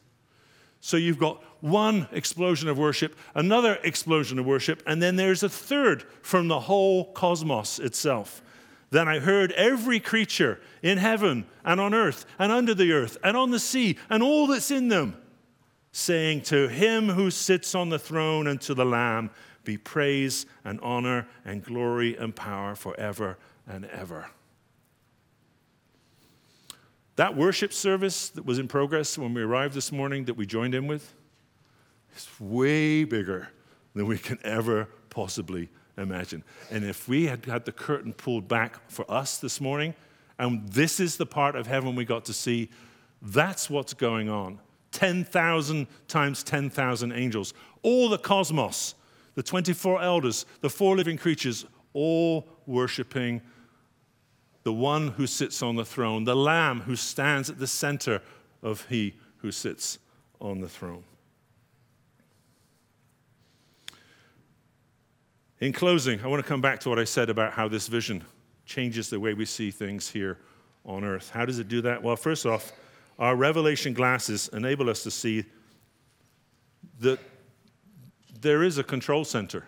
So 0.80 0.96
you've 0.96 1.18
got 1.18 1.42
one 1.60 2.08
explosion 2.10 2.68
of 2.68 2.76
worship, 2.76 3.16
another 3.34 3.78
explosion 3.84 4.38
of 4.38 4.46
worship, 4.46 4.82
and 4.86 5.00
then 5.00 5.16
there's 5.16 5.42
a 5.42 5.48
third 5.48 6.04
from 6.22 6.48
the 6.48 6.60
whole 6.60 7.12
cosmos 7.12 7.78
itself. 7.78 8.42
Then 8.90 9.06
I 9.06 9.20
heard 9.20 9.52
every 9.52 10.00
creature 10.00 10.60
in 10.82 10.98
heaven 10.98 11.46
and 11.64 11.80
on 11.80 11.94
earth 11.94 12.26
and 12.38 12.50
under 12.50 12.74
the 12.74 12.92
earth 12.92 13.16
and 13.22 13.36
on 13.36 13.50
the 13.50 13.60
sea 13.60 13.96
and 14.10 14.22
all 14.22 14.46
that's 14.46 14.70
in 14.70 14.88
them 14.88 15.16
saying, 15.92 16.42
To 16.42 16.68
him 16.68 17.10
who 17.10 17.30
sits 17.30 17.74
on 17.74 17.90
the 17.90 17.98
throne 17.98 18.46
and 18.46 18.60
to 18.62 18.74
the 18.74 18.84
Lamb 18.84 19.30
be 19.64 19.78
praise 19.78 20.46
and 20.64 20.80
honor 20.80 21.28
and 21.44 21.62
glory 21.62 22.16
and 22.16 22.34
power 22.34 22.74
forever 22.74 23.38
and 23.66 23.84
ever. 23.86 24.26
That 27.16 27.36
worship 27.36 27.72
service 27.72 28.30
that 28.30 28.46
was 28.46 28.58
in 28.58 28.68
progress 28.68 29.18
when 29.18 29.34
we 29.34 29.42
arrived 29.42 29.74
this 29.74 29.92
morning 29.92 30.24
that 30.24 30.34
we 30.34 30.46
joined 30.46 30.74
in 30.74 30.86
with 30.86 31.14
is 32.16 32.28
way 32.40 33.04
bigger 33.04 33.48
than 33.94 34.06
we 34.06 34.16
can 34.16 34.38
ever 34.44 34.88
possibly 35.10 35.68
imagine. 35.98 36.42
And 36.70 36.84
if 36.84 37.08
we 37.08 37.26
had 37.26 37.44
had 37.44 37.66
the 37.66 37.72
curtain 37.72 38.14
pulled 38.14 38.48
back 38.48 38.90
for 38.90 39.08
us 39.10 39.38
this 39.38 39.60
morning, 39.60 39.94
and 40.38 40.66
this 40.68 41.00
is 41.00 41.18
the 41.18 41.26
part 41.26 41.54
of 41.54 41.66
heaven 41.66 41.94
we 41.94 42.06
got 42.06 42.24
to 42.26 42.32
see, 42.32 42.70
that's 43.20 43.68
what's 43.68 43.92
going 43.92 44.30
on. 44.30 44.58
10,000 44.92 45.86
times 46.08 46.42
10,000 46.42 47.12
angels, 47.12 47.52
all 47.82 48.08
the 48.08 48.18
cosmos, 48.18 48.94
the 49.34 49.42
24 49.42 50.02
elders, 50.02 50.46
the 50.60 50.70
four 50.70 50.96
living 50.96 51.18
creatures, 51.18 51.66
all 51.92 52.48
worshiping 52.66 53.42
the 54.62 54.72
one 54.72 55.08
who 55.08 55.26
sits 55.26 55.62
on 55.62 55.76
the 55.76 55.84
throne, 55.84 56.24
the 56.24 56.36
Lamb 56.36 56.80
who 56.82 56.96
stands 56.96 57.50
at 57.50 57.58
the 57.58 57.66
center 57.66 58.20
of 58.62 58.86
he 58.88 59.14
who 59.38 59.50
sits 59.50 59.98
on 60.40 60.60
the 60.60 60.68
throne. 60.68 61.04
In 65.60 65.72
closing, 65.72 66.20
I 66.20 66.26
want 66.26 66.42
to 66.42 66.48
come 66.48 66.60
back 66.60 66.80
to 66.80 66.88
what 66.88 66.98
I 66.98 67.04
said 67.04 67.30
about 67.30 67.52
how 67.52 67.68
this 67.68 67.86
vision 67.86 68.24
changes 68.66 69.10
the 69.10 69.20
way 69.20 69.34
we 69.34 69.44
see 69.44 69.70
things 69.70 70.08
here 70.10 70.38
on 70.84 71.04
earth. 71.04 71.30
How 71.30 71.44
does 71.44 71.58
it 71.58 71.68
do 71.68 71.80
that? 71.82 72.02
Well, 72.02 72.16
first 72.16 72.46
off, 72.46 72.72
our 73.18 73.36
revelation 73.36 73.92
glasses 73.92 74.48
enable 74.52 74.90
us 74.90 75.04
to 75.04 75.10
see 75.10 75.44
that 76.98 77.20
there 78.40 78.64
is 78.64 78.78
a 78.78 78.82
control 78.82 79.24
center 79.24 79.64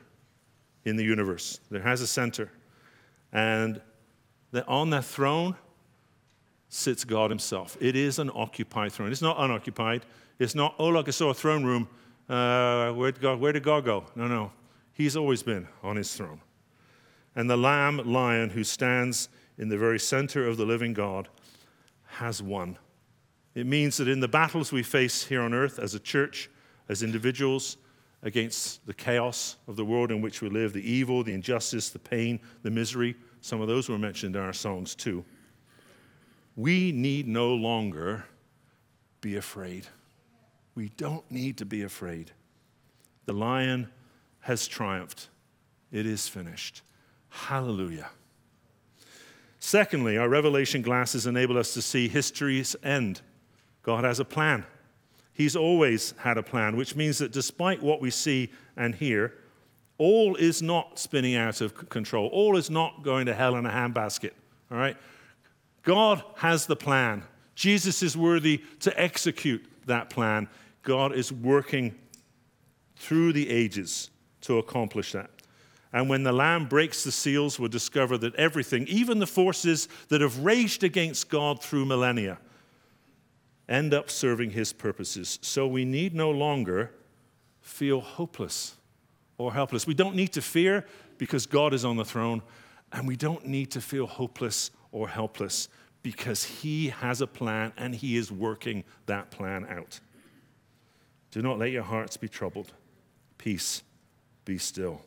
in 0.84 0.96
the 0.96 1.04
universe. 1.04 1.60
There 1.70 1.82
has 1.82 2.00
a 2.00 2.06
center. 2.06 2.50
And 3.32 3.80
that 4.54 4.66
on 4.68 4.90
that 4.90 5.04
throne 5.04 5.56
sits 6.68 7.04
God 7.04 7.30
Himself. 7.30 7.76
It 7.80 7.96
is 7.96 8.20
an 8.20 8.30
occupied 8.34 8.92
throne. 8.92 9.10
It's 9.10 9.20
not 9.20 9.36
unoccupied. 9.38 10.06
It's 10.38 10.54
not, 10.54 10.76
oh, 10.78 10.90
look, 10.90 11.08
I 11.08 11.10
saw 11.10 11.30
a 11.30 11.34
throne 11.34 11.64
room. 11.64 11.88
Uh, 12.28 12.92
where, 12.92 13.10
did 13.10 13.20
God, 13.20 13.40
where 13.40 13.52
did 13.52 13.64
God 13.64 13.84
go? 13.84 14.04
No, 14.14 14.28
no. 14.28 14.52
He's 14.92 15.16
always 15.16 15.42
been 15.42 15.66
on 15.82 15.96
His 15.96 16.14
throne. 16.14 16.40
And 17.34 17.50
the 17.50 17.56
Lamb 17.56 17.98
lion 17.98 18.50
who 18.50 18.62
stands 18.62 19.28
in 19.58 19.68
the 19.68 19.76
very 19.76 19.98
center 19.98 20.46
of 20.46 20.56
the 20.56 20.64
living 20.64 20.92
God 20.92 21.28
has 22.06 22.40
won. 22.40 22.78
It 23.56 23.66
means 23.66 23.96
that 23.96 24.06
in 24.06 24.20
the 24.20 24.28
battles 24.28 24.70
we 24.70 24.84
face 24.84 25.24
here 25.24 25.42
on 25.42 25.52
earth 25.52 25.80
as 25.80 25.94
a 25.94 26.00
church, 26.00 26.48
as 26.88 27.02
individuals, 27.02 27.76
against 28.22 28.86
the 28.86 28.94
chaos 28.94 29.56
of 29.66 29.74
the 29.74 29.84
world 29.84 30.12
in 30.12 30.20
which 30.20 30.42
we 30.42 30.48
live, 30.48 30.72
the 30.72 30.90
evil, 30.90 31.24
the 31.24 31.34
injustice, 31.34 31.90
the 31.90 31.98
pain, 31.98 32.38
the 32.62 32.70
misery, 32.70 33.16
some 33.44 33.60
of 33.60 33.68
those 33.68 33.90
were 33.90 33.98
mentioned 33.98 34.36
in 34.36 34.42
our 34.42 34.54
songs 34.54 34.94
too. 34.94 35.22
We 36.56 36.92
need 36.92 37.28
no 37.28 37.52
longer 37.54 38.24
be 39.20 39.36
afraid. 39.36 39.86
We 40.74 40.88
don't 40.96 41.30
need 41.30 41.58
to 41.58 41.66
be 41.66 41.82
afraid. 41.82 42.30
The 43.26 43.34
lion 43.34 43.88
has 44.40 44.66
triumphed. 44.66 45.28
It 45.92 46.06
is 46.06 46.26
finished. 46.26 46.80
Hallelujah. 47.28 48.08
Secondly, 49.58 50.16
our 50.16 50.30
revelation 50.30 50.80
glasses 50.80 51.26
enable 51.26 51.58
us 51.58 51.74
to 51.74 51.82
see 51.82 52.08
history's 52.08 52.74
end. 52.82 53.20
God 53.82 54.04
has 54.04 54.20
a 54.20 54.24
plan. 54.24 54.64
He's 55.34 55.54
always 55.54 56.14
had 56.16 56.38
a 56.38 56.42
plan, 56.42 56.78
which 56.78 56.96
means 56.96 57.18
that 57.18 57.30
despite 57.30 57.82
what 57.82 58.00
we 58.00 58.08
see 58.08 58.50
and 58.74 58.94
hear, 58.94 59.34
all 59.98 60.34
is 60.36 60.60
not 60.60 60.98
spinning 60.98 61.36
out 61.36 61.60
of 61.60 61.88
control. 61.88 62.28
All 62.28 62.56
is 62.56 62.70
not 62.70 63.02
going 63.02 63.26
to 63.26 63.34
hell 63.34 63.56
in 63.56 63.66
a 63.66 63.70
handbasket. 63.70 64.32
All 64.70 64.78
right? 64.78 64.96
God 65.82 66.22
has 66.36 66.66
the 66.66 66.76
plan. 66.76 67.22
Jesus 67.54 68.02
is 68.02 68.16
worthy 68.16 68.62
to 68.80 69.00
execute 69.00 69.64
that 69.86 70.10
plan. 70.10 70.48
God 70.82 71.14
is 71.14 71.32
working 71.32 71.94
through 72.96 73.32
the 73.32 73.50
ages 73.50 74.10
to 74.42 74.58
accomplish 74.58 75.12
that. 75.12 75.30
And 75.92 76.08
when 76.08 76.24
the 76.24 76.32
Lamb 76.32 76.66
breaks 76.66 77.04
the 77.04 77.12
seals, 77.12 77.60
we'll 77.60 77.68
discover 77.68 78.18
that 78.18 78.34
everything, 78.34 78.86
even 78.88 79.20
the 79.20 79.26
forces 79.28 79.88
that 80.08 80.20
have 80.20 80.40
raged 80.40 80.82
against 80.82 81.28
God 81.28 81.62
through 81.62 81.84
millennia, 81.84 82.38
end 83.68 83.94
up 83.94 84.10
serving 84.10 84.50
his 84.50 84.72
purposes. 84.72 85.38
So 85.40 85.68
we 85.68 85.84
need 85.84 86.12
no 86.12 86.32
longer 86.32 86.90
feel 87.60 88.00
hopeless 88.00 88.74
or 89.38 89.52
helpless. 89.52 89.86
We 89.86 89.94
don't 89.94 90.14
need 90.14 90.32
to 90.34 90.42
fear 90.42 90.84
because 91.18 91.46
God 91.46 91.74
is 91.74 91.84
on 91.84 91.96
the 91.96 92.04
throne, 92.04 92.42
and 92.92 93.06
we 93.06 93.16
don't 93.16 93.46
need 93.46 93.70
to 93.72 93.80
feel 93.80 94.06
hopeless 94.06 94.70
or 94.92 95.08
helpless 95.08 95.68
because 96.02 96.44
He 96.44 96.88
has 96.88 97.20
a 97.20 97.26
plan 97.26 97.72
and 97.76 97.94
He 97.94 98.16
is 98.16 98.30
working 98.30 98.84
that 99.06 99.30
plan 99.30 99.66
out. 99.68 100.00
Do 101.30 101.42
not 101.42 101.58
let 101.58 101.72
your 101.72 101.82
hearts 101.82 102.16
be 102.16 102.28
troubled. 102.28 102.72
Peace, 103.38 103.82
be 104.44 104.58
still. 104.58 105.02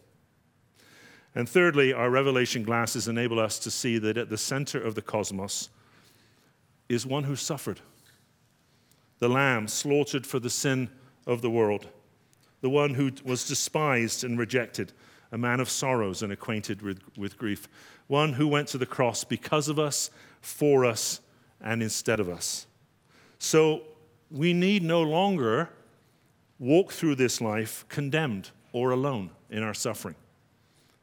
And 1.33 1.47
thirdly, 1.47 1.93
our 1.93 2.09
revelation 2.09 2.63
glasses 2.63 3.07
enable 3.07 3.39
us 3.39 3.59
to 3.59 3.71
see 3.71 3.97
that 3.99 4.17
at 4.17 4.29
the 4.29 4.37
center 4.37 4.81
of 4.81 4.95
the 4.95 5.01
cosmos 5.01 5.69
is 6.89 7.05
one 7.05 7.23
who 7.25 7.35
suffered 7.35 7.79
the 9.19 9.29
Lamb 9.29 9.67
slaughtered 9.67 10.27
for 10.27 10.39
the 10.39 10.49
sin 10.49 10.89
of 11.25 11.41
the 11.41 11.49
world 11.49 11.87
the 12.61 12.69
one 12.69 12.93
who 12.93 13.11
was 13.23 13.47
despised 13.47 14.23
and 14.23 14.39
rejected, 14.39 14.93
a 15.31 15.37
man 15.37 15.59
of 15.59 15.69
sorrows 15.69 16.23
and 16.23 16.31
acquainted 16.31 16.81
with, 16.81 16.99
with 17.17 17.37
grief, 17.37 17.67
one 18.07 18.33
who 18.33 18.47
went 18.47 18.67
to 18.69 18.77
the 18.77 18.85
cross 18.85 19.23
because 19.23 19.67
of 19.67 19.77
us, 19.77 20.09
for 20.41 20.85
us, 20.85 21.21
and 21.61 21.83
instead 21.83 22.19
of 22.19 22.29
us. 22.29 22.67
So 23.39 23.81
we 24.31 24.53
need 24.53 24.83
no 24.83 25.01
longer 25.01 25.69
walk 26.59 26.91
through 26.91 27.15
this 27.15 27.41
life 27.41 27.85
condemned 27.89 28.49
or 28.71 28.91
alone 28.91 29.29
in 29.49 29.63
our 29.63 29.73
suffering. 29.73 30.15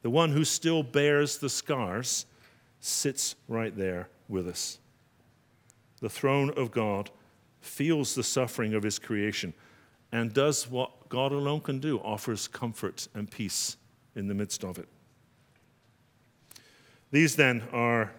The 0.03 0.11
one 0.11 0.33
who 0.33 0.45
still 0.45 0.83
bears 0.83 1.39
the 1.39 1.49
scars 1.49 2.27
sits 2.81 3.37
right 3.49 3.75
there 3.77 4.09
with 4.29 4.49
us. 4.49 4.79
The 6.01 6.11
throne 6.11 6.51
of 6.57 6.71
God 6.71 7.11
feels 7.61 8.15
the 8.15 8.23
suffering 8.23 8.75
of 8.75 8.83
his 8.83 8.99
creation 8.99 9.55
and 10.15 10.33
does 10.33 10.71
what 10.71 11.09
God 11.09 11.33
alone 11.33 11.61
can 11.61 11.81
do 11.81 11.99
offers 11.99 12.47
comfort 12.47 13.09
and 13.15 13.29
peace 13.29 13.77
in 14.15 14.29
the 14.29 14.35
midst 14.35 14.63
of 14.63 14.79
it. 14.79 14.89
These 17.11 17.35
then 17.35 17.65
are 17.73 18.13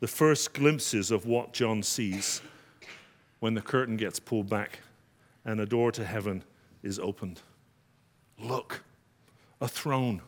the 0.00 0.06
first 0.06 0.52
glimpses 0.52 1.10
of 1.10 1.24
what 1.24 1.54
John 1.54 1.82
sees 1.82 2.42
when 3.40 3.54
the 3.54 3.62
curtain 3.62 3.96
gets 3.96 4.20
pulled 4.20 4.50
back 4.50 4.80
and 5.46 5.58
a 5.58 5.64
door 5.64 5.90
to 5.92 6.04
heaven 6.04 6.44
is 6.82 6.98
opened. 6.98 7.40
Look, 8.38 8.84
a 9.58 9.68
throne, 9.68 10.20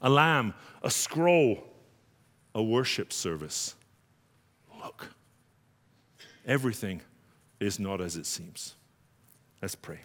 a 0.00 0.08
lamb, 0.08 0.54
a 0.82 0.90
scroll, 0.90 1.62
a 2.54 2.62
worship 2.62 3.12
service. 3.12 3.74
Look, 4.82 5.08
everything 6.46 7.02
is 7.60 7.78
not 7.78 8.00
as 8.00 8.16
it 8.16 8.24
seems. 8.24 8.76
Let's 9.60 9.74
pray. 9.74 9.98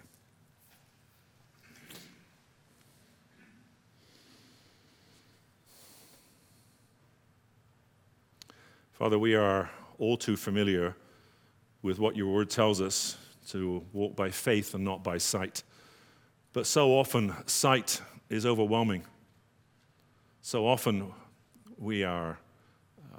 Father, 8.97 9.19
we 9.19 9.35
are 9.35 9.69
all 9.99 10.17
too 10.17 10.35
familiar 10.35 10.95
with 11.83 11.99
what 11.99 12.15
your 12.15 12.33
word 12.33 12.49
tells 12.49 12.81
us 12.81 13.15
to 13.49 13.85
walk 13.93 14.15
by 14.15 14.31
faith 14.31 14.73
and 14.73 14.83
not 14.83 15.03
by 15.03 15.19
sight. 15.19 15.61
But 16.51 16.65
so 16.65 16.97
often, 16.97 17.35
sight 17.45 18.01
is 18.27 18.43
overwhelming. 18.43 19.03
So 20.41 20.65
often, 20.65 21.13
we 21.77 22.03
are, 22.03 22.39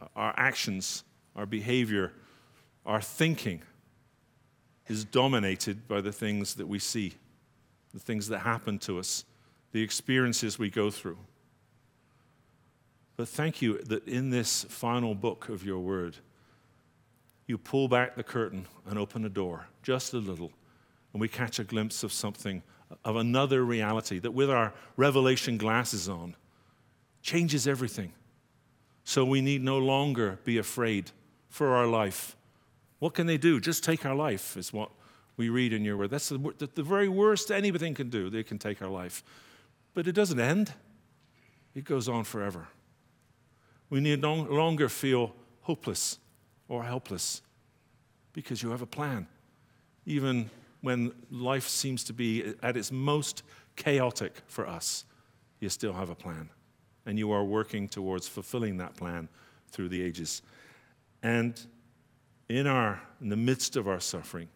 uh, 0.03 0.07
our 0.17 0.35
actions, 0.37 1.05
our 1.37 1.47
behavior, 1.47 2.13
our 2.85 3.01
thinking 3.01 3.63
is 4.89 5.05
dominated 5.05 5.87
by 5.87 6.01
the 6.01 6.11
things 6.11 6.57
that 6.57 6.67
we 6.67 6.81
see, 6.81 7.15
the 7.95 8.01
things 8.01 8.27
that 8.31 8.41
happen 8.41 8.81
to 8.81 8.99
us, 8.99 9.25
the 9.71 9.83
experiences 9.83 10.59
we 10.59 10.71
go 10.71 10.91
through. 10.91 11.19
But 13.19 13.29
thank 13.29 13.61
you 13.61 13.77
that 13.83 14.09
in 14.09 14.31
this 14.31 14.65
final 14.71 15.15
book 15.15 15.51
of 15.51 15.63
your 15.63 15.81
word, 15.81 16.17
you 17.47 17.59
pull 17.59 17.87
back 17.89 18.17
the 18.17 18.23
curtain 18.23 18.67
and 18.87 18.99
open 18.99 19.27
a 19.27 19.29
door 19.29 19.67
just 19.83 20.15
a 20.15 20.19
little, 20.19 20.53
and 21.13 21.21
we 21.21 21.29
catch 21.29 21.59
a 21.59 21.65
glimpse 21.65 22.03
of 22.03 22.15
something, 22.15 22.63
of 23.05 23.17
another 23.17 23.63
reality 23.63 24.19
that 24.21 24.31
with 24.31 24.49
our 24.49 24.73
revelation 24.97 25.59
glasses 25.59 26.09
on 26.09 26.35
changes 27.21 27.69
everything. 27.69 28.13
So 29.05 29.27
we 29.27 29.43
need 29.43 29.63
no 29.63 29.77
longer 29.77 30.39
be 30.45 30.57
afraid 30.57 31.11
for 31.51 31.75
our 31.77 31.87
life 31.87 32.35
what 32.99 33.15
can 33.15 33.27
they 33.27 33.39
do? 33.39 33.61
Just 33.61 33.85
take 33.85 34.05
our 34.05 34.15
life, 34.15 34.57
is 34.57 34.73
what 34.73 34.91
we 35.37 35.49
read 35.49 35.73
in 35.73 35.85
your 35.85 35.97
word. 35.97 36.11
That's 36.11 36.29
the, 36.29 36.69
the, 36.75 36.83
very 36.83 37.09
worst 37.09 37.51
anything 37.51 37.95
can 37.95 38.11
do. 38.11 38.29
They 38.29 38.43
can 38.43 38.59
take 38.59 38.83
our 38.83 38.89
life. 38.89 39.23
But 39.95 40.09
it 40.09 40.13
doesn't 40.13 40.41
end, 40.41 40.73
it 41.75 41.85
goes 41.85 42.09
on 42.09 42.25
forever. 42.25 42.69
We 43.91 44.01
need 44.01 44.21
no 44.21 44.35
longer 44.35 44.89
feel 44.89 45.35
hopeless 45.63 46.19
or 46.69 46.85
helpless 46.85 47.43
because 48.33 48.63
you 48.63 48.71
have 48.71 48.83
a 48.83 48.87
plan. 48.87 49.27
Even 50.07 50.51
when 50.81 51.13
life 51.31 51.67
seems 51.69 52.05
to 52.05 52.13
be 52.13 52.55
at 52.63 52.77
its 52.77 52.93
most 52.93 53.43
chaotic 53.77 54.43
for 54.47 54.67
us, 54.67 55.05
you 55.61 55.69
still 55.69 55.93
have 55.93 56.11
a 56.11 56.15
plan. 56.15 56.51
And 57.07 57.19
you 57.19 57.33
are 57.33 57.45
working 57.45 57.89
towards 57.89 58.29
fulfilling 58.29 58.77
that 58.79 58.97
plan 58.97 59.29
through 59.71 59.89
the 59.89 60.03
ages. 60.03 60.43
And 61.23 61.59
in, 62.49 62.67
our, 62.67 63.01
in 63.21 63.29
the 63.29 63.37
midst 63.37 63.77
of 63.77 63.89
our 63.89 64.01
suffering, 64.01 64.49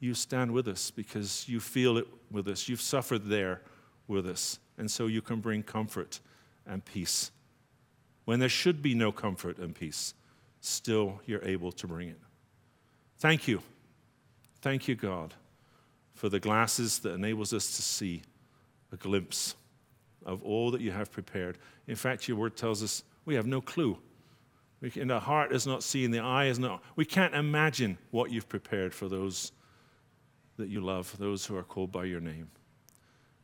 you 0.00 0.14
stand 0.14 0.52
with 0.52 0.68
us 0.68 0.90
because 0.90 1.48
you 1.48 1.60
feel 1.60 1.96
it 1.96 2.06
with 2.30 2.46
us. 2.48 2.68
You've 2.68 2.80
suffered 2.80 3.24
there 3.24 3.62
with 4.06 4.28
us. 4.28 4.58
And 4.76 4.90
so 4.90 5.06
you 5.06 5.22
can 5.22 5.40
bring 5.40 5.62
comfort 5.62 6.20
and 6.66 6.84
peace. 6.84 7.32
When 8.28 8.40
there 8.40 8.50
should 8.50 8.82
be 8.82 8.94
no 8.94 9.10
comfort 9.10 9.56
and 9.56 9.74
peace, 9.74 10.12
still 10.60 11.22
you're 11.24 11.42
able 11.44 11.72
to 11.72 11.86
bring 11.86 12.10
it. 12.10 12.20
Thank 13.16 13.48
you. 13.48 13.62
Thank 14.60 14.86
you, 14.86 14.96
God, 14.96 15.32
for 16.12 16.28
the 16.28 16.38
glasses 16.38 16.98
that 16.98 17.14
enables 17.14 17.54
us 17.54 17.76
to 17.76 17.80
see 17.80 18.20
a 18.92 18.98
glimpse 18.98 19.54
of 20.26 20.42
all 20.42 20.70
that 20.72 20.82
you 20.82 20.90
have 20.90 21.10
prepared. 21.10 21.56
In 21.86 21.96
fact, 21.96 22.28
your 22.28 22.36
word 22.36 22.54
tells 22.54 22.82
us 22.82 23.02
we 23.24 23.34
have 23.34 23.46
no 23.46 23.62
clue 23.62 23.96
we 24.82 24.90
can, 24.90 25.08
the 25.08 25.20
heart 25.20 25.52
is 25.52 25.66
not 25.66 25.82
seen, 25.82 26.10
the 26.10 26.20
eye 26.20 26.48
is 26.48 26.58
not. 26.58 26.82
We 26.96 27.06
can't 27.06 27.34
imagine 27.34 27.96
what 28.10 28.30
you've 28.30 28.48
prepared 28.48 28.92
for 28.92 29.08
those 29.08 29.52
that 30.58 30.68
you 30.68 30.82
love, 30.82 31.16
those 31.18 31.46
who 31.46 31.56
are 31.56 31.62
called 31.62 31.90
by 31.90 32.04
your 32.04 32.20
name. 32.20 32.50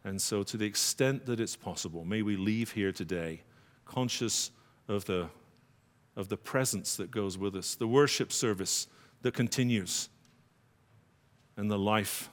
And 0.04 0.20
so, 0.20 0.42
to 0.42 0.58
the 0.58 0.66
extent 0.66 1.24
that 1.24 1.40
it's 1.40 1.56
possible, 1.56 2.04
may 2.04 2.20
we 2.20 2.36
leave 2.36 2.72
here 2.72 2.92
today 2.92 3.40
conscious 3.86 4.50
of 4.88 5.04
the, 5.06 5.28
of 6.16 6.28
the 6.28 6.36
presence 6.36 6.96
that 6.96 7.10
goes 7.10 7.38
with 7.38 7.54
us, 7.56 7.74
the 7.74 7.86
worship 7.86 8.32
service 8.32 8.86
that 9.22 9.34
continues, 9.34 10.08
and 11.56 11.70
the 11.70 11.78
life 11.78 12.30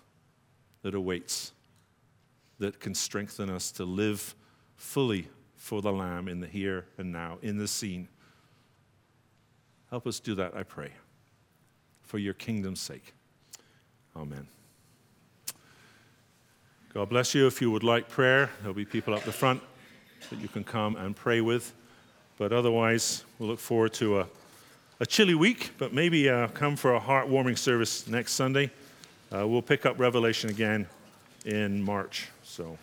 that 0.81 0.95
awaits 0.95 1.53
that 2.59 2.79
can 2.79 2.93
strengthen 2.93 3.49
us 3.49 3.71
to 3.71 3.83
live 3.83 4.35
fully 4.75 5.27
for 5.55 5.81
the 5.81 5.91
Lamb 5.91 6.27
in 6.27 6.39
the 6.39 6.47
here 6.47 6.85
and 6.97 7.11
now, 7.11 7.37
in 7.41 7.57
the 7.57 7.67
scene. 7.67 8.07
Help 9.89 10.07
us 10.07 10.19
do 10.19 10.35
that, 10.35 10.55
I 10.55 10.63
pray, 10.63 10.91
for 12.01 12.17
your 12.17 12.33
kingdom's 12.33 12.79
sake. 12.79 13.13
Amen. 14.15 14.47
God 16.93 17.09
bless 17.09 17.33
you. 17.33 17.47
If 17.47 17.61
you 17.61 17.71
would 17.71 17.83
like 17.83 18.09
prayer, 18.09 18.49
there'll 18.59 18.73
be 18.73 18.85
people 18.85 19.13
up 19.13 19.23
the 19.23 19.31
front 19.31 19.61
that 20.29 20.39
you 20.39 20.47
can 20.47 20.63
come 20.63 20.95
and 20.95 21.15
pray 21.15 21.41
with. 21.41 21.73
But 22.41 22.53
otherwise, 22.53 23.23
we'll 23.37 23.49
look 23.49 23.59
forward 23.59 23.93
to 23.93 24.21
a, 24.21 24.27
a 24.99 25.05
chilly 25.05 25.35
week, 25.35 25.73
but 25.77 25.93
maybe 25.93 26.27
uh, 26.27 26.47
come 26.47 26.75
for 26.75 26.95
a 26.95 26.99
heartwarming 26.99 27.55
service 27.55 28.07
next 28.07 28.33
Sunday. 28.33 28.71
Uh, 29.31 29.47
we'll 29.47 29.61
pick 29.61 29.85
up 29.85 29.99
Revelation 29.99 30.49
again 30.49 30.87
in 31.45 31.83
March. 31.83 32.29
So. 32.43 32.79